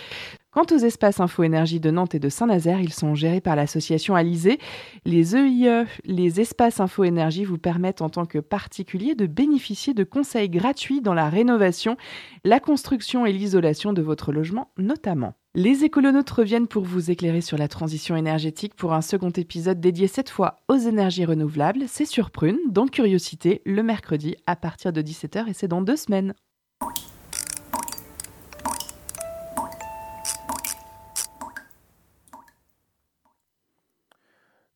Quant 0.56 0.74
aux 0.74 0.78
espaces 0.78 1.20
Info 1.20 1.44
Énergie 1.44 1.82
de 1.82 1.92
Nantes 1.92 2.16
et 2.16 2.20
de 2.20 2.30
Saint-Nazaire, 2.30 2.80
ils 2.80 2.94
sont 2.94 3.14
gérés 3.14 3.42
par 3.42 3.58
l'association 3.58 4.16
Alizé. 4.16 4.58
Les 5.04 5.36
EIE, 5.36 5.84
les 6.06 6.40
espaces 6.40 6.80
Info 6.80 7.04
Énergie, 7.04 7.44
vous 7.44 7.58
permettent 7.58 8.02
en 8.02 8.08
tant 8.08 8.26
que 8.26 8.40
particulier 8.40 9.16
de 9.16 9.28
bénéficier 9.28 9.94
de 9.94 10.06
conseils 10.06 10.48
gratuits 10.48 11.02
dans 11.02 11.14
la 11.14 11.28
rénovation, 11.28 11.98
la 12.46 12.62
construction 12.62 13.26
et 13.26 13.34
l'isolation 13.34 13.92
de 13.92 14.02
votre 14.02 14.32
logement 14.32 14.72
notamment. 14.78 15.34
Les 15.56 15.84
écolonautes 15.84 16.30
reviennent 16.30 16.68
pour 16.68 16.86
vous 16.86 17.12
éclairer 17.12 17.42
sur 17.42 17.58
la 17.58 17.68
transition 17.68 18.16
énergétique 18.16 18.76
pour 18.76 18.94
un 18.94 19.02
second 19.02 19.32
épisode 19.32 19.82
dédié 19.82 20.08
cette 20.08 20.30
fois 20.30 20.62
aux 20.70 20.78
énergies 20.78 21.26
renouvelables. 21.26 21.84
C'est 21.88 22.06
sur 22.06 22.32
Prune, 22.32 22.60
dans 22.70 22.88
Curiosité, 22.88 23.62
le 23.66 23.84
mercredi 23.84 24.38
à 24.48 24.56
partir 24.56 24.94
de 24.94 25.02
17h 25.02 25.50
et 25.50 25.54
c'est 25.54 25.68
dans 25.68 25.82
deux 25.82 25.98
semaines. 25.98 26.34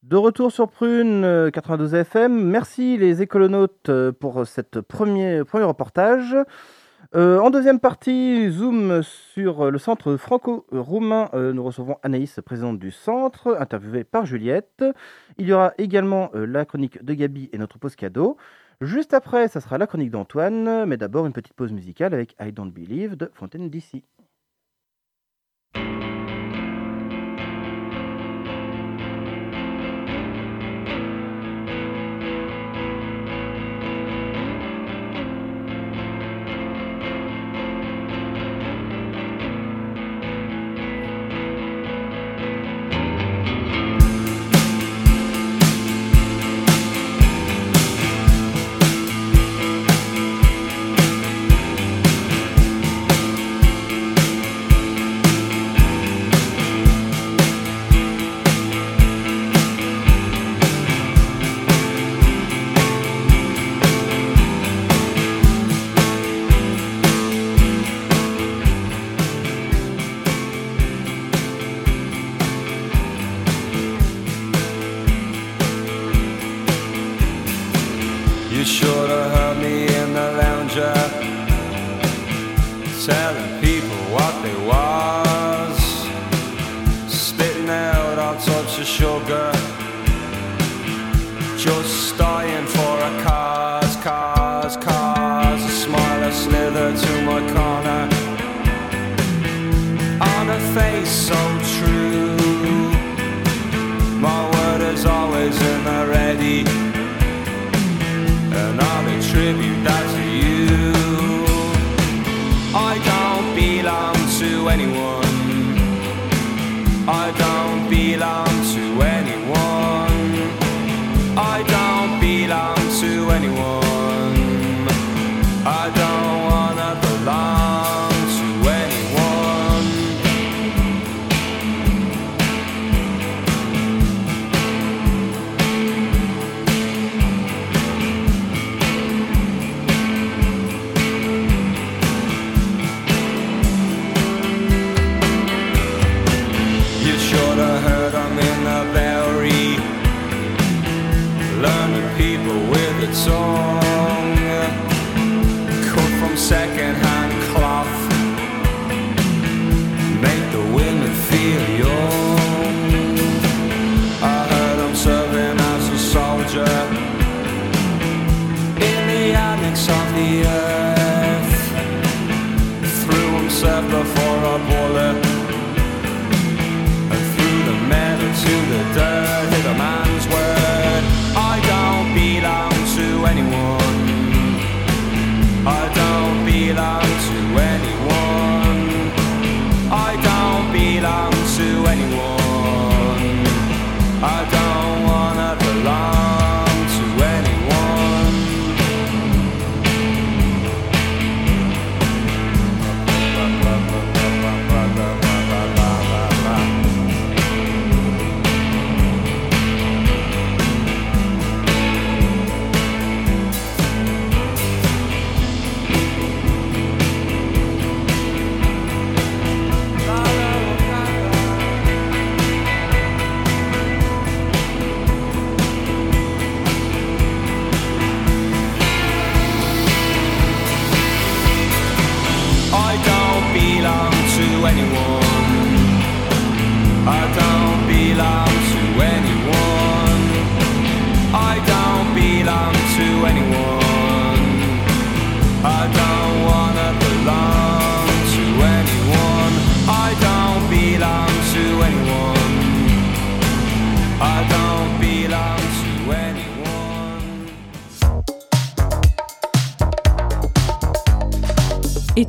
De 0.03 0.15
retour 0.15 0.51
sur 0.51 0.69
Prune 0.69 1.23
euh, 1.25 1.51
92 1.51 1.93
FM. 1.93 2.45
Merci 2.45 2.97
les 2.97 3.21
écolonautes 3.21 3.89
euh, 3.89 4.11
pour 4.13 4.47
cette 4.47 4.79
premier, 4.79 5.41
reportage. 5.41 6.37
Euh, 7.15 7.39
en 7.39 7.49
deuxième 7.49 7.79
partie, 7.79 8.49
zoom 8.51 9.01
sur 9.03 9.71
le 9.71 9.77
centre 9.77 10.15
franco-roumain. 10.15 11.29
Euh, 11.33 11.53
nous 11.53 11.63
recevons 11.63 11.97
Anaïs, 12.03 12.39
présidente 12.45 12.77
du 12.79 12.91
centre, 12.91 13.57
interviewée 13.59 14.03
par 14.03 14.25
Juliette. 14.25 14.85
Il 15.37 15.47
y 15.47 15.53
aura 15.53 15.73
également 15.77 16.29
euh, 16.35 16.45
la 16.45 16.65
chronique 16.65 17.03
de 17.03 17.13
Gabi 17.13 17.49
et 17.51 17.57
notre 17.57 17.79
pause 17.79 17.95
cadeau. 17.95 18.37
Juste 18.79 19.13
après, 19.13 19.47
ça 19.47 19.59
sera 19.59 19.77
la 19.77 19.87
chronique 19.87 20.11
d'Antoine, 20.11 20.85
mais 20.85 20.97
d'abord 20.97 21.25
une 21.25 21.33
petite 21.33 21.53
pause 21.53 21.73
musicale 21.73 22.13
avec 22.13 22.35
I 22.39 22.51
Don't 22.51 22.71
Believe 22.71 23.17
de 23.17 23.29
Fontaine 23.33 23.69
DC. 23.69 24.03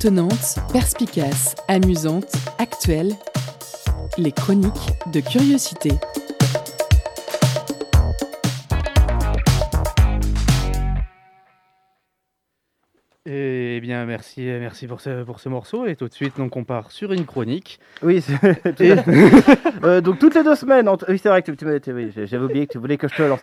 Étonnante, 0.00 0.56
perspicace, 0.72 1.54
amusante, 1.68 2.32
actuelle, 2.56 3.14
les 4.16 4.32
chroniques 4.32 4.94
de 5.12 5.20
curiosité. 5.20 5.90
Eh 13.72 13.80
bien, 13.80 14.04
merci, 14.04 14.40
merci 14.42 14.88
pour 14.88 15.00
ce, 15.00 15.22
pour 15.22 15.38
ce 15.38 15.48
morceau. 15.48 15.86
Et 15.86 15.94
tout 15.94 16.08
de 16.08 16.12
suite, 16.12 16.36
donc, 16.36 16.56
on 16.56 16.64
part 16.64 16.90
sur 16.90 17.12
une 17.12 17.24
chronique. 17.24 17.78
Oui, 18.02 18.20
c'est- 18.20 18.62
tout 18.74 18.82
Et-. 18.82 18.96
Euh, 19.84 20.00
donc 20.00 20.18
toutes 20.18 20.34
les 20.34 20.42
deux 20.42 20.56
semaines, 20.56 20.90
oui 21.08 21.18
c'est 21.18 21.28
vrai 21.28 21.42
que 21.42 21.52
tu, 21.52 21.64
j'avais 22.26 22.44
oublié 22.44 22.66
que 22.66 22.72
tu 22.72 22.78
voulais 22.78 22.96
que 22.96 23.06
je 23.06 23.14
te 23.14 23.22
lance. 23.22 23.40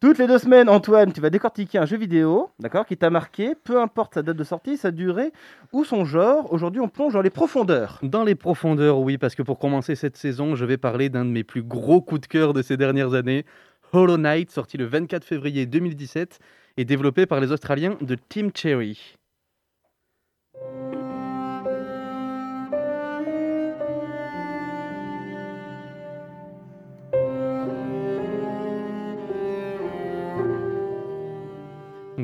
Toutes 0.00 0.18
les 0.18 0.26
deux 0.26 0.38
semaines, 0.38 0.70
Antoine, 0.70 1.12
tu 1.12 1.20
vas 1.20 1.28
décortiquer 1.28 1.76
un 1.78 1.84
jeu 1.84 1.98
vidéo, 1.98 2.48
d'accord, 2.58 2.86
qui 2.86 2.96
t'a 2.96 3.10
marqué, 3.10 3.54
peu 3.54 3.78
importe 3.80 4.14
sa 4.14 4.22
date 4.22 4.36
de 4.38 4.44
sortie, 4.44 4.78
sa 4.78 4.90
durée 4.90 5.30
ou 5.74 5.84
son 5.84 6.06
genre. 6.06 6.50
Aujourd'hui, 6.52 6.80
on 6.80 6.88
plonge 6.88 7.12
dans 7.12 7.20
les 7.22 7.30
profondeurs. 7.30 7.98
Dans 8.02 8.24
les 8.24 8.34
profondeurs, 8.34 8.98
oui, 8.98 9.18
parce 9.18 9.34
que 9.34 9.42
pour 9.42 9.58
commencer 9.58 9.94
cette 9.94 10.16
saison, 10.16 10.54
je 10.54 10.64
vais 10.64 10.78
parler 10.78 11.10
d'un 11.10 11.26
de 11.26 11.30
mes 11.30 11.44
plus 11.44 11.62
gros 11.62 12.00
coups 12.00 12.22
de 12.22 12.26
cœur 12.26 12.54
de 12.54 12.62
ces 12.62 12.78
dernières 12.78 13.12
années, 13.12 13.44
Hollow 13.92 14.16
Knight, 14.16 14.50
sorti 14.50 14.78
le 14.78 14.86
24 14.86 15.24
février 15.24 15.66
2017 15.66 16.38
et 16.78 16.84
développé 16.86 17.26
par 17.26 17.40
les 17.40 17.52
Australiens 17.52 17.96
de 18.00 18.16
Team 18.28 18.50
Cherry. 18.54 19.16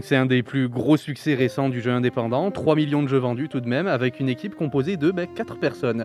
C'est 0.05 0.17
un 0.17 0.27
des 0.27 0.43
plus 0.43 0.69
gros 0.69 0.97
succès 0.97 1.35
récents 1.35 1.69
du 1.69 1.81
jeu 1.81 1.91
indépendant, 1.93 2.51
3 2.51 2.75
millions 2.75 3.03
de 3.03 3.09
jeux 3.09 3.19
vendus 3.19 3.49
tout 3.49 3.61
de 3.61 3.69
même, 3.69 3.87
avec 3.87 4.21
une 4.21 4.29
équipe 4.29 4.57
composée 4.57 4.97
de 4.97 5.11
4 5.11 5.59
personnes. 5.59 6.05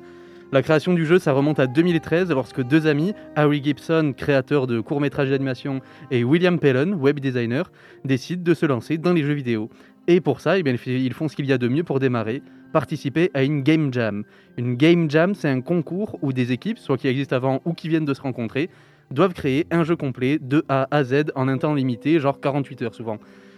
La 0.54 0.62
création 0.62 0.94
du 0.94 1.06
jeu, 1.06 1.20
ça 1.20 1.34
remonte 1.34 1.60
à 1.60 1.68
2013, 1.68 2.30
lorsque 2.30 2.62
deux 2.62 2.88
amis, 2.88 3.14
Harry 3.36 3.62
Gibson, 3.62 4.14
créateur 4.16 4.68
de 4.68 4.80
courts-métrages 4.80 5.30
d'animation, 5.30 5.82
et 6.10 6.24
William 6.24 6.60
Pellen, 6.60 6.94
web 6.94 7.20
designer, 7.20 7.70
décident 8.06 8.44
de 8.44 8.54
se 8.54 8.66
lancer 8.66 8.98
dans 8.98 9.14
les 9.14 9.24
jeux 9.24 9.34
vidéo. 9.34 9.70
Et 10.08 10.22
pour 10.22 10.40
ça, 10.40 10.58
eh 10.58 10.64
ils 10.64 11.14
font 11.14 11.28
ce 11.28 11.36
qu'il 11.36 11.46
y 11.46 11.54
a 11.54 11.58
de 11.58 11.68
mieux 11.68 11.84
pour 11.84 12.00
démarrer, 12.00 12.42
participer 12.72 13.30
à 13.34 13.44
une 13.44 13.62
Game 13.62 13.94
Jam. 13.94 14.24
Une 14.58 14.76
Game 14.76 15.12
Jam, 15.12 15.36
c'est 15.36 15.50
un 15.50 15.60
concours 15.60 16.18
où 16.22 16.32
des 16.32 16.54
équipes, 16.54 16.80
soit 16.80 16.98
qui 16.98 17.10
existent 17.10 17.36
avant 17.36 17.62
ou 17.66 17.74
qui 17.74 17.90
viennent 17.90 18.06
de 18.06 18.14
se 18.14 18.22
rencontrer, 18.22 18.70
doivent 19.12 19.34
créer 19.34 19.68
un 19.70 19.84
jeu 19.84 19.98
complet 19.98 20.40
de 20.42 20.64
A 20.70 20.88
à 20.92 21.04
Z 21.04 21.26
en 21.36 21.50
un 21.50 21.58
temps 21.58 21.74
limité, 21.74 22.20
genre 22.20 22.40
48 22.40 22.82
heures 22.84 22.96
souvent. 22.96 23.18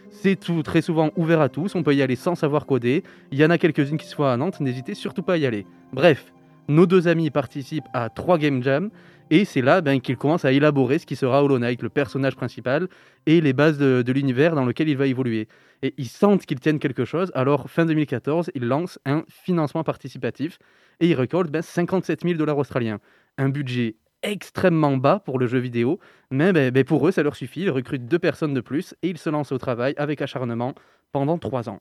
C'est 0.09 0.39
tout 0.39 0.63
très 0.63 0.81
souvent 0.81 1.11
ouvert 1.15 1.39
à 1.39 1.49
tous, 1.49 1.75
on 1.75 1.83
peut 1.83 1.93
y 1.93 2.01
aller 2.01 2.15
sans 2.15 2.33
savoir 2.33 2.65
coder. 2.65 3.03
Il 3.31 3.37
y 3.37 3.45
en 3.45 3.51
a 3.51 3.59
quelques-unes 3.59 3.97
qui 3.97 4.07
soient 4.07 4.33
à 4.33 4.37
Nantes, 4.37 4.59
n'hésitez 4.59 4.95
surtout 4.95 5.21
pas 5.21 5.33
à 5.33 5.37
y 5.37 5.45
aller. 5.45 5.67
Bref, 5.93 6.33
nos 6.67 6.87
deux 6.87 7.07
amis 7.07 7.29
participent 7.29 7.87
à 7.93 8.09
trois 8.09 8.39
Game 8.39 8.63
Jam 8.63 8.89
et 9.29 9.45
c'est 9.45 9.61
là 9.61 9.81
ben, 9.81 10.01
qu'ils 10.01 10.17
commencent 10.17 10.45
à 10.45 10.51
élaborer 10.51 10.99
ce 10.99 11.05
qui 11.05 11.15
sera 11.15 11.43
Hollow 11.43 11.59
Knight, 11.59 11.81
le 11.81 11.89
personnage 11.89 12.35
principal 12.35 12.87
et 13.25 13.41
les 13.41 13.53
bases 13.53 13.77
de, 13.77 14.01
de 14.01 14.11
l'univers 14.11 14.55
dans 14.55 14.65
lequel 14.65 14.89
il 14.89 14.97
va 14.97 15.07
évoluer. 15.07 15.47
Et 15.81 15.93
ils 15.97 16.07
sentent 16.07 16.45
qu'ils 16.45 16.59
tiennent 16.59 16.79
quelque 16.79 17.05
chose, 17.05 17.31
alors 17.35 17.69
fin 17.69 17.85
2014, 17.85 18.51
ils 18.55 18.65
lancent 18.65 18.99
un 19.05 19.23
financement 19.27 19.83
participatif 19.83 20.59
et 20.99 21.07
ils 21.07 21.15
récoltent 21.15 21.51
ben, 21.51 21.61
57 21.61 22.23
000 22.23 22.35
dollars 22.35 22.57
australiens. 22.57 22.99
Un 23.37 23.49
budget 23.49 23.95
extrêmement 24.23 24.97
bas 24.97 25.19
pour 25.19 25.39
le 25.39 25.47
jeu 25.47 25.59
vidéo, 25.59 25.99
mais 26.31 26.51
ben, 26.51 26.71
ben, 26.71 26.83
pour 26.83 27.07
eux, 27.07 27.11
ça 27.11 27.23
leur 27.23 27.35
suffit. 27.35 27.61
Ils 27.61 27.69
recrutent 27.69 28.05
deux 28.05 28.19
personnes 28.19 28.53
de 28.53 28.61
plus 28.61 28.95
et 29.01 29.09
ils 29.09 29.17
se 29.17 29.29
lancent 29.29 29.51
au 29.51 29.57
travail 29.57 29.93
avec 29.97 30.21
acharnement 30.21 30.73
pendant 31.11 31.37
trois 31.37 31.69
ans. 31.69 31.79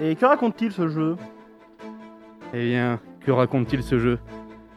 Et 0.00 0.16
que 0.16 0.24
raconte-t-il 0.24 0.72
ce 0.72 0.88
jeu? 0.88 1.16
Eh 2.52 2.70
bien, 2.70 3.00
que 3.24 3.30
raconte-t-il 3.30 3.82
ce 3.82 3.98
jeu? 3.98 4.18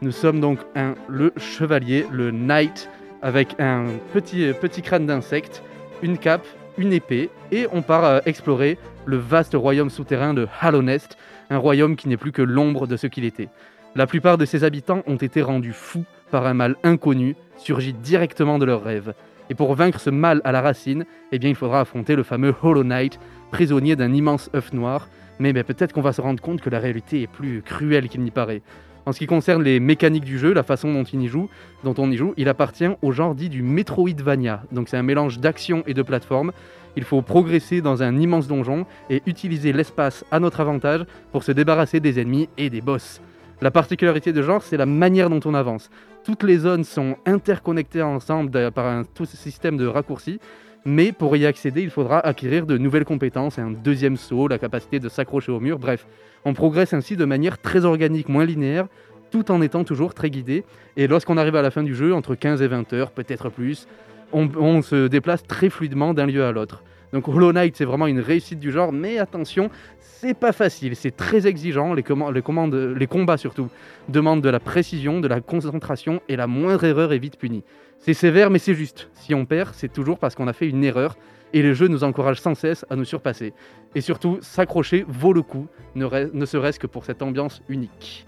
Nous 0.01 0.11
sommes 0.11 0.39
donc 0.39 0.59
un, 0.75 0.93
le 1.09 1.33
chevalier, 1.37 2.05
le 2.11 2.29
knight, 2.29 2.87
avec 3.23 3.59
un 3.59 3.85
petit, 4.13 4.53
crâne 4.83 5.07
d'insecte, 5.07 5.63
une 6.03 6.19
cape, 6.19 6.45
une 6.77 6.93
épée, 6.93 7.31
et 7.51 7.65
on 7.71 7.81
part 7.81 8.05
euh, 8.05 8.19
explorer 8.27 8.77
le 9.05 9.17
vaste 9.17 9.55
royaume 9.55 9.89
souterrain 9.89 10.35
de 10.35 10.47
Hallownest, 10.61 11.17
un 11.49 11.57
royaume 11.57 11.95
qui 11.95 12.09
n'est 12.09 12.17
plus 12.17 12.31
que 12.31 12.43
l'ombre 12.43 12.85
de 12.85 12.95
ce 12.95 13.07
qu'il 13.07 13.25
était. 13.25 13.49
La 13.95 14.05
plupart 14.05 14.37
de 14.37 14.45
ses 14.45 14.63
habitants 14.63 15.01
ont 15.07 15.15
été 15.15 15.41
rendus 15.41 15.73
fous 15.73 16.05
par 16.29 16.45
un 16.45 16.53
mal 16.53 16.75
inconnu, 16.83 17.35
surgi 17.57 17.93
directement 17.93 18.59
de 18.59 18.65
leurs 18.65 18.83
rêves. 18.83 19.15
Et 19.49 19.55
pour 19.55 19.73
vaincre 19.73 19.99
ce 19.99 20.11
mal 20.11 20.41
à 20.43 20.51
la 20.51 20.61
racine, 20.61 21.05
eh 21.31 21.39
bien, 21.39 21.49
il 21.49 21.55
faudra 21.55 21.79
affronter 21.79 22.15
le 22.15 22.21
fameux 22.21 22.53
Hollow 22.61 22.83
Knight, 22.83 23.19
prisonnier 23.49 23.95
d'un 23.95 24.13
immense 24.13 24.51
œuf 24.53 24.73
noir. 24.73 25.07
Mais 25.39 25.53
peut-être 25.53 25.93
qu'on 25.93 26.01
va 26.01 26.13
se 26.13 26.21
rendre 26.21 26.41
compte 26.41 26.61
que 26.61 26.69
la 26.69 26.79
réalité 26.79 27.23
est 27.23 27.27
plus 27.27 27.63
cruelle 27.63 28.09
qu'il 28.09 28.21
n'y 28.21 28.31
paraît. 28.31 28.61
En 29.07 29.13
ce 29.13 29.19
qui 29.19 29.25
concerne 29.25 29.63
les 29.63 29.79
mécaniques 29.79 30.25
du 30.25 30.37
jeu, 30.37 30.51
la 30.51 30.63
façon 30.63 30.91
dont, 30.91 31.05
il 31.05 31.27
joue, 31.29 31.49
dont 31.85 31.95
on 31.97 32.11
y 32.11 32.17
joue, 32.17 32.33
il 32.35 32.49
appartient 32.49 32.89
au 33.01 33.13
genre 33.13 33.35
dit 33.35 33.47
du 33.47 33.61
Metroidvania. 33.61 34.63
Donc 34.73 34.89
c'est 34.89 34.97
un 34.97 35.01
mélange 35.01 35.39
d'action 35.39 35.81
et 35.87 35.93
de 35.93 36.01
plateforme. 36.01 36.51
Il 36.97 37.05
faut 37.05 37.21
progresser 37.21 37.79
dans 37.79 38.03
un 38.03 38.17
immense 38.17 38.49
donjon 38.49 38.85
et 39.09 39.21
utiliser 39.25 39.71
l'espace 39.71 40.25
à 40.29 40.41
notre 40.41 40.59
avantage 40.59 41.05
pour 41.31 41.45
se 41.45 41.53
débarrasser 41.53 42.01
des 42.01 42.19
ennemis 42.19 42.49
et 42.57 42.69
des 42.69 42.81
boss. 42.81 43.21
La 43.61 43.71
particularité 43.71 44.33
de 44.33 44.41
genre, 44.41 44.61
c'est 44.61 44.75
la 44.75 44.85
manière 44.85 45.29
dont 45.29 45.39
on 45.45 45.53
avance. 45.53 45.89
Toutes 46.25 46.43
les 46.43 46.57
zones 46.57 46.83
sont 46.83 47.15
interconnectées 47.25 48.01
ensemble 48.01 48.71
par 48.71 48.87
un 48.87 49.05
tout 49.05 49.23
système 49.23 49.77
de 49.77 49.87
raccourcis, 49.87 50.41
mais 50.83 51.13
pour 51.13 51.37
y 51.37 51.45
accéder, 51.45 51.81
il 51.81 51.91
faudra 51.91 52.19
acquérir 52.19 52.65
de 52.65 52.77
nouvelles 52.77 53.05
compétences, 53.05 53.57
un 53.57 53.71
deuxième 53.71 54.17
saut, 54.17 54.49
la 54.49 54.57
capacité 54.57 54.99
de 54.99 55.07
s'accrocher 55.07 55.53
au 55.53 55.61
mur, 55.61 55.79
bref. 55.79 56.05
On 56.47 56.53
progresse 56.53 56.93
ainsi 56.93 57.17
de 57.17 57.25
manière 57.25 57.57
très 57.57 57.83
organique, 57.83 58.29
moins 58.29 58.45
linéaire, 58.45 58.87
tout 59.31 59.51
en 59.51 59.61
étant 59.61 59.83
toujours 59.83 60.13
très 60.13 60.29
guidé. 60.29 60.63
Et 60.95 61.05
lorsqu'on 61.05 61.35
arrive 61.35 61.57
à 61.57 61.61
la 61.61 61.71
fin 61.71 61.83
du 61.83 61.93
jeu, 61.93 62.13
entre 62.13 62.35
15 62.35 62.61
et 62.61 62.67
20 62.67 62.93
heures, 62.93 63.11
peut-être 63.11 63.49
plus, 63.49 63.85
on, 64.31 64.81
se 64.81 65.09
déplace 65.09 65.43
très 65.43 65.69
fluidement 65.69 66.13
d'un 66.13 66.25
lieu 66.25 66.45
à 66.45 66.53
l'autre. 66.53 66.83
Donc 67.13 67.27
Hollow 67.27 67.53
Knight, 67.53 67.75
c'est 67.75 67.85
vraiment 67.85 68.07
une 68.07 68.19
réussite 68.19 68.59
du 68.59 68.71
genre, 68.71 68.91
mais 68.91 69.17
attention, 69.17 69.69
c'est 69.99 70.33
pas 70.33 70.51
facile, 70.51 70.95
c'est 70.95 71.15
très 71.15 71.47
exigeant, 71.47 71.93
les, 71.93 72.03
commandes, 72.03 72.73
les, 72.73 73.07
combats 73.07 73.37
surtout 73.37 73.69
demandent 74.09 74.41
de 74.41 74.49
la 74.49 74.59
précision, 74.59 75.19
de 75.19 75.27
la 75.27 75.41
concentration, 75.41 76.21
et 76.27 76.35
la 76.35 76.47
moindre 76.47 76.83
erreur 76.83 77.13
est 77.13 77.19
vite 77.19 77.37
punie. 77.37 77.63
C'est 77.99 78.13
sévère, 78.13 78.49
mais 78.49 78.59
c'est 78.59 78.73
juste. 78.73 79.09
Si 79.13 79.33
on 79.33 79.45
perd, 79.45 79.73
c'est 79.73 79.91
toujours 79.91 80.19
parce 80.19 80.35
qu'on 80.35 80.47
a 80.47 80.53
fait 80.53 80.67
une 80.67 80.83
erreur, 80.83 81.15
et 81.53 81.61
le 81.61 81.73
jeu 81.73 81.87
nous 81.87 82.03
encourage 82.03 82.41
sans 82.41 82.55
cesse 82.55 82.85
à 82.89 82.95
nous 82.95 83.05
surpasser. 83.05 83.53
Et 83.95 84.01
surtout, 84.01 84.39
s'accrocher 84.41 85.05
vaut 85.07 85.33
le 85.33 85.41
coup, 85.41 85.67
ne 85.95 86.45
serait-ce 86.45 86.79
que 86.79 86.87
pour 86.87 87.05
cette 87.05 87.21
ambiance 87.21 87.61
unique. 87.69 88.25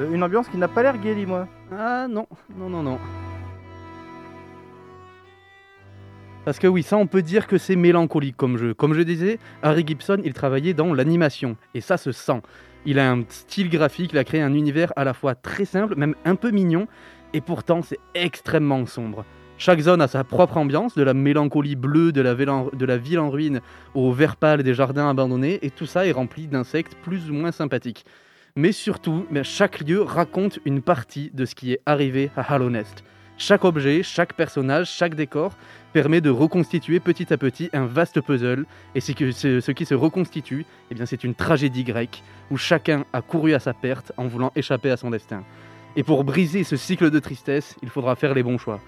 Euh, 0.00 0.12
Une 0.12 0.22
ambiance 0.22 0.48
qui 0.48 0.56
n'a 0.56 0.68
pas 0.68 0.82
l'air 0.82 0.98
gaie, 0.98 1.14
dis-moi. 1.14 1.46
Ah 1.72 2.06
non, 2.08 2.26
non, 2.56 2.68
non, 2.68 2.82
non. 2.82 2.98
Parce 6.44 6.58
que 6.58 6.66
oui, 6.66 6.82
ça 6.82 6.96
on 6.96 7.06
peut 7.06 7.22
dire 7.22 7.46
que 7.46 7.58
c'est 7.58 7.76
mélancolique 7.76 8.36
comme 8.36 8.56
jeu. 8.56 8.72
Comme 8.74 8.94
je 8.94 9.02
disais, 9.02 9.38
Harry 9.62 9.84
Gibson, 9.86 10.20
il 10.24 10.32
travaillait 10.32 10.72
dans 10.74 10.94
l'animation, 10.94 11.56
et 11.74 11.80
ça 11.80 11.96
se 11.98 12.12
sent. 12.12 12.40
Il 12.86 12.98
a 12.98 13.12
un 13.12 13.24
style 13.28 13.68
graphique, 13.68 14.12
il 14.12 14.18
a 14.18 14.24
créé 14.24 14.40
un 14.40 14.54
univers 14.54 14.90
à 14.96 15.04
la 15.04 15.12
fois 15.12 15.34
très 15.34 15.66
simple, 15.66 15.96
même 15.96 16.14
un 16.24 16.34
peu 16.34 16.50
mignon, 16.50 16.86
et 17.34 17.42
pourtant 17.42 17.82
c'est 17.82 18.00
extrêmement 18.14 18.86
sombre. 18.86 19.26
Chaque 19.58 19.80
zone 19.80 20.00
a 20.00 20.08
sa 20.08 20.24
propre 20.24 20.56
ambiance, 20.56 20.94
de 20.94 21.02
la 21.02 21.12
mélancolie 21.12 21.76
bleue 21.76 22.10
de 22.10 22.22
la, 22.22 22.32
ville 22.32 22.48
en- 22.48 22.70
de 22.72 22.86
la 22.86 22.96
ville 22.96 23.18
en 23.18 23.28
ruine 23.28 23.60
au 23.94 24.10
vert 24.10 24.36
pâle 24.36 24.62
des 24.62 24.72
jardins 24.72 25.10
abandonnés, 25.10 25.58
et 25.60 25.70
tout 25.70 25.84
ça 25.84 26.06
est 26.06 26.12
rempli 26.12 26.46
d'insectes 26.46 26.96
plus 27.02 27.30
ou 27.30 27.34
moins 27.34 27.52
sympathiques. 27.52 28.06
Mais 28.56 28.72
surtout, 28.72 29.26
chaque 29.42 29.80
lieu 29.80 30.02
raconte 30.02 30.58
une 30.64 30.82
partie 30.82 31.30
de 31.32 31.44
ce 31.44 31.54
qui 31.54 31.72
est 31.72 31.80
arrivé 31.86 32.30
à 32.36 32.42
Hallownest. 32.52 33.04
Chaque 33.38 33.64
objet, 33.64 34.02
chaque 34.02 34.34
personnage, 34.34 34.90
chaque 34.90 35.14
décor 35.14 35.56
permet 35.94 36.20
de 36.20 36.28
reconstituer 36.28 37.00
petit 37.00 37.32
à 37.32 37.38
petit 37.38 37.70
un 37.72 37.86
vaste 37.86 38.20
puzzle, 38.20 38.66
et 38.94 39.00
c'est 39.00 39.14
ce 39.14 39.70
qui 39.70 39.86
se 39.86 39.94
reconstitue, 39.94 40.66
eh 40.90 40.94
bien, 40.94 41.06
c'est 41.06 41.24
une 41.24 41.34
tragédie 41.34 41.84
grecque, 41.84 42.22
où 42.50 42.58
chacun 42.58 43.04
a 43.12 43.22
couru 43.22 43.54
à 43.54 43.58
sa 43.58 43.72
perte 43.72 44.12
en 44.18 44.26
voulant 44.26 44.52
échapper 44.56 44.90
à 44.90 44.98
son 44.98 45.10
destin. 45.10 45.42
Et 45.96 46.02
pour 46.02 46.22
briser 46.22 46.64
ce 46.64 46.76
cycle 46.76 47.10
de 47.10 47.18
tristesse, 47.18 47.76
il 47.82 47.88
faudra 47.88 48.14
faire 48.14 48.34
les 48.34 48.42
bons 48.42 48.58
choix. 48.58 48.80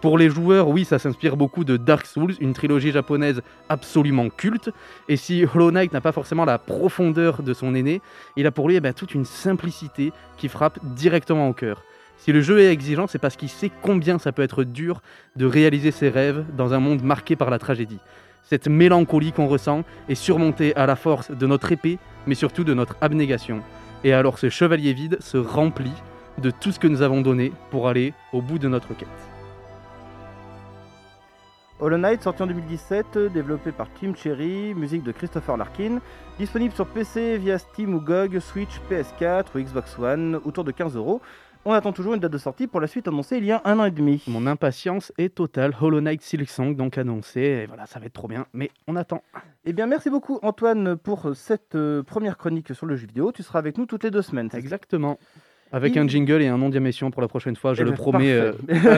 Pour 0.00 0.16
les 0.16 0.30
joueurs, 0.30 0.68
oui, 0.68 0.84
ça 0.84 1.00
s'inspire 1.00 1.36
beaucoup 1.36 1.64
de 1.64 1.76
Dark 1.76 2.06
Souls, 2.06 2.34
une 2.38 2.52
trilogie 2.52 2.92
japonaise 2.92 3.42
absolument 3.68 4.28
culte. 4.28 4.70
Et 5.08 5.16
si 5.16 5.44
Hollow 5.44 5.72
Knight 5.72 5.92
n'a 5.92 6.00
pas 6.00 6.12
forcément 6.12 6.44
la 6.44 6.58
profondeur 6.58 7.42
de 7.42 7.52
son 7.52 7.74
aîné, 7.74 8.00
il 8.36 8.46
a 8.46 8.52
pour 8.52 8.68
lui 8.68 8.76
eh 8.76 8.80
ben, 8.80 8.94
toute 8.94 9.14
une 9.14 9.24
simplicité 9.24 10.12
qui 10.36 10.48
frappe 10.48 10.78
directement 10.94 11.48
au 11.48 11.52
cœur. 11.52 11.82
Si 12.16 12.30
le 12.30 12.40
jeu 12.40 12.60
est 12.60 12.72
exigeant, 12.72 13.08
c'est 13.08 13.18
parce 13.18 13.34
qu'il 13.34 13.48
sait 13.48 13.72
combien 13.82 14.20
ça 14.20 14.30
peut 14.30 14.42
être 14.42 14.62
dur 14.62 15.02
de 15.34 15.46
réaliser 15.46 15.90
ses 15.90 16.10
rêves 16.10 16.44
dans 16.56 16.74
un 16.74 16.78
monde 16.78 17.02
marqué 17.02 17.34
par 17.34 17.50
la 17.50 17.58
tragédie. 17.58 17.98
Cette 18.44 18.68
mélancolie 18.68 19.32
qu'on 19.32 19.48
ressent 19.48 19.82
est 20.08 20.14
surmontée 20.14 20.76
à 20.76 20.86
la 20.86 20.94
force 20.94 21.32
de 21.32 21.46
notre 21.46 21.72
épée, 21.72 21.98
mais 22.28 22.36
surtout 22.36 22.62
de 22.62 22.74
notre 22.74 22.96
abnégation. 23.00 23.62
Et 24.04 24.12
alors 24.12 24.38
ce 24.38 24.48
chevalier 24.48 24.92
vide 24.92 25.18
se 25.20 25.38
remplit 25.38 25.92
de 26.40 26.50
tout 26.50 26.70
ce 26.70 26.78
que 26.78 26.86
nous 26.86 27.02
avons 27.02 27.20
donné 27.20 27.52
pour 27.72 27.88
aller 27.88 28.14
au 28.32 28.40
bout 28.40 28.60
de 28.60 28.68
notre 28.68 28.96
quête. 28.96 29.37
Hollow 31.80 31.96
Knight, 31.96 32.24
sorti 32.24 32.42
en 32.42 32.48
2017, 32.48 33.06
euh, 33.16 33.28
développé 33.28 33.70
par 33.70 33.88
Team 33.94 34.16
Cherry, 34.16 34.74
musique 34.74 35.04
de 35.04 35.12
Christopher 35.12 35.56
Larkin, 35.56 36.00
disponible 36.36 36.74
sur 36.74 36.88
PC 36.88 37.38
via 37.38 37.56
Steam 37.56 37.94
ou 37.94 38.00
GOG, 38.00 38.40
Switch, 38.40 38.80
PS4 38.90 39.44
ou 39.54 39.60
Xbox 39.60 39.96
One, 39.96 40.40
autour 40.44 40.64
de 40.64 40.72
15 40.72 40.96
euros. 40.96 41.20
On 41.64 41.72
attend 41.72 41.92
toujours 41.92 42.14
une 42.14 42.20
date 42.20 42.32
de 42.32 42.38
sortie 42.38 42.66
pour 42.66 42.80
la 42.80 42.88
suite 42.88 43.06
annoncée 43.06 43.36
il 43.36 43.44
y 43.44 43.52
a 43.52 43.60
un 43.64 43.78
an 43.78 43.84
et 43.84 43.92
demi. 43.92 44.24
Mon 44.26 44.48
impatience 44.48 45.12
est 45.18 45.36
totale. 45.36 45.72
Hollow 45.80 46.00
Knight 46.00 46.22
Silksong 46.22 46.74
donc 46.74 46.98
annoncé. 46.98 47.40
Et 47.40 47.66
voilà, 47.66 47.86
ça 47.86 48.00
va 48.00 48.06
être 48.06 48.12
trop 48.12 48.26
bien. 48.26 48.46
Mais 48.52 48.70
on 48.88 48.96
attend. 48.96 49.22
Eh 49.64 49.72
bien, 49.72 49.86
merci 49.86 50.10
beaucoup 50.10 50.38
Antoine 50.42 50.96
pour 50.96 51.36
cette 51.36 51.74
euh, 51.74 52.02
première 52.02 52.38
chronique 52.38 52.74
sur 52.74 52.86
le 52.86 52.96
jeu 52.96 53.06
vidéo. 53.06 53.30
Tu 53.30 53.42
seras 53.42 53.58
avec 53.58 53.76
nous 53.76 53.86
toutes 53.86 54.02
les 54.02 54.10
deux 54.10 54.22
semaines. 54.22 54.50
ça? 54.50 54.58
Exactement. 54.58 55.18
Avec 55.72 55.94
Il- 55.94 55.98
un 55.98 56.08
jingle 56.08 56.40
et 56.42 56.48
un 56.48 56.56
nom 56.56 56.70
d'émission 56.70 57.10
pour 57.10 57.20
la 57.20 57.28
prochaine 57.28 57.54
fois, 57.56 57.74
je 57.74 57.82
Eh 57.82 57.84
le 57.84 57.90
ben, 57.90 57.96
promets. 57.96 58.32
euh, 58.32 58.52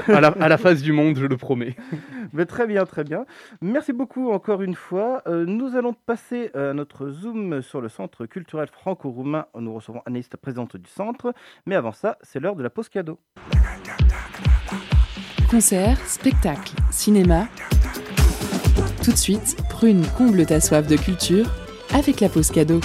à, 0.08 0.20
la, 0.20 0.28
à 0.28 0.48
la 0.48 0.56
face 0.56 0.82
du 0.82 0.92
monde, 0.92 1.16
je 1.18 1.26
le 1.26 1.36
promets. 1.36 1.74
Mais 2.32 2.46
très 2.46 2.66
bien, 2.66 2.84
très 2.86 3.02
bien. 3.02 3.24
Merci 3.60 3.92
beaucoup 3.92 4.30
encore 4.30 4.62
une 4.62 4.74
fois. 4.76 5.22
Euh, 5.26 5.44
nous 5.46 5.74
allons 5.76 5.94
passer 6.06 6.50
à 6.54 6.72
notre 6.72 7.10
zoom 7.10 7.60
sur 7.62 7.80
le 7.80 7.88
centre 7.88 8.24
culturel 8.26 8.68
franco-roumain. 8.72 9.46
Nous 9.58 9.74
recevons 9.74 10.00
Anaïs, 10.06 10.28
présidente 10.40 10.76
du 10.76 10.88
centre. 10.88 11.34
Mais 11.66 11.74
avant 11.74 11.92
ça, 11.92 12.18
c'est 12.22 12.38
l'heure 12.38 12.54
de 12.54 12.62
la 12.62 12.70
pause 12.70 12.88
cadeau. 12.88 13.18
Concert, 15.50 15.98
spectacle, 16.06 16.72
cinéma. 16.92 17.48
Tout 19.02 19.10
de 19.10 19.16
suite, 19.16 19.56
Prune 19.70 20.04
comble 20.16 20.46
ta 20.46 20.60
soif 20.60 20.86
de 20.86 20.96
culture 20.96 21.46
avec 21.92 22.20
la 22.20 22.28
pause 22.28 22.50
cadeau. 22.52 22.80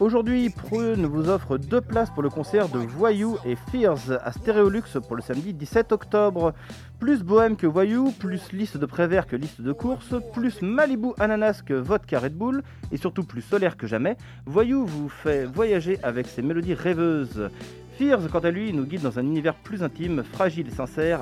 Aujourd'hui, 0.00 0.48
Prune 0.50 1.06
vous 1.06 1.28
offre 1.28 1.58
deux 1.58 1.80
places 1.80 2.10
pour 2.10 2.22
le 2.22 2.30
concert 2.30 2.68
de 2.68 2.78
Voyou 2.78 3.36
et 3.44 3.56
Fears 3.56 4.12
à 4.22 4.30
Stéréolux 4.30 4.84
pour 5.08 5.16
le 5.16 5.22
samedi 5.22 5.52
17 5.52 5.90
octobre. 5.90 6.54
Plus 6.98 7.22
bohème 7.22 7.56
que 7.56 7.66
Voyou, 7.68 8.10
plus 8.10 8.52
liste 8.52 8.76
de 8.76 8.84
prévert 8.84 9.28
que 9.28 9.36
liste 9.36 9.60
de 9.60 9.72
course, 9.72 10.16
plus 10.34 10.62
Malibu 10.62 11.10
Ananas 11.20 11.62
que 11.64 11.74
vodka 11.74 12.18
Red 12.18 12.34
Bull, 12.34 12.62
et 12.90 12.96
surtout 12.96 13.22
plus 13.22 13.42
solaire 13.42 13.76
que 13.76 13.86
jamais, 13.86 14.16
Voyou 14.46 14.84
vous 14.84 15.08
fait 15.08 15.44
voyager 15.44 16.00
avec 16.02 16.26
ses 16.26 16.42
mélodies 16.42 16.74
rêveuses. 16.74 17.50
Fears, 17.98 18.28
quant 18.30 18.40
à 18.40 18.50
lui, 18.50 18.72
nous 18.72 18.84
guide 18.84 19.02
dans 19.02 19.18
un 19.20 19.22
univers 19.22 19.54
plus 19.54 19.84
intime, 19.84 20.24
fragile 20.24 20.66
et 20.66 20.74
sincère, 20.74 21.20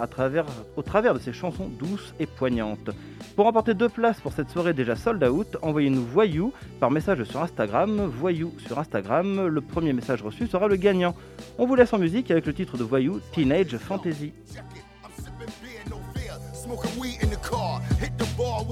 au 0.77 0.83
travers 0.83 1.15
de 1.15 1.19
ses 1.19 1.35
chansons 1.35 1.69
douces 1.69 2.15
et 2.21 2.27
poignantes. 2.27 2.91
Pour 3.35 3.45
remporter 3.45 3.75
deux 3.75 3.91
places 3.91 4.21
pour 4.21 4.33
cette 4.33 4.49
soirée 4.49 4.73
déjà 4.73 4.97
sold 4.97 5.23
out, 5.25 5.59
envoyez-nous 5.61 6.05
Voyou 6.05 6.55
par 6.81 6.91
message 6.91 7.23
sur 7.25 7.43
Instagram, 7.43 8.07
Voyou 8.07 8.53
sur 8.67 8.79
Instagram. 8.79 9.47
Le 9.47 9.61
premier 9.61 9.93
message 9.93 10.23
reçu 10.23 10.47
sera 10.47 10.69
le 10.69 10.77
gagnant. 10.77 11.15
On 11.59 11.67
vous 11.67 11.75
laisse 11.75 11.93
en 11.93 11.99
musique 11.99 12.31
avec 12.31 12.47
le 12.47 12.55
titre 12.55 12.79
de 12.79 12.85
Voyou, 12.85 13.21
Teenage 13.33 13.77
Fantasy. 13.77 14.33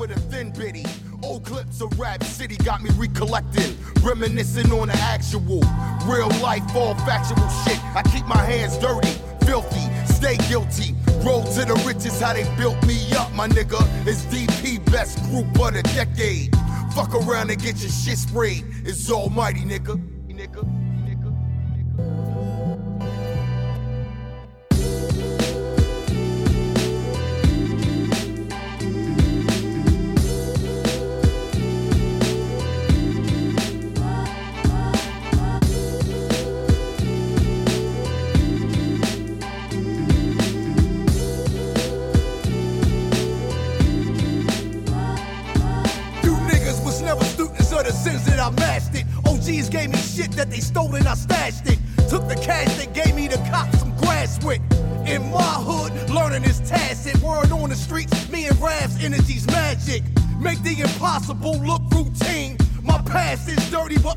With 0.06 0.16
a 0.16 0.20
thin 0.28 0.50
bitty. 0.50 0.84
Old 1.22 1.44
clips 1.44 1.80
of 1.80 1.98
Rap 1.98 2.22
City 2.24 2.56
got 2.56 2.82
me 2.82 2.90
recollecting. 2.96 3.76
Reminiscing 4.02 4.70
on 4.72 4.88
the 4.88 4.96
actual. 4.96 5.62
Real 6.04 6.28
life, 6.42 6.62
all 6.76 6.94
factual 7.06 7.48
shit. 7.64 7.82
I 7.96 8.02
keep 8.12 8.26
my 8.26 8.42
hands 8.44 8.76
dirty, 8.78 9.14
filthy, 9.46 9.86
stay 10.04 10.36
guilty. 10.48 10.94
Roll 11.24 11.42
to 11.42 11.64
the 11.64 11.82
riches, 11.86 12.20
how 12.20 12.34
they 12.34 12.44
built 12.56 12.84
me 12.86 12.98
up, 13.16 13.32
my 13.32 13.48
nigga. 13.48 13.80
It's 14.06 14.24
DP, 14.26 14.84
best 14.92 15.22
group 15.30 15.46
of 15.58 15.72
the 15.72 15.82
decade. 15.94 16.54
Fuck 16.94 17.14
around 17.14 17.50
and 17.50 17.60
get 17.60 17.80
your 17.80 17.90
shit 17.90 18.18
sprayed. 18.18 18.64
It's 18.84 19.10
almighty. 19.10 19.60
Nigga. 19.60 20.13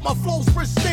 My 0.07 0.13
flow's 0.23 0.47
pristine. 0.53 0.86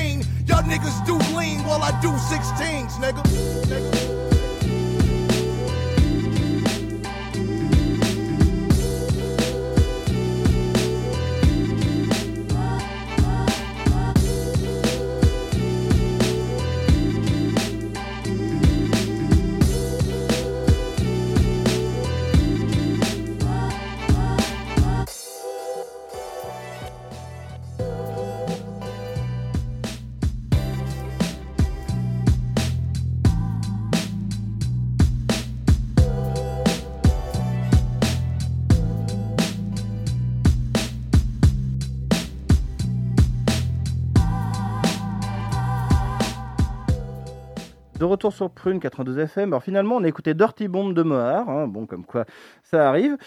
Retour 48.25 48.37
sur 48.37 48.51
Prune 48.51 48.81
92 48.81 49.19
FM. 49.19 49.51
Alors 49.51 49.63
finalement, 49.63 49.97
on 49.97 50.05
a 50.05 50.09
écouté 50.09 50.33
Dirty 50.33 50.67
Bomb 50.67 50.95
de 50.95 51.03
Mohar. 51.03 51.49
hein, 51.49 51.67
bon, 51.67 51.85
comme 51.87 52.07
quoi 52.07 52.25
ça 52.63 52.89
arrive. 52.89 53.19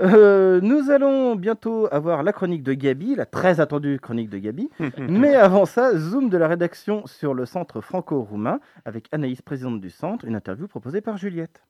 Euh, 0.00 0.60
nous 0.62 0.90
allons 0.90 1.36
bientôt 1.36 1.88
avoir 1.92 2.22
la 2.22 2.32
chronique 2.32 2.62
de 2.62 2.72
Gabi, 2.72 3.16
la 3.16 3.26
très 3.26 3.60
attendue 3.60 4.00
chronique 4.00 4.30
de 4.30 4.38
Gabi. 4.38 4.70
Mais 4.98 5.34
avant 5.34 5.66
ça, 5.66 5.94
zoom 5.94 6.30
de 6.30 6.38
la 6.38 6.48
rédaction 6.48 7.06
sur 7.06 7.34
le 7.34 7.44
centre 7.44 7.82
franco-roumain 7.82 8.60
avec 8.86 9.08
Anaïs, 9.12 9.42
présidente 9.42 9.80
du 9.80 9.90
centre, 9.90 10.24
une 10.24 10.36
interview 10.36 10.66
proposée 10.66 11.02
par 11.02 11.18
Juliette. 11.18 11.62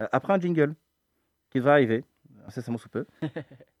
Euh, 0.00 0.08
après 0.10 0.32
un 0.32 0.40
jingle 0.40 0.74
qui 1.50 1.60
va 1.60 1.72
arriver, 1.72 2.04
incessamment 2.48 2.78
sous 2.78 2.88
peu. 2.88 3.06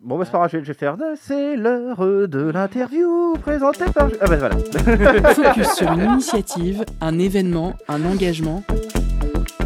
Bon, 0.00 0.18
bah, 0.18 0.24
c'est 0.24 0.30
pas 0.32 0.38
grave, 0.38 0.50
je 0.52 0.56
vais- 0.58 0.62
vais 0.64 0.74
faire. 0.74 0.96
C'est 1.16 1.56
l'heure 1.56 1.98
de 2.28 2.50
l'interview 2.50 3.34
présentée 3.40 3.84
par. 3.94 4.08
Ah, 4.20 4.26
bah 4.26 4.36
voilà. 4.36 4.56
Focus 5.34 5.68
sur 5.74 5.92
une 5.92 6.02
initiative, 6.12 6.84
un 7.00 7.18
événement, 7.18 7.74
un 7.88 8.04
engagement. 8.04 8.62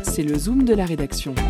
C'est 0.02 0.22
le 0.22 0.36
zoom 0.36 0.64
de 0.64 0.74
la 0.74 0.84
rédaction. 0.84 1.34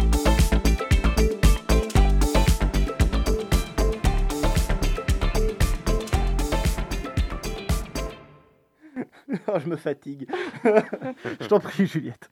Oh, 9.47 9.59
je 9.59 9.69
me 9.69 9.77
fatigue. 9.77 10.29
je 10.65 11.47
t'en 11.47 11.61
prie, 11.61 11.87
Juliette. 11.87 12.31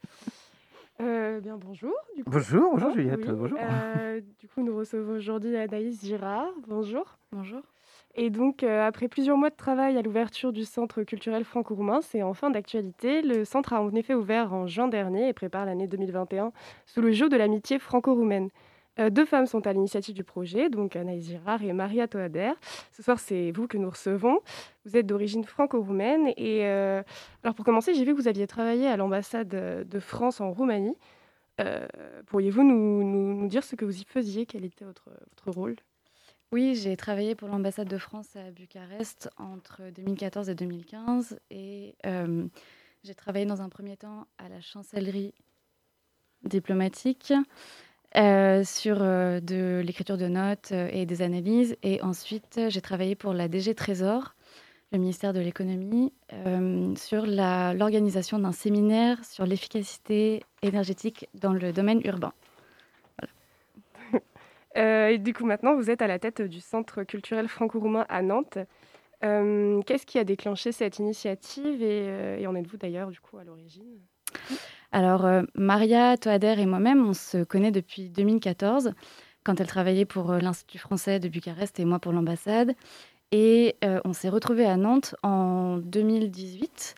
Euh, 1.00 1.40
bien 1.40 1.56
bonjour. 1.56 1.94
Du 2.16 2.24
coup. 2.24 2.30
Bonjour, 2.30 2.72
bonjour 2.72 2.90
Juliette. 2.92 3.20
oui. 3.20 3.32
Bonjour. 3.32 3.58
Euh, 3.60 4.20
du 4.40 4.48
coup, 4.48 4.62
nous 4.62 4.76
recevons 4.76 5.14
aujourd'hui 5.14 5.56
Anaïs 5.56 6.04
Girard. 6.04 6.48
Bonjour. 6.66 7.18
Bonjour. 7.32 7.60
Et 8.14 8.30
donc, 8.30 8.62
euh, 8.64 8.84
après 8.86 9.06
plusieurs 9.06 9.36
mois 9.36 9.50
de 9.50 9.54
travail 9.54 9.96
à 9.96 10.02
l'ouverture 10.02 10.52
du 10.52 10.64
Centre 10.64 11.02
culturel 11.04 11.44
franco-roumain, 11.44 12.00
c'est 12.02 12.22
en 12.22 12.34
fin 12.34 12.50
d'actualité. 12.50 13.22
Le 13.22 13.44
centre 13.44 13.74
a 13.74 13.82
en 13.82 13.94
effet 13.94 14.14
ouvert 14.14 14.52
en 14.52 14.66
juin 14.66 14.88
dernier 14.88 15.28
et 15.28 15.32
prépare 15.32 15.66
l'année 15.66 15.86
2021 15.86 16.52
sous 16.84 17.00
le 17.00 17.12
jour 17.12 17.28
de 17.28 17.36
l'amitié 17.36 17.78
franco-roumaine. 17.78 18.48
Euh, 19.00 19.10
deux 19.10 19.24
femmes 19.24 19.46
sont 19.46 19.66
à 19.66 19.72
l'initiative 19.72 20.14
du 20.14 20.24
projet, 20.24 20.70
donc 20.70 20.96
Anaïs 20.96 21.26
Girard 21.26 21.62
et 21.62 21.72
Maria 21.72 22.08
Toader. 22.08 22.52
Ce 22.92 23.02
soir, 23.02 23.18
c'est 23.18 23.52
vous 23.52 23.68
que 23.68 23.76
nous 23.76 23.90
recevons. 23.90 24.40
Vous 24.84 24.96
êtes 24.96 25.06
d'origine 25.06 25.44
franco-roumaine. 25.44 26.28
Et 26.36 26.66
euh, 26.66 27.02
alors, 27.44 27.54
pour 27.54 27.64
commencer, 27.64 27.94
j'ai 27.94 28.04
vu 28.04 28.14
que 28.14 28.20
vous 28.20 28.28
aviez 28.28 28.46
travaillé 28.46 28.88
à 28.88 28.96
l'ambassade 28.96 29.54
euh, 29.54 29.84
de 29.84 30.00
France 30.00 30.40
en 30.40 30.52
Roumanie. 30.52 30.96
Pourriez-vous 32.26 32.62
nous, 32.62 33.48
dire 33.48 33.64
ce 33.64 33.74
que 33.74 33.84
vous 33.84 34.00
y 34.00 34.04
faisiez? 34.04 34.46
Quel 34.46 34.64
était 34.64 34.84
votre, 34.84 35.10
rôle? 35.46 35.74
Oui, 36.52 36.76
j'ai 36.76 36.96
travaillé 36.96 37.34
pour 37.34 37.48
l'ambassade 37.48 37.88
de 37.88 37.98
France 37.98 38.36
à 38.36 38.52
Bucarest 38.52 39.28
entre 39.38 39.82
2014 39.92 40.50
et 40.50 40.54
2015 40.54 41.40
et 41.50 41.96
j'ai 43.02 43.14
travaillé 43.16 43.44
dans 43.44 43.60
un 43.60 43.68
premier 43.68 43.96
temps 43.96 44.28
à 44.38 44.48
la 44.48 44.60
chancellerie 44.60 45.34
diplomatique 46.44 47.32
euh, 48.16 48.64
sur 48.64 49.02
euh, 49.02 49.38
de 49.38 49.82
l'écriture 49.84 50.16
de 50.16 50.28
notes 50.28 50.72
euh, 50.72 50.88
et 50.90 51.04
des 51.04 51.20
analyses 51.20 51.76
et 51.82 52.00
ensuite 52.00 52.58
j'ai 52.68 52.80
travaillé 52.80 53.14
pour 53.14 53.34
la 53.34 53.48
DG 53.48 53.74
Trésor, 53.74 54.34
le 54.92 54.98
ministère 54.98 55.34
de 55.34 55.40
l'économie, 55.40 56.14
sur 56.96 57.26
l'organisation 57.26 58.38
d'un 58.38 58.52
séminaire 58.52 59.22
sur 59.22 59.44
l'efficacité 59.44 60.42
énergétique 60.62 61.28
dans 61.34 61.52
le 61.52 61.74
domaine 61.74 62.00
urbain. 62.06 62.32
Et 64.74 65.18
du 65.18 65.34
coup, 65.34 65.44
maintenant, 65.44 65.76
vous 65.76 65.90
êtes 65.90 66.00
à 66.00 66.06
la 66.06 66.18
tête 66.18 66.40
du 66.40 66.60
Centre 66.60 67.02
culturel 67.02 67.48
franco-roumain 67.48 68.06
à 68.08 68.22
Nantes. 68.22 68.56
Qu'est-ce 69.20 70.06
qui 70.06 70.18
a 70.18 70.24
déclenché 70.24 70.72
cette 70.72 70.98
initiative 70.98 71.82
et, 71.82 72.40
et 72.40 72.46
en 72.46 72.54
êtes-vous 72.54 72.78
d'ailleurs 72.78 73.10
du 73.10 73.20
coup 73.20 73.36
à 73.36 73.44
l'origine? 73.44 74.00
Alors, 74.90 75.26
euh, 75.26 75.42
Maria 75.54 76.16
Toader 76.16 76.54
et 76.58 76.66
moi-même, 76.66 77.06
on 77.06 77.12
se 77.12 77.44
connaît 77.44 77.70
depuis 77.70 78.08
2014, 78.08 78.92
quand 79.44 79.60
elle 79.60 79.66
travaillait 79.66 80.06
pour 80.06 80.30
euh, 80.30 80.38
l'Institut 80.38 80.78
français 80.78 81.20
de 81.20 81.28
Bucarest 81.28 81.78
et 81.78 81.84
moi 81.84 81.98
pour 81.98 82.12
l'ambassade. 82.12 82.74
Et 83.30 83.76
euh, 83.84 84.00
on 84.06 84.14
s'est 84.14 84.30
retrouvés 84.30 84.64
à 84.64 84.78
Nantes 84.78 85.14
en 85.22 85.76
2018. 85.76 86.94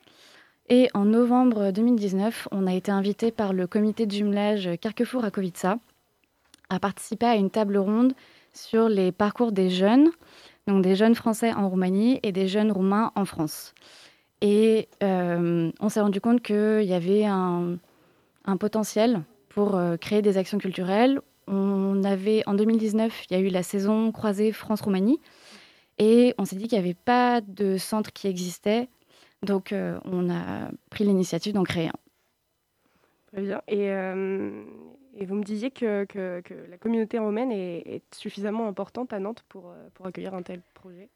Et 0.68 0.88
en 0.94 1.04
novembre 1.04 1.72
2019, 1.72 2.46
on 2.52 2.68
a 2.68 2.74
été 2.74 2.92
invité 2.92 3.32
par 3.32 3.52
le 3.52 3.66
comité 3.66 4.06
de 4.06 4.12
jumelage 4.12 4.70
Carquefour-Rakovica 4.80 5.78
à 6.68 6.78
participer 6.78 7.26
à 7.26 7.34
une 7.34 7.50
table 7.50 7.76
ronde 7.76 8.12
sur 8.54 8.88
les 8.88 9.10
parcours 9.10 9.50
des 9.50 9.68
jeunes, 9.68 10.10
donc 10.68 10.82
des 10.84 10.94
jeunes 10.94 11.16
français 11.16 11.52
en 11.52 11.68
Roumanie 11.68 12.20
et 12.22 12.30
des 12.30 12.46
jeunes 12.46 12.70
roumains 12.70 13.10
en 13.16 13.24
France. 13.24 13.74
Et 14.40 14.88
euh, 15.02 15.70
on 15.80 15.88
s'est 15.88 16.00
rendu 16.00 16.20
compte 16.20 16.42
qu'il 16.42 16.84
y 16.84 16.94
avait 16.94 17.24
un, 17.24 17.78
potentiel 18.58 19.22
pour 19.48 19.76
euh, 19.76 19.96
créer 19.96 20.22
des 20.22 20.38
actions 20.38 20.58
culturelles. 20.58 21.20
On 21.46 22.02
avait, 22.04 22.42
en 22.46 22.54
2019, 22.54 23.26
il 23.30 23.36
y 23.36 23.36
a 23.36 23.40
eu 23.40 23.48
la 23.48 23.62
saison 23.62 24.12
croisée 24.12 24.52
France-Roumanie. 24.52 25.20
Et 25.98 26.34
on 26.38 26.44
s'est 26.44 26.56
dit 26.56 26.68
qu'il 26.68 26.78
n'y 26.78 26.84
avait 26.84 26.94
pas 26.94 27.40
de 27.42 27.76
centre 27.76 28.12
qui 28.12 28.26
existait. 28.28 28.88
Donc, 29.42 29.72
euh, 29.72 29.98
on 30.04 30.30
a 30.30 30.70
pris 30.90 31.04
l'initiative 31.04 31.52
d'en 31.52 31.64
créer 31.64 31.88
un. 31.88 31.98
Très 33.32 33.42
bien. 33.42 33.62
Et, 33.68 33.90
vous 35.24 35.34
me 35.34 35.44
disiez 35.44 35.70
que, 35.70 36.06
la 36.70 36.78
communauté 36.78 37.18
romaine 37.18 37.52
est, 37.52 38.02
suffisamment 38.14 38.66
importante 38.66 39.12
à 39.12 39.18
Nantes 39.18 39.44
pour 39.48 39.72
accueillir 40.04 40.34
un 40.34 40.42
tel 40.42 40.62
projet? 40.74 41.10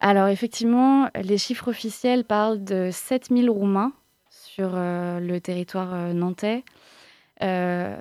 Alors, 0.00 0.28
effectivement, 0.28 1.08
les 1.14 1.38
chiffres 1.38 1.68
officiels 1.68 2.24
parlent 2.24 2.62
de 2.62 2.90
7000 2.92 3.48
Roumains 3.48 3.92
sur 4.30 4.72
euh, 4.74 5.20
le 5.20 5.40
territoire 5.40 5.94
euh, 5.94 6.12
nantais. 6.12 6.64
Euh, 7.42 7.96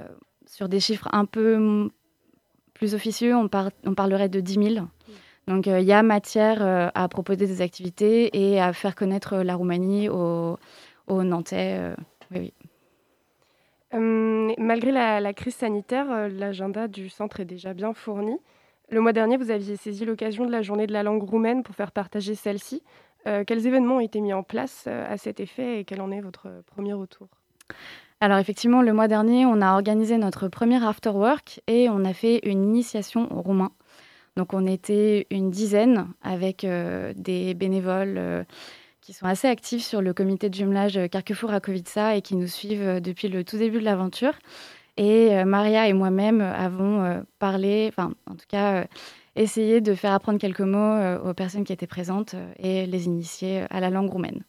sur 0.45 0.69
des 0.69 0.79
chiffres 0.79 1.07
un 1.11 1.25
peu 1.25 1.89
plus 2.73 2.95
officieux, 2.95 3.35
on, 3.35 3.47
par- 3.47 3.71
on 3.85 3.93
parlerait 3.93 4.29
de 4.29 4.39
10 4.39 4.73
000. 4.75 4.85
Donc, 5.47 5.67
il 5.67 5.83
y 5.83 5.93
a 5.93 6.01
matière 6.01 6.91
à 6.95 7.07
proposer 7.07 7.45
des 7.45 7.61
activités 7.61 8.35
et 8.35 8.59
à 8.59 8.73
faire 8.73 8.95
connaître 8.95 9.37
la 9.37 9.55
Roumanie 9.55 10.09
aux, 10.09 10.57
Nantais. 11.07 11.93
Euh, 13.93 14.55
malgré 14.57 14.91
la, 14.91 15.33
crise 15.33 15.55
sanitaire, 15.55 16.29
l'agenda 16.29 16.87
du 16.87 17.09
centre 17.09 17.39
est 17.39 17.45
déjà 17.45 17.73
bien 17.73 17.93
fourni. 17.93 18.37
Le 18.89 19.01
mois 19.01 19.13
dernier, 19.13 19.37
vous 19.37 19.49
aviez 19.49 19.77
saisi 19.77 20.05
l'occasion 20.05 20.45
de 20.45 20.51
la 20.51 20.61
journée 20.61 20.85
de 20.85 20.93
la 20.93 21.01
langue 21.01 21.23
roumaine 21.23 21.63
pour 21.63 21.75
faire 21.75 21.91
partager 21.91 22.35
celle-ci. 22.35 22.83
Euh, 23.27 23.43
quels 23.45 23.65
événements 23.65 23.95
ont 23.95 23.99
été 23.99 24.21
mis 24.21 24.33
en 24.33 24.43
place 24.43 24.85
euh, 24.87 25.11
à 25.11 25.17
cet 25.17 25.39
effet 25.39 25.79
et 25.79 25.85
quel 25.85 26.01
en 26.01 26.11
est 26.11 26.21
votre 26.21 26.49
premier 26.67 26.93
retour? 26.93 27.27
Alors 28.21 28.37
effectivement, 28.37 28.83
le 28.83 28.93
mois 28.93 29.07
dernier, 29.07 29.45
on 29.45 29.61
a 29.61 29.73
organisé 29.73 30.17
notre 30.17 30.47
premier 30.47 30.83
after 30.83 31.09
work 31.09 31.61
et 31.65 31.89
on 31.89 32.05
a 32.05 32.13
fait 32.13 32.39
une 32.43 32.63
initiation 32.63 33.27
au 33.35 33.41
roumain. 33.41 33.71
Donc 34.37 34.53
on 34.53 34.67
était 34.67 35.25
une 35.31 35.49
dizaine 35.49 36.07
avec 36.21 36.63
euh, 36.63 37.13
des 37.15 37.55
bénévoles 37.55 38.45
qui 39.01 39.13
sont 39.13 39.25
assez 39.25 39.47
actifs 39.47 39.83
sur 39.83 40.01
le 40.01 40.13
comité 40.13 40.49
de 40.49 40.53
jumelage 40.53 40.99
Carquefour-Rakovica 41.11 42.15
et 42.15 42.21
qui 42.21 42.35
nous 42.35 42.47
suivent 42.47 43.01
depuis 43.01 43.29
le 43.29 43.43
tout 43.43 43.57
début 43.57 43.79
de 43.79 43.85
l'aventure. 43.85 44.33
Et 44.97 45.35
euh, 45.35 45.45
Maria 45.45 45.87
et 45.87 45.93
moi-même 45.93 46.41
avons 46.41 47.03
euh, 47.03 47.21
parlé, 47.39 47.87
enfin 47.89 48.13
en 48.27 48.35
tout 48.35 48.45
cas 48.47 48.81
euh, 48.81 48.85
essayé 49.35 49.81
de 49.81 49.93
faire 49.93 50.13
apprendre 50.13 50.39
quelques 50.39 50.61
mots 50.61 50.77
euh, 50.77 51.19
aux 51.19 51.33
personnes 51.33 51.65
qui 51.65 51.73
étaient 51.73 51.87
présentes 51.87 52.33
euh, 52.33 52.53
et 52.59 52.85
les 52.85 53.05
initier 53.05 53.63
euh, 53.63 53.67
à 53.69 53.81
la 53.81 53.89
langue 53.89 54.09
roumaine. 54.09 54.43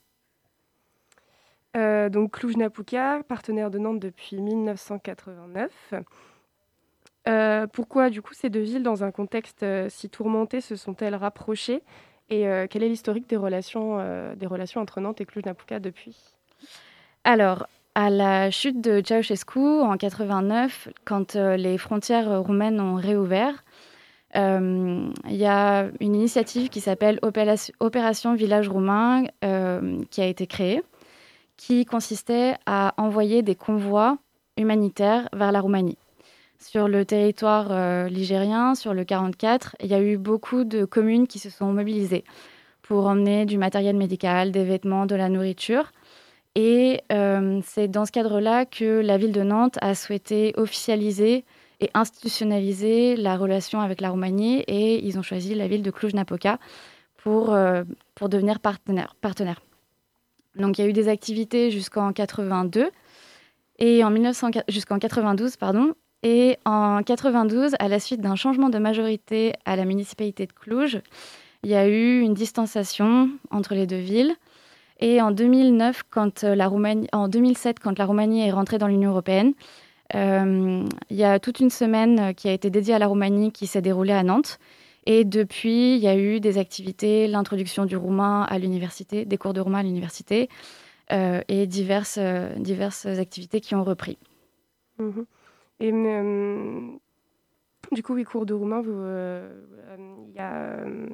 Euh, 1.76 2.08
donc 2.08 2.38
Cluj-Napoca, 2.38 3.22
partenaire 3.28 3.70
de 3.70 3.78
Nantes 3.78 4.00
depuis 4.00 4.40
1989. 4.40 5.94
Euh, 7.28 7.66
pourquoi, 7.66 8.08
du 8.08 8.22
coup, 8.22 8.34
ces 8.34 8.50
deux 8.50 8.60
villes, 8.60 8.84
dans 8.84 9.02
un 9.02 9.10
contexte 9.10 9.62
euh, 9.64 9.88
si 9.88 10.08
tourmenté, 10.08 10.60
se 10.60 10.76
sont-elles 10.76 11.16
rapprochées? 11.16 11.82
Et 12.30 12.48
euh, 12.48 12.66
quel 12.68 12.82
est 12.82 12.88
l'historique 12.88 13.28
des 13.28 13.36
relations, 13.36 13.98
euh, 13.98 14.34
des 14.36 14.46
relations 14.46 14.80
entre 14.80 15.00
Nantes 15.00 15.20
et 15.20 15.26
Cluj-Napoca 15.26 15.80
depuis? 15.80 16.16
Alors, 17.24 17.66
à 17.96 18.10
la 18.10 18.50
chute 18.50 18.82
de 18.82 19.00
Ceausescu 19.02 19.58
en 19.58 19.96
89, 19.96 20.90
quand 21.06 21.34
euh, 21.34 21.56
les 21.56 21.78
frontières 21.78 22.42
roumaines 22.42 22.78
ont 22.78 22.96
réouvert, 22.96 23.64
euh, 24.36 25.08
il 25.26 25.36
y 25.36 25.46
a 25.46 25.86
une 26.00 26.14
initiative 26.14 26.68
qui 26.68 26.82
s'appelle 26.82 27.18
Opération, 27.22 28.34
Village 28.34 28.68
Roumain 28.68 29.24
euh, 29.44 29.98
qui 30.10 30.20
a 30.20 30.26
été 30.26 30.46
créée, 30.46 30.82
qui 31.56 31.86
consistait 31.86 32.56
à 32.66 32.92
envoyer 32.98 33.40
des 33.40 33.54
convois 33.54 34.18
humanitaires 34.58 35.30
vers 35.32 35.50
la 35.50 35.62
Roumanie. 35.62 35.96
Sur 36.58 36.88
le 36.88 37.06
territoire 37.06 38.08
ligérien, 38.08 38.74
sur 38.74 38.92
le 38.92 39.04
44, 39.04 39.76
il 39.80 39.86
y 39.86 39.94
a 39.94 40.02
eu 40.02 40.18
beaucoup 40.18 40.64
de 40.64 40.84
communes 40.84 41.26
qui 41.26 41.38
se 41.38 41.48
sont 41.48 41.72
mobilisées 41.72 42.24
pour 42.82 43.06
emmener 43.06 43.46
du 43.46 43.56
matériel 43.56 43.96
médical, 43.96 44.52
des 44.52 44.64
vêtements, 44.64 45.06
de 45.06 45.14
la 45.14 45.30
nourriture. 45.30 45.92
Et 46.56 47.02
euh, 47.12 47.60
c'est 47.66 47.86
dans 47.86 48.06
ce 48.06 48.12
cadre-là 48.12 48.64
que 48.64 49.00
la 49.02 49.18
ville 49.18 49.32
de 49.32 49.42
Nantes 49.42 49.76
a 49.82 49.94
souhaité 49.94 50.54
officialiser 50.56 51.44
et 51.80 51.90
institutionnaliser 51.92 53.14
la 53.14 53.36
relation 53.36 53.82
avec 53.82 54.00
la 54.00 54.08
Roumanie 54.08 54.60
et 54.66 55.06
ils 55.06 55.18
ont 55.18 55.22
choisi 55.22 55.54
la 55.54 55.68
ville 55.68 55.82
de 55.82 55.90
Cluj-Napoca 55.90 56.58
pour, 57.18 57.52
euh, 57.52 57.84
pour 58.14 58.30
devenir 58.30 58.58
partenaire. 58.60 59.14
Donc 60.56 60.78
il 60.78 60.80
y 60.80 60.84
a 60.86 60.88
eu 60.88 60.94
des 60.94 61.08
activités 61.08 61.70
jusqu'en 61.70 62.14
82 62.14 62.88
et 63.78 64.02
en 64.02 64.08
1900 64.08 64.48
jusqu'en 64.68 64.98
92 64.98 65.58
pardon 65.58 65.92
et 66.22 66.56
en 66.64 67.02
92 67.02 67.74
à 67.78 67.88
la 67.88 68.00
suite 68.00 68.22
d'un 68.22 68.34
changement 68.34 68.70
de 68.70 68.78
majorité 68.78 69.52
à 69.66 69.76
la 69.76 69.84
municipalité 69.84 70.46
de 70.46 70.52
Cluj, 70.52 71.02
il 71.62 71.68
y 71.68 71.74
a 71.74 71.86
eu 71.86 72.20
une 72.20 72.32
distanciation 72.32 73.28
entre 73.50 73.74
les 73.74 73.86
deux 73.86 73.98
villes. 73.98 74.34
Et 75.00 75.20
en 75.20 75.30
2009, 75.30 76.04
quand 76.10 76.42
la 76.42 76.68
Roumanie, 76.68 77.08
en 77.12 77.28
2007, 77.28 77.80
quand 77.80 77.98
la 77.98 78.06
Roumanie 78.06 78.46
est 78.46 78.52
rentrée 78.52 78.78
dans 78.78 78.86
l'Union 78.86 79.10
européenne, 79.10 79.52
euh, 80.14 80.84
il 81.10 81.16
y 81.16 81.24
a 81.24 81.38
toute 81.38 81.60
une 81.60 81.70
semaine 81.70 82.34
qui 82.34 82.48
a 82.48 82.52
été 82.52 82.70
dédiée 82.70 82.94
à 82.94 82.98
la 82.98 83.06
Roumanie 83.06 83.52
qui 83.52 83.66
s'est 83.66 83.82
déroulée 83.82 84.12
à 84.12 84.22
Nantes. 84.22 84.58
Et 85.04 85.24
depuis, 85.24 85.96
il 85.96 86.02
y 86.02 86.08
a 86.08 86.16
eu 86.16 86.40
des 86.40 86.58
activités, 86.58 87.28
l'introduction 87.28 87.84
du 87.84 87.96
roumain 87.96 88.42
à 88.42 88.58
l'université, 88.58 89.24
des 89.24 89.38
cours 89.38 89.52
de 89.52 89.60
roumain 89.60 89.78
à 89.78 89.82
l'université, 89.82 90.48
euh, 91.12 91.40
et 91.46 91.66
diverses, 91.66 92.18
euh, 92.20 92.52
diverses 92.56 93.06
activités 93.06 93.60
qui 93.60 93.74
ont 93.76 93.84
repris. 93.84 94.18
Mhm. 94.98 95.26
Et 95.78 95.92
euh, 95.92 96.80
du 97.92 98.02
coup, 98.02 98.14
oui, 98.14 98.24
cours 98.24 98.46
de 98.46 98.54
roumain, 98.54 98.82
euh, 98.84 99.48
euh, 99.88 99.96
il 100.28 100.34
y 100.34 100.38
a, 100.38 100.52
euh, 100.54 101.06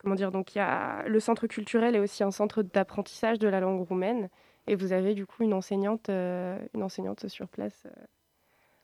comment 0.00 0.14
dire, 0.14 0.30
donc 0.30 0.54
il 0.54 0.58
y 0.58 0.60
a 0.60 1.02
le 1.06 1.20
centre 1.20 1.46
culturel 1.46 1.94
est 1.94 1.98
aussi 1.98 2.22
un 2.22 2.30
centre 2.30 2.62
d'apprentissage 2.62 3.38
de 3.38 3.48
la 3.48 3.60
langue 3.60 3.86
roumaine, 3.86 4.28
et 4.66 4.74
vous 4.74 4.92
avez 4.92 5.14
du 5.14 5.26
coup 5.26 5.42
une 5.42 5.52
enseignante, 5.52 6.08
euh, 6.08 6.58
une 6.74 6.82
enseignante 6.82 7.28
sur 7.28 7.48
place 7.48 7.86
euh, 7.86 8.04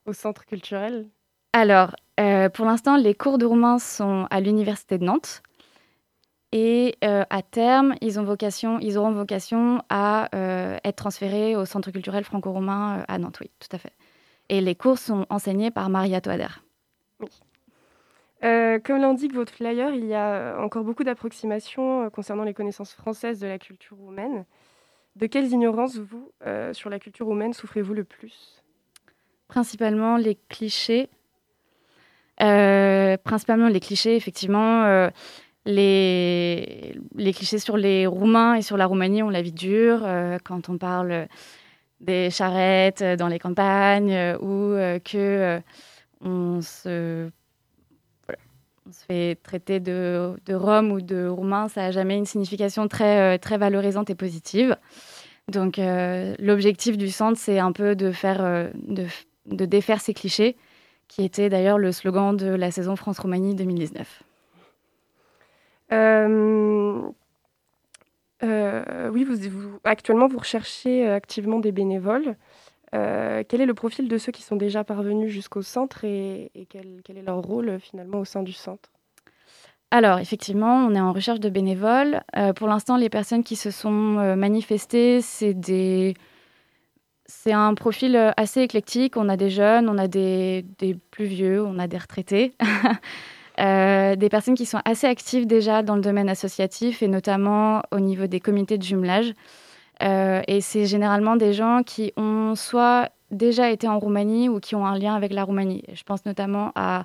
au 0.07 0.13
centre 0.13 0.45
culturel. 0.45 1.09
Alors, 1.53 1.97
euh, 2.21 2.49
pour 2.49 2.67
l'instant, 2.67 2.97
les 2.97 3.15
cours 3.15 3.39
de 3.39 3.47
roumain 3.47 3.79
sont 3.79 4.27
à 4.31 4.41
l'université 4.41 4.99
de 4.99 5.05
Nantes. 5.05 5.43
Et 6.53 6.97
à 7.03 7.43
terme, 7.43 7.97
ils, 8.01 8.19
ont 8.19 8.23
vocation, 8.23 8.79
ils 8.81 8.97
auront 8.97 9.11
vocation 9.11 9.83
à 9.91 10.29
être 10.85 10.97
transférés 10.97 11.55
au 11.55 11.67
Centre 11.67 11.91
culturel 11.91 12.25
franco-roumain 12.25 13.05
à 13.09 13.19
Nantes, 13.19 13.39
oui, 13.41 13.51
tout 13.59 13.69
à 13.73 13.79
fait. 13.79 13.93
Et 14.49 14.63
les 14.63 14.75
cours 14.75 14.97
sont 14.97 15.27
enseignés 15.29 15.71
par 15.71 15.91
Maria 15.91 16.23
Toader. 16.23 16.47
Euh, 18.45 18.79
comme 18.79 19.01
l'indique 19.01 19.35
votre 19.35 19.53
flyer, 19.53 19.95
il 19.95 20.05
y 20.05 20.15
a 20.15 20.59
encore 20.61 20.85
beaucoup 20.85 21.05
d'approximations 21.05 22.05
euh, 22.05 22.11
concernant 22.11 22.45
les 22.45 22.55
connaissances 22.55 22.93
françaises 22.93 23.41
de 23.41 23.47
la 23.47 23.59
culture 23.59 23.97
roumaine. 23.97 24.45
De 25.17 25.27
quelles 25.27 25.51
ignorances, 25.51 25.97
vous, 25.97 26.31
euh, 26.47 26.75
sur 26.75 26.91
la 26.91 26.99
culture 26.99 27.27
roumaine, 27.27 27.55
souffrez-vous 27.55 27.95
le 27.95 28.05
plus? 28.05 28.63
Principalement 29.49 30.19
les 30.19 30.37
clichés. 30.49 31.09
Euh, 32.43 33.17
principalement 33.17 33.69
les 33.69 33.81
clichés, 33.81 34.17
effectivement. 34.17 34.85
euh, 34.85 35.09
les, 35.65 36.95
les 37.17 37.33
clichés 37.33 37.59
sur 37.59 37.77
les 37.77 38.07
Roumains 38.07 38.55
et 38.55 38.63
sur 38.63 38.77
la 38.77 38.87
Roumanie, 38.87 39.23
on 39.23 39.31
la 39.31 39.43
vie 39.43 39.53
dure. 39.53 40.01
euh, 40.05 40.39
quand 40.45 40.69
on 40.69 40.79
parle 40.79 41.27
des 42.01 42.31
charrettes 42.31 43.03
euh, 43.03 43.17
dans 43.17 43.29
les 43.29 43.39
campagnes 43.39 44.13
euh, 44.13 44.39
ou 44.39 44.73
euh, 44.73 44.99
que 44.99 45.17
euh, 45.17 45.61
on 46.21 46.61
se 46.61 47.31
on 48.87 48.93
se 48.93 49.05
fait 49.05 49.39
traiter 49.43 49.81
de, 49.81 50.37
Rome 50.49 50.93
ou 50.93 51.01
de 51.01 51.27
Roumain, 51.27 51.69
ça 51.69 51.83
n'a 51.83 51.91
jamais 51.91 52.17
une 52.17 52.27
signification 52.27 52.87
très, 52.89 53.35
euh, 53.35 53.39
très 53.39 53.59
valorisante 53.59 54.11
et 54.11 54.15
positive. 54.15 54.77
Donc 55.49 55.79
euh, 55.79 56.35
l'objectif 56.39 56.97
du 56.97 57.11
centre, 57.11 57.39
c'est 57.39 57.59
un 57.59 57.73
peu 57.73 57.95
de, 57.95 58.11
faire, 58.11 58.45
euh, 58.45 58.69
de, 58.75 59.65
défaire 59.65 60.01
ces 60.01 60.15
clichés, 60.15 60.57
qui 61.09 61.25
était 61.25 61.49
d'ailleurs 61.49 61.79
le 61.79 61.93
slogan 61.93 62.37
de 62.37 62.49
la 62.49 62.71
saison 62.71 62.97
France-Roumanie 62.97 63.55
2019. 63.55 64.23
Euh, 65.93 67.01
euh, 68.43 69.11
oui, 69.11 69.25
vous, 69.25 69.79
actuellement, 69.85 70.27
vous 70.27 70.39
recherchez 70.39 71.09
activement 71.09 71.61
des 71.61 71.73
bénévoles. 71.73 72.37
Euh, 72.95 73.43
quel 73.49 73.61
est 73.61 73.67
le 73.67 73.75
profil 73.75 74.09
de 74.09 74.19
ceux 74.19 74.33
qui 74.33 74.43
sont 74.43 74.57
déjà 74.57 74.85
parvenus 74.85 75.31
jusqu'au 75.31 75.63
centre 75.63 76.05
et, 76.05 76.51
quel, 76.69 77.03
est 77.17 77.23
leur 77.23 77.43
rôle 77.43 77.69
euh, 77.69 77.79
finalement 77.79 78.21
au 78.21 78.25
sein 78.25 78.43
du 78.43 78.53
centre? 78.53 78.91
Alors, 79.91 80.19
effectivement, 80.19 80.85
on 80.87 80.95
est 80.95 81.01
en 81.01 81.13
recherche 81.13 81.41
de 81.41 81.49
bénévoles. 81.49 82.23
Euh, 82.37 82.53
pour 82.53 82.69
l'instant, 82.69 82.97
les 82.97 83.09
personnes 83.09 83.45
qui 83.45 83.57
se 83.57 83.71
sont 83.71 83.91
manifestées, 84.37 85.21
c'est 85.21 86.15
un 87.53 87.75
profil 87.75 88.33
assez 88.37 88.63
éclectique. 88.63 89.17
On 89.17 89.29
a 89.29 89.37
des 89.37 89.51
jeunes, 89.51 89.89
on 89.89 89.97
a 89.97 90.09
des, 90.09 90.65
plus 91.11 91.27
vieux, 91.27 91.65
on 91.65 91.79
a 91.79 91.87
des 91.87 91.99
retraités. 91.99 92.55
Des 93.59 94.29
personnes 94.31 94.55
qui 94.55 94.67
sont 94.67 94.83
assez 94.85 95.07
actives 95.07 95.47
déjà 95.47 95.83
dans 95.83 95.95
le 95.95 96.03
domaine 96.03 96.29
associatif 96.29 97.03
et 97.03 97.09
notamment 97.09 97.81
au 97.91 98.01
niveau 98.01 98.27
des 98.27 98.39
comités 98.39 98.77
de 98.77 98.83
jumelage. 98.83 99.33
Euh, 100.03 100.43
et 100.47 100.61
c'est 100.61 100.87
généralement 100.87 101.37
des 101.37 101.53
gens 101.53 101.83
qui 101.83 102.13
ont 102.17 102.55
soit 102.55 103.11
déjà 103.31 103.71
été 103.71 103.89
en 103.89 103.99
Roumanie 103.99 104.49
ou 104.49 104.61
qui 104.61 104.75
ont 104.75 104.87
un 104.87 104.99
lien 104.99 105.15
avec 105.15 105.33
la 105.33 105.45
Roumanie. 105.45 105.83
Je 105.93 106.03
pense 106.03 106.25
notamment 106.27 106.73
à 106.75 107.05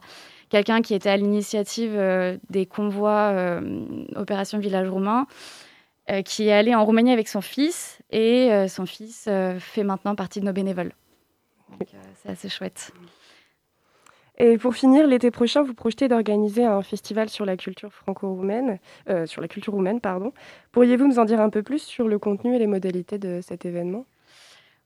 quelqu'un 0.49 0.81
qui 0.81 0.93
était 0.93 1.09
à 1.09 1.17
l'initiative 1.17 1.93
euh, 1.95 2.37
des 2.49 2.65
convois 2.65 3.31
euh, 3.33 4.05
Opération 4.15 4.59
Village 4.59 4.89
Roumain, 4.89 5.25
qui 6.25 6.49
est 6.49 6.51
allé 6.51 6.75
en 6.75 6.83
Roumanie 6.83 7.13
avec 7.13 7.29
son 7.29 7.39
fils 7.39 7.99
et 8.09 8.49
son 8.67 8.85
fils 8.85 9.29
fait 9.59 9.83
maintenant 9.83 10.13
partie 10.13 10.41
de 10.41 10.45
nos 10.45 10.51
bénévoles. 10.51 10.91
Donc 11.69 11.87
c'est 12.21 12.29
assez 12.29 12.49
chouette. 12.49 12.91
Et 14.37 14.57
pour 14.57 14.73
finir, 14.73 15.07
l'été 15.07 15.29
prochain, 15.29 15.61
vous 15.61 15.73
projetez 15.73 16.07
d'organiser 16.07 16.65
un 16.65 16.81
festival 16.81 17.29
sur 17.29 17.45
la 17.45 17.57
culture 17.57 17.93
franco-roumaine, 17.93 18.79
euh, 19.09 19.25
sur 19.25 19.41
la 19.41 19.47
culture 19.47 19.73
roumaine, 19.73 19.99
pardon. 19.99 20.33
Pourriez-vous 20.71 21.07
nous 21.07 21.19
en 21.19 21.25
dire 21.25 21.41
un 21.41 21.49
peu 21.49 21.63
plus 21.63 21.81
sur 21.81 22.07
le 22.07 22.17
contenu 22.17 22.55
et 22.55 22.59
les 22.59 22.67
modalités 22.67 23.19
de 23.19 23.39
cet 23.41 23.65
événement? 23.65 24.05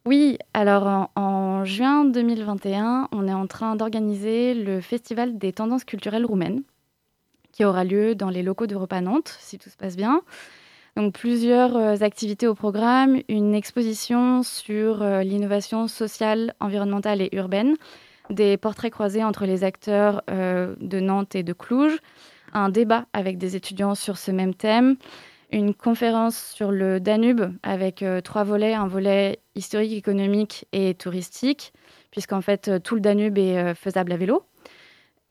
Oui, 0.05 0.37
alors 0.53 1.09
en, 1.15 1.65
juin 1.65 2.05
2021, 2.05 3.09
on 3.11 3.27
est 3.27 3.33
en 3.33 3.47
train 3.47 3.75
d'organiser 3.75 4.53
le 4.53 4.79
Festival 4.79 5.37
des 5.37 5.51
tendances 5.51 5.83
culturelles 5.83 6.25
roumaines, 6.25 6.61
qui 7.51 7.65
aura 7.65 7.83
lieu 7.83 8.13
dans 8.13 8.29
les 8.29 8.43
locaux 8.43 8.67
d'Europa 8.67 9.01
Nantes, 9.01 9.35
si 9.39 9.57
tout 9.57 9.69
se 9.69 9.77
passe 9.77 9.95
bien. 9.95 10.21
Donc 10.95 11.13
plusieurs 11.13 11.75
euh, 11.75 11.95
activités 12.01 12.47
au 12.47 12.55
programme, 12.55 13.19
une 13.29 13.55
exposition 13.55 14.43
sur 14.43 15.01
euh, 15.01 15.23
l'innovation 15.23 15.87
sociale, 15.87 16.53
environnementale 16.59 17.21
et 17.21 17.29
urbaine, 17.33 17.75
des 18.30 18.57
portraits 18.57 18.91
croisés 18.91 19.23
entre 19.23 19.45
les 19.45 19.63
acteurs 19.63 20.21
euh, 20.30 20.76
de 20.80 20.99
Nantes 20.99 21.36
et 21.36 21.43
de 21.43 21.53
Cluj, 21.53 21.97
un 22.53 22.69
débat 22.69 23.05
avec 23.13 23.38
des 23.38 23.55
étudiants 23.55 23.95
sur 23.95 24.17
ce 24.17 24.32
même 24.32 24.53
thème, 24.53 24.95
une 25.51 25.73
conférence 25.73 26.38
sur 26.38 26.71
le 26.71 26.99
Danube 26.99 27.51
avec 27.63 28.01
euh, 28.01 28.21
trois 28.21 28.43
volets, 28.43 28.73
un 28.73 28.88
volet 28.88 29.39
historique, 29.55 29.93
économique 29.93 30.65
et 30.71 30.93
touristique, 30.95 31.73
puisqu'en 32.11 32.41
fait 32.41 32.67
euh, 32.67 32.80
tout 32.80 32.95
le 32.95 33.01
Danube 33.01 33.38
est 33.38 33.73
faisable 33.76 34.11
à 34.11 34.17
vélo. 34.17 34.43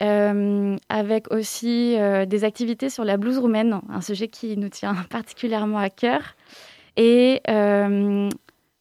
Avec 0.01 1.33
aussi 1.33 1.97
des 2.27 2.45
activités 2.45 2.91
sur 2.91 3.05
la 3.05 3.17
blouse 3.17 3.39
roumaine, 3.39 3.81
un 3.89 4.03
sujet 4.03 4.29
qui 4.29 4.55
nous 4.59 4.69
tient 4.69 4.95
particulièrement 5.11 5.79
à 5.79 5.89
cœur, 5.89 6.37
et 6.99 7.41
un 7.47 8.29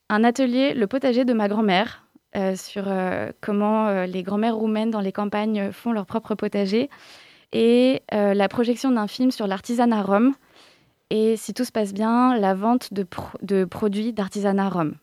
atelier, 0.10 0.74
le 0.74 0.86
potager 0.86 1.24
de 1.24 1.32
ma 1.32 1.48
grand-mère, 1.48 2.03
euh, 2.36 2.56
sur 2.56 2.84
euh, 2.88 3.32
comment 3.42 3.88
euh, 3.88 4.06
les 4.06 4.24
grand-mères 4.24 4.56
roumaines 4.56 4.92
dans 4.92 5.02
les 5.02 5.12
campagnes 5.12 5.72
font 5.72 5.92
leur 5.92 6.06
propre 6.06 6.36
potager, 6.36 6.90
et 7.52 8.02
la 8.12 8.48
projection 8.50 8.90
d'un 8.92 9.08
film 9.08 9.30
sur 9.30 9.46
l'artisanat 9.46 10.02
rome, 10.02 10.34
et 11.12 11.38
si 11.38 11.54
tout 11.54 11.66
se 11.66 11.72
passe 11.72 11.94
bien, 11.94 12.36
la 12.36 12.56
vente 12.56 12.92
de, 12.94 13.04
pro- 13.04 13.38
de 13.44 13.64
produits 13.64 14.12
d'artisanat 14.14 14.70
rome. 14.70 14.96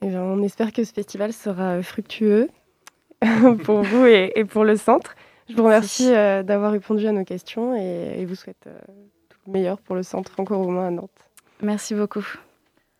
Eh 0.00 0.06
bien, 0.08 0.22
on 0.22 0.42
espère 0.42 0.72
que 0.72 0.82
ce 0.82 0.92
festival 0.94 1.34
sera 1.34 1.82
fructueux 1.82 2.48
pour 3.64 3.82
vous 3.82 4.06
et, 4.06 4.32
et 4.34 4.44
pour 4.46 4.64
le 4.64 4.76
centre. 4.76 5.14
Je 5.50 5.54
vous 5.56 5.64
remercie 5.64 6.10
d'avoir 6.10 6.72
répondu 6.72 7.06
à 7.06 7.12
nos 7.12 7.24
questions 7.24 7.76
et, 7.76 8.14
et 8.20 8.24
vous 8.24 8.34
souhaite 8.34 8.66
tout 9.28 9.38
le 9.46 9.52
meilleur 9.52 9.78
pour 9.82 9.96
le 9.96 10.02
centre 10.02 10.32
franco-roumain 10.32 10.86
à 10.86 10.90
Nantes. 10.90 11.10
Merci 11.60 11.94
beaucoup. 11.94 12.26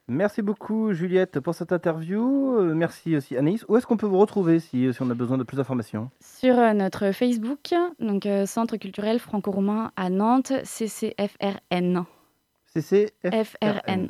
Merci 0.09 0.43
beaucoup 0.43 0.93
Juliette 0.93 1.41
pour 1.41 1.55
cette 1.55 1.73
interview. 1.73 2.59
Euh, 2.59 2.75
merci 2.75 3.17
aussi 3.17 3.37
Anaïs. 3.39 3.65
Où 3.69 3.77
est-ce 3.77 3.87
qu'on 3.87 3.97
peut 3.97 4.07
vous 4.07 4.19
retrouver 4.19 4.61
si, 4.61 4.93
si 4.93 5.03
on 5.03 5.09
a 5.09 5.15
besoin 5.15 5.39
de 5.39 5.45
plus 5.45 5.57
d'informations? 5.57 6.11
Sur 6.21 6.59
euh, 6.59 6.75
notre 6.75 7.13
Facebook, 7.13 7.75
donc 8.01 8.27
euh, 8.27 8.45
Centre 8.45 8.77
culturel 8.77 9.19
franco-roumain 9.19 9.93
à 9.97 10.11
Nantes, 10.11 10.53
CCFRN. 10.63 12.05
CCFRN. 12.75 13.45
FRN. 13.45 14.09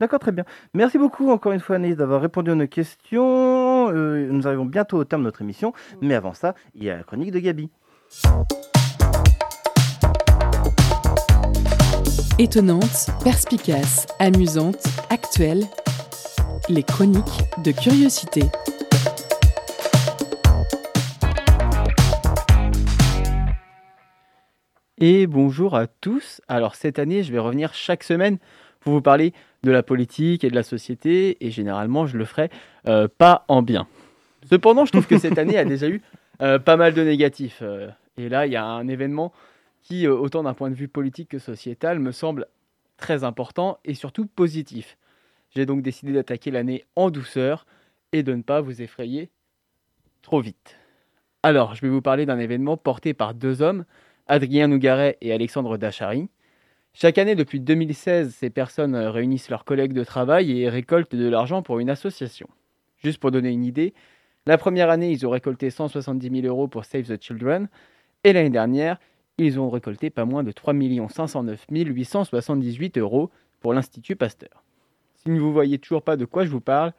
D'accord, 0.00 0.18
très 0.18 0.32
bien. 0.32 0.44
Merci 0.74 0.98
beaucoup 0.98 1.30
encore 1.30 1.52
une 1.52 1.60
fois 1.60 1.76
Anaïs 1.76 1.96
d'avoir 1.96 2.20
répondu 2.20 2.50
à 2.50 2.54
nos 2.54 2.66
questions. 2.66 3.90
Euh, 3.90 4.28
nous 4.30 4.46
arrivons 4.46 4.66
bientôt 4.66 4.98
au 4.98 5.04
terme 5.04 5.22
de 5.22 5.26
notre 5.26 5.42
émission. 5.42 5.72
Mais 6.02 6.14
avant 6.14 6.34
ça, 6.34 6.54
il 6.74 6.84
y 6.84 6.90
a 6.90 6.96
la 6.96 7.02
chronique 7.04 7.30
de 7.30 7.38
Gabi. 7.38 7.70
Étonnante, 12.38 13.06
perspicace, 13.24 14.06
amusante, 14.18 14.84
actuelle. 15.08 15.62
Les 16.68 16.82
chroniques 16.82 17.24
de 17.64 17.72
curiosité. 17.72 18.42
Et 24.98 25.26
bonjour 25.26 25.74
à 25.76 25.86
tous. 25.86 26.42
Alors 26.46 26.74
cette 26.74 26.98
année, 26.98 27.22
je 27.22 27.32
vais 27.32 27.38
revenir 27.38 27.72
chaque 27.72 28.02
semaine 28.02 28.36
pour 28.80 28.92
vous 28.92 29.00
parler 29.00 29.32
de 29.62 29.70
la 29.70 29.82
politique 29.82 30.44
et 30.44 30.50
de 30.50 30.54
la 30.54 30.62
société, 30.62 31.38
et 31.40 31.50
généralement, 31.50 32.06
je 32.06 32.18
le 32.18 32.26
ferai 32.26 32.50
euh, 32.86 33.08
pas 33.16 33.46
en 33.48 33.62
bien. 33.62 33.86
Cependant, 34.50 34.84
je 34.84 34.92
trouve 34.92 35.06
que 35.06 35.16
cette 35.16 35.38
année 35.38 35.56
a 35.56 35.64
déjà 35.64 35.88
eu 35.88 36.02
euh, 36.42 36.58
pas 36.58 36.76
mal 36.76 36.92
de 36.92 37.00
négatifs. 37.00 37.60
euh, 37.62 37.88
et 38.18 38.28
là, 38.28 38.44
il 38.44 38.52
y 38.52 38.56
a 38.56 38.64
un 38.66 38.88
événement 38.88 39.32
qui, 39.86 40.04
euh, 40.04 40.16
autant 40.16 40.42
d'un 40.42 40.54
point 40.54 40.70
de 40.70 40.74
vue 40.74 40.88
politique 40.88 41.28
que 41.28 41.38
sociétal, 41.38 42.00
me 42.00 42.10
semble 42.10 42.46
très 42.96 43.22
important 43.22 43.78
et 43.84 43.94
surtout 43.94 44.26
positif. 44.26 44.98
J'ai 45.54 45.64
donc 45.64 45.82
décidé 45.82 46.12
d'attaquer 46.12 46.50
l'année 46.50 46.84
en 46.96 47.10
douceur 47.10 47.66
et 48.12 48.24
de 48.24 48.34
ne 48.34 48.42
pas 48.42 48.60
vous 48.60 48.82
effrayer 48.82 49.30
trop 50.22 50.40
vite. 50.40 50.76
Alors, 51.44 51.76
je 51.76 51.82
vais 51.82 51.88
vous 51.88 52.02
parler 52.02 52.26
d'un 52.26 52.40
événement 52.40 52.76
porté 52.76 53.14
par 53.14 53.32
deux 53.32 53.62
hommes, 53.62 53.84
Adrien 54.26 54.66
Nougaret 54.66 55.18
et 55.20 55.32
Alexandre 55.32 55.76
Dachary. 55.76 56.28
Chaque 56.92 57.18
année, 57.18 57.36
depuis 57.36 57.60
2016, 57.60 58.34
ces 58.34 58.50
personnes 58.50 58.96
réunissent 58.96 59.50
leurs 59.50 59.64
collègues 59.64 59.92
de 59.92 60.02
travail 60.02 60.62
et 60.62 60.68
récoltent 60.68 61.14
de 61.14 61.28
l'argent 61.28 61.62
pour 61.62 61.78
une 61.78 61.90
association. 61.90 62.48
Juste 62.96 63.20
pour 63.20 63.30
donner 63.30 63.50
une 63.50 63.64
idée, 63.64 63.94
la 64.46 64.58
première 64.58 64.90
année, 64.90 65.12
ils 65.12 65.24
ont 65.24 65.30
récolté 65.30 65.70
170 65.70 66.40
000 66.40 66.46
euros 66.46 66.66
pour 66.66 66.84
Save 66.84 67.04
the 67.04 67.22
Children, 67.22 67.68
et 68.24 68.32
l'année 68.32 68.50
dernière, 68.50 68.98
ils 69.38 69.60
ont 69.60 69.70
récolté 69.70 70.10
pas 70.10 70.24
moins 70.24 70.42
de 70.42 70.52
3 70.52 70.74
509 71.08 71.66
878 71.70 72.98
euros 72.98 73.30
pour 73.60 73.74
l'Institut 73.74 74.16
Pasteur. 74.16 74.62
Si 75.16 75.30
vous 75.30 75.46
ne 75.48 75.52
voyez 75.52 75.78
toujours 75.78 76.02
pas 76.02 76.16
de 76.16 76.24
quoi 76.24 76.44
je 76.44 76.50
vous 76.50 76.60
parle, 76.60 76.92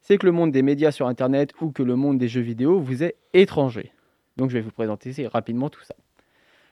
c'est 0.00 0.18
que 0.18 0.26
le 0.26 0.32
monde 0.32 0.52
des 0.52 0.62
médias 0.62 0.90
sur 0.90 1.06
Internet 1.06 1.52
ou 1.60 1.70
que 1.70 1.82
le 1.82 1.96
monde 1.96 2.18
des 2.18 2.28
jeux 2.28 2.40
vidéo 2.40 2.80
vous 2.80 3.02
est 3.02 3.16
étranger. 3.32 3.92
Donc 4.36 4.50
je 4.50 4.54
vais 4.54 4.60
vous 4.60 4.70
présenter 4.70 5.26
rapidement 5.28 5.70
tout 5.70 5.82
ça. 5.82 5.94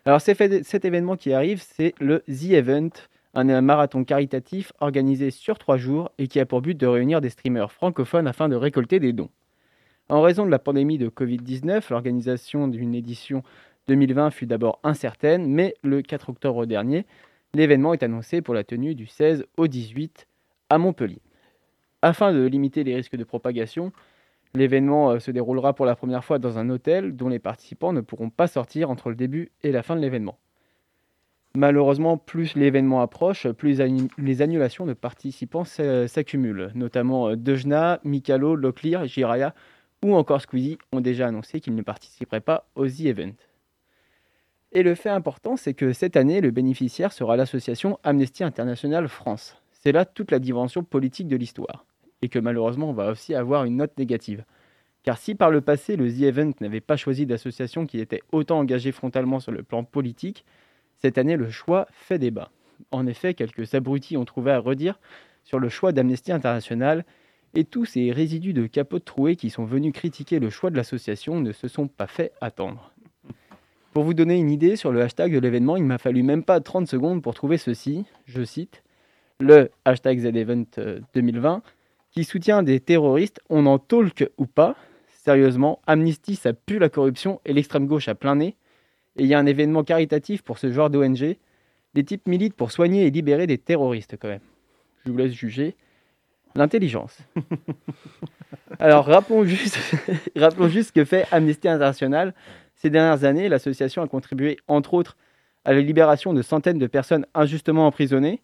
Alors 0.04 0.20
cet 0.20 0.84
événement 0.84 1.16
qui 1.16 1.32
arrive, 1.32 1.62
c'est 1.62 1.94
le 2.00 2.20
The 2.20 2.50
Event, 2.50 2.90
un 3.34 3.60
marathon 3.60 4.04
caritatif 4.04 4.72
organisé 4.80 5.30
sur 5.30 5.58
trois 5.58 5.76
jours 5.76 6.10
et 6.18 6.26
qui 6.26 6.40
a 6.40 6.46
pour 6.46 6.60
but 6.60 6.76
de 6.76 6.86
réunir 6.86 7.20
des 7.20 7.30
streamers 7.30 7.72
francophones 7.72 8.26
afin 8.26 8.48
de 8.48 8.56
récolter 8.56 8.98
des 8.98 9.12
dons. 9.12 9.30
En 10.08 10.20
raison 10.20 10.44
de 10.44 10.50
la 10.50 10.58
pandémie 10.58 10.98
de 10.98 11.08
Covid-19, 11.08 11.84
l'organisation 11.90 12.68
d'une 12.68 12.94
édition 12.94 13.42
2020 13.88 14.30
fut 14.30 14.46
d'abord 14.46 14.80
incertaine, 14.82 15.46
mais 15.46 15.74
le 15.82 16.02
4 16.02 16.30
octobre 16.30 16.66
dernier, 16.66 17.06
l'événement 17.54 17.92
est 17.94 18.02
annoncé 18.02 18.42
pour 18.42 18.54
la 18.54 18.64
tenue 18.64 18.94
du 18.94 19.06
16 19.06 19.44
au 19.56 19.66
18 19.66 20.26
à 20.70 20.78
Montpellier. 20.78 21.20
Afin 22.00 22.32
de 22.32 22.44
limiter 22.44 22.84
les 22.84 22.94
risques 22.94 23.16
de 23.16 23.24
propagation, 23.24 23.92
L'événement 24.54 25.12
euh, 25.12 25.18
se 25.18 25.30
déroulera 25.30 25.72
pour 25.72 25.86
la 25.86 25.96
première 25.96 26.24
fois 26.24 26.38
dans 26.38 26.58
un 26.58 26.68
hôtel 26.68 27.16
dont 27.16 27.28
les 27.28 27.38
participants 27.38 27.92
ne 27.92 28.02
pourront 28.02 28.30
pas 28.30 28.46
sortir 28.46 28.90
entre 28.90 29.08
le 29.08 29.16
début 29.16 29.50
et 29.62 29.72
la 29.72 29.82
fin 29.82 29.96
de 29.96 30.00
l'événement. 30.00 30.38
Malheureusement, 31.54 32.16
plus 32.16 32.54
l'événement 32.54 33.02
approche, 33.02 33.46
plus 33.48 33.80
les 34.18 34.42
annulations 34.42 34.86
de 34.86 34.94
participants 34.94 35.64
s'a- 35.64 36.08
s'accumulent. 36.08 36.70
Notamment 36.74 37.28
euh, 37.28 37.36
Dejna, 37.36 38.00
Mikalo, 38.04 38.56
Locklear, 38.56 39.06
Jiraya 39.06 39.54
ou 40.02 40.14
encore 40.14 40.40
Squeezie 40.40 40.78
ont 40.92 41.00
déjà 41.00 41.28
annoncé 41.28 41.60
qu'ils 41.60 41.74
ne 41.74 41.82
participeraient 41.82 42.40
pas 42.40 42.66
au 42.74 42.86
The 42.86 43.00
Event. 43.06 43.32
Et 44.74 44.82
le 44.82 44.94
fait 44.94 45.10
important, 45.10 45.56
c'est 45.58 45.74
que 45.74 45.92
cette 45.92 46.16
année, 46.16 46.40
le 46.40 46.50
bénéficiaire 46.50 47.12
sera 47.12 47.36
l'association 47.36 47.98
Amnesty 48.04 48.42
International 48.42 49.06
France. 49.06 49.56
C'est 49.70 49.92
là 49.92 50.06
toute 50.06 50.30
la 50.30 50.38
dimension 50.38 50.82
politique 50.82 51.28
de 51.28 51.36
l'histoire. 51.36 51.84
Et 52.22 52.30
que 52.30 52.38
malheureusement, 52.38 52.88
on 52.88 52.94
va 52.94 53.10
aussi 53.10 53.34
avoir 53.34 53.64
une 53.64 53.76
note 53.76 53.98
négative. 53.98 54.44
Car 55.02 55.18
si 55.18 55.34
par 55.34 55.50
le 55.50 55.60
passé, 55.60 55.96
le 55.96 56.10
The 56.10 56.22
Event 56.22 56.52
n'avait 56.60 56.80
pas 56.80 56.96
choisi 56.96 57.26
d'association 57.26 57.84
qui 57.84 57.98
était 58.00 58.22
autant 58.30 58.60
engagée 58.60 58.92
frontalement 58.92 59.40
sur 59.40 59.52
le 59.52 59.62
plan 59.62 59.84
politique, 59.84 60.46
cette 60.98 61.18
année, 61.18 61.36
le 61.36 61.50
choix 61.50 61.86
fait 61.90 62.18
débat. 62.18 62.50
En 62.92 63.06
effet, 63.06 63.34
quelques 63.34 63.74
abrutis 63.74 64.16
ont 64.16 64.24
trouvé 64.24 64.52
à 64.52 64.58
redire 64.58 65.00
sur 65.44 65.58
le 65.58 65.68
choix 65.68 65.92
d'Amnesty 65.92 66.32
International 66.32 67.04
et 67.54 67.64
tous 67.64 67.84
ces 67.84 68.10
résidus 68.12 68.54
de 68.54 68.66
capote 68.66 69.04
trouée 69.04 69.36
qui 69.36 69.50
sont 69.50 69.64
venus 69.64 69.92
critiquer 69.92 70.38
le 70.38 70.48
choix 70.48 70.70
de 70.70 70.76
l'association 70.76 71.40
ne 71.40 71.52
se 71.52 71.68
sont 71.68 71.88
pas 71.88 72.06
fait 72.06 72.32
attendre. 72.40 72.91
Pour 73.92 74.04
vous 74.04 74.14
donner 74.14 74.38
une 74.38 74.48
idée 74.48 74.76
sur 74.76 74.90
le 74.90 75.02
hashtag 75.02 75.34
de 75.34 75.38
l'événement, 75.38 75.76
il 75.76 75.84
m'a 75.84 75.98
fallu 75.98 76.22
même 76.22 76.44
pas 76.44 76.60
30 76.60 76.88
secondes 76.88 77.22
pour 77.22 77.34
trouver 77.34 77.58
ceci, 77.58 78.06
je 78.24 78.42
cite, 78.42 78.82
le 79.38 79.70
hashtag 79.84 80.20
ZEvent 80.20 80.64
euh, 80.78 81.00
2020, 81.12 81.62
qui 82.10 82.24
soutient 82.24 82.62
des 82.62 82.80
terroristes, 82.80 83.40
on 83.50 83.66
en 83.66 83.78
talk 83.78 84.30
ou 84.38 84.46
pas. 84.46 84.76
Sérieusement, 85.24 85.80
Amnesty, 85.86 86.36
ça 86.36 86.54
pue 86.54 86.78
la 86.78 86.88
corruption 86.88 87.42
et 87.44 87.52
l'extrême 87.52 87.86
gauche 87.86 88.08
à 88.08 88.14
plein 88.14 88.36
nez. 88.36 88.56
Et 89.16 89.24
il 89.24 89.26
y 89.26 89.34
a 89.34 89.38
un 89.38 89.44
événement 89.46 89.84
caritatif 89.84 90.40
pour 90.40 90.58
ce 90.58 90.72
genre 90.72 90.88
d'ONG. 90.88 91.36
Les 91.94 92.04
types 92.04 92.26
militent 92.26 92.54
pour 92.54 92.72
soigner 92.72 93.06
et 93.06 93.10
libérer 93.10 93.46
des 93.46 93.58
terroristes 93.58 94.16
quand 94.18 94.28
même. 94.28 94.40
Je 95.04 95.10
vous 95.10 95.18
laisse 95.18 95.34
juger. 95.34 95.76
L'intelligence. 96.54 97.18
Alors 98.78 99.06
rappelons 99.06 99.44
juste, 99.44 99.78
rappelons 100.36 100.68
juste 100.68 100.88
ce 100.88 100.92
que 100.92 101.04
fait 101.04 101.26
Amnesty 101.30 101.68
International. 101.68 102.34
Ces 102.82 102.90
dernières 102.90 103.22
années, 103.22 103.48
l'association 103.48 104.02
a 104.02 104.08
contribué, 104.08 104.58
entre 104.66 104.94
autres, 104.94 105.16
à 105.64 105.72
la 105.72 105.80
libération 105.80 106.34
de 106.34 106.42
centaines 106.42 106.80
de 106.80 106.88
personnes 106.88 107.26
injustement 107.32 107.86
emprisonnées, 107.86 108.42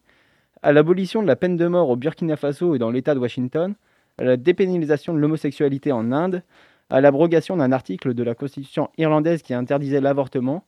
à 0.62 0.72
l'abolition 0.72 1.22
de 1.22 1.26
la 1.26 1.34
peine 1.34 1.57
de 1.57 1.66
mort 1.66 1.91
au 1.91 1.97
Burkina 1.97 2.36
Faso 2.36 2.76
et 2.76 2.78
dans 2.78 2.93
l'État 2.93 3.16
de 3.16 3.18
Washington, 3.18 3.74
à 4.16 4.22
la 4.22 4.36
dépénalisation 4.36 5.12
de 5.12 5.18
l'homosexualité 5.18 5.91
en 5.91 6.12
Inde, 6.12 6.45
à 6.89 7.01
l'abrogation 7.01 7.57
d'un 7.57 7.72
article 7.72 8.14
de 8.14 8.22
la 8.22 8.36
Constitution 8.36 8.91
irlandaise 8.97 9.43
qui 9.43 9.55
interdisait 9.55 10.01
l'avortement, 10.01 10.64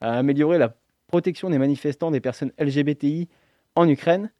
à 0.00 0.18
améliorer 0.18 0.58
la 0.58 0.74
protection 1.06 1.50
des 1.50 1.58
manifestants 1.58 2.10
des 2.10 2.20
personnes 2.20 2.50
LGBTI 2.58 3.28
en 3.76 3.88
Ukraine, 3.88 4.32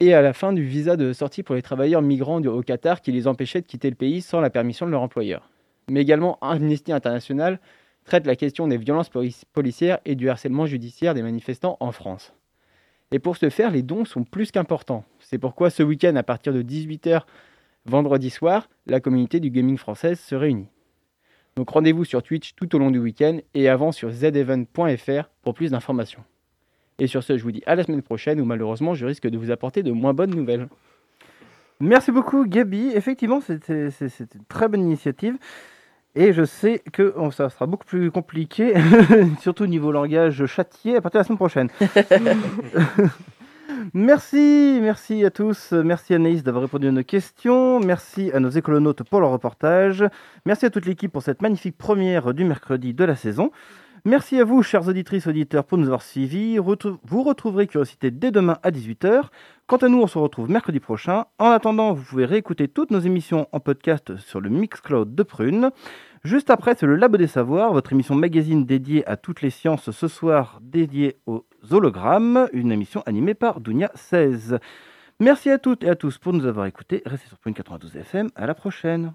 et 0.00 0.12
à 0.12 0.20
la 0.20 0.34
fin 0.34 0.52
du 0.52 0.64
visa 0.64 0.96
de 0.96 1.14
sortie 1.14 1.42
pour 1.42 1.54
les 1.54 1.62
travailleurs 1.62 2.02
migrants 2.02 2.42
au 2.42 2.60
Qatar 2.60 3.00
qui 3.00 3.10
les 3.10 3.26
empêchait 3.26 3.62
de 3.62 3.66
quitter 3.66 3.88
le 3.88 3.96
pays 3.96 4.20
sans 4.20 4.42
la 4.42 4.50
permission 4.50 4.84
de 4.84 4.90
leur 4.90 5.00
employeur. 5.00 5.48
Mais 5.88 6.02
également, 6.02 6.36
Amnesty 6.42 6.92
International 6.92 7.58
traite 8.06 8.26
la 8.26 8.36
question 8.36 8.66
des 8.68 8.78
violences 8.78 9.10
polici- 9.10 9.44
policières 9.52 9.98
et 10.04 10.14
du 10.14 10.28
harcèlement 10.30 10.64
judiciaire 10.66 11.12
des 11.14 11.22
manifestants 11.22 11.76
en 11.80 11.92
France. 11.92 12.32
Et 13.12 13.18
pour 13.18 13.36
ce 13.36 13.50
faire, 13.50 13.70
les 13.70 13.82
dons 13.82 14.04
sont 14.04 14.24
plus 14.24 14.50
qu'importants. 14.50 15.04
C'est 15.20 15.38
pourquoi 15.38 15.70
ce 15.70 15.82
week-end, 15.82 16.16
à 16.16 16.22
partir 16.22 16.52
de 16.52 16.62
18h 16.62 17.22
vendredi 17.84 18.30
soir, 18.30 18.68
la 18.86 18.98
communauté 19.00 19.38
du 19.38 19.50
gaming 19.50 19.76
française 19.76 20.18
se 20.18 20.34
réunit. 20.34 20.66
Donc 21.56 21.70
rendez-vous 21.70 22.04
sur 22.04 22.22
Twitch 22.22 22.54
tout 22.54 22.74
au 22.74 22.78
long 22.78 22.90
du 22.90 22.98
week-end 22.98 23.38
et 23.54 23.68
avant 23.68 23.92
sur 23.92 24.10
zevent.fr 24.10 25.28
pour 25.42 25.54
plus 25.54 25.70
d'informations. 25.70 26.24
Et 26.98 27.06
sur 27.06 27.22
ce, 27.22 27.36
je 27.38 27.42
vous 27.42 27.52
dis 27.52 27.62
à 27.66 27.74
la 27.76 27.84
semaine 27.84 28.02
prochaine 28.02 28.40
où 28.40 28.44
malheureusement 28.44 28.94
je 28.94 29.06
risque 29.06 29.28
de 29.28 29.38
vous 29.38 29.50
apporter 29.50 29.82
de 29.82 29.92
moins 29.92 30.14
bonnes 30.14 30.34
nouvelles. 30.34 30.68
Merci 31.78 32.10
beaucoup, 32.10 32.46
Gabi. 32.46 32.90
Effectivement, 32.94 33.40
c'est- 33.40 33.68
une 33.68 34.44
très 34.48 34.66
bonne 34.68 34.80
initiative. 34.82 35.36
Et 36.18 36.32
je 36.32 36.44
sais 36.44 36.82
que 36.94 37.12
oh, 37.18 37.30
ça 37.30 37.50
sera 37.50 37.66
beaucoup 37.66 37.84
plus 37.84 38.10
compliqué, 38.10 38.72
surtout 39.42 39.66
niveau 39.66 39.92
langage 39.92 40.46
châtié, 40.46 40.96
à 40.96 41.02
partir 41.02 41.18
de 41.18 41.22
la 41.22 41.24
semaine 41.24 41.36
prochaine. 41.36 41.68
merci, 43.92 44.78
merci 44.80 45.26
à 45.26 45.30
tous. 45.30 45.72
Merci 45.72 46.14
Anaïs 46.14 46.42
d'avoir 46.42 46.62
répondu 46.62 46.88
à 46.88 46.90
nos 46.90 47.04
questions. 47.04 47.80
Merci 47.80 48.30
à 48.32 48.40
nos 48.40 48.48
écolonautes 48.48 49.02
pour 49.02 49.20
leur 49.20 49.30
reportage. 49.30 50.06
Merci 50.46 50.64
à 50.64 50.70
toute 50.70 50.86
l'équipe 50.86 51.12
pour 51.12 51.22
cette 51.22 51.42
magnifique 51.42 51.76
première 51.76 52.32
du 52.32 52.46
mercredi 52.46 52.94
de 52.94 53.04
la 53.04 53.14
saison. 53.14 53.50
Merci 54.06 54.38
à 54.38 54.44
vous, 54.44 54.62
chers 54.62 54.86
auditrices, 54.86 55.26
auditeurs, 55.26 55.64
pour 55.64 55.78
nous 55.78 55.86
avoir 55.86 56.00
suivis. 56.00 56.58
Vous 56.58 57.22
retrouverez 57.24 57.66
Curiosité 57.66 58.12
dès 58.12 58.30
demain 58.30 58.56
à 58.62 58.70
18h. 58.70 59.24
Quant 59.66 59.78
à 59.78 59.88
nous, 59.88 60.00
on 60.00 60.06
se 60.06 60.16
retrouve 60.16 60.48
mercredi 60.48 60.78
prochain. 60.78 61.24
En 61.40 61.50
attendant, 61.50 61.92
vous 61.92 62.04
pouvez 62.04 62.24
réécouter 62.24 62.68
toutes 62.68 62.92
nos 62.92 63.00
émissions 63.00 63.48
en 63.50 63.58
podcast 63.58 64.16
sur 64.18 64.40
le 64.40 64.48
Mixcloud 64.48 65.16
de 65.16 65.22
Prune. 65.24 65.72
Juste 66.22 66.50
après, 66.50 66.76
c'est 66.76 66.86
le 66.86 66.94
Labo 66.94 67.16
des 67.16 67.26
Savoirs, 67.26 67.72
votre 67.72 67.92
émission 67.94 68.14
magazine 68.14 68.64
dédiée 68.64 69.04
à 69.08 69.16
toutes 69.16 69.42
les 69.42 69.50
sciences 69.50 69.90
ce 69.90 70.06
soir, 70.06 70.60
dédiée 70.62 71.16
aux 71.26 71.44
hologrammes, 71.72 72.48
une 72.52 72.70
émission 72.70 73.02
animée 73.06 73.34
par 73.34 73.58
Dounia 73.58 73.90
16. 73.96 74.60
Merci 75.18 75.50
à 75.50 75.58
toutes 75.58 75.82
et 75.82 75.88
à 75.88 75.96
tous 75.96 76.18
pour 76.18 76.32
nous 76.32 76.46
avoir 76.46 76.66
écoutés. 76.66 77.02
Restez 77.06 77.26
sur 77.26 77.38
Prune 77.38 77.54
92 77.54 77.96
FM. 77.96 78.28
À 78.36 78.46
la 78.46 78.54
prochaine. 78.54 79.14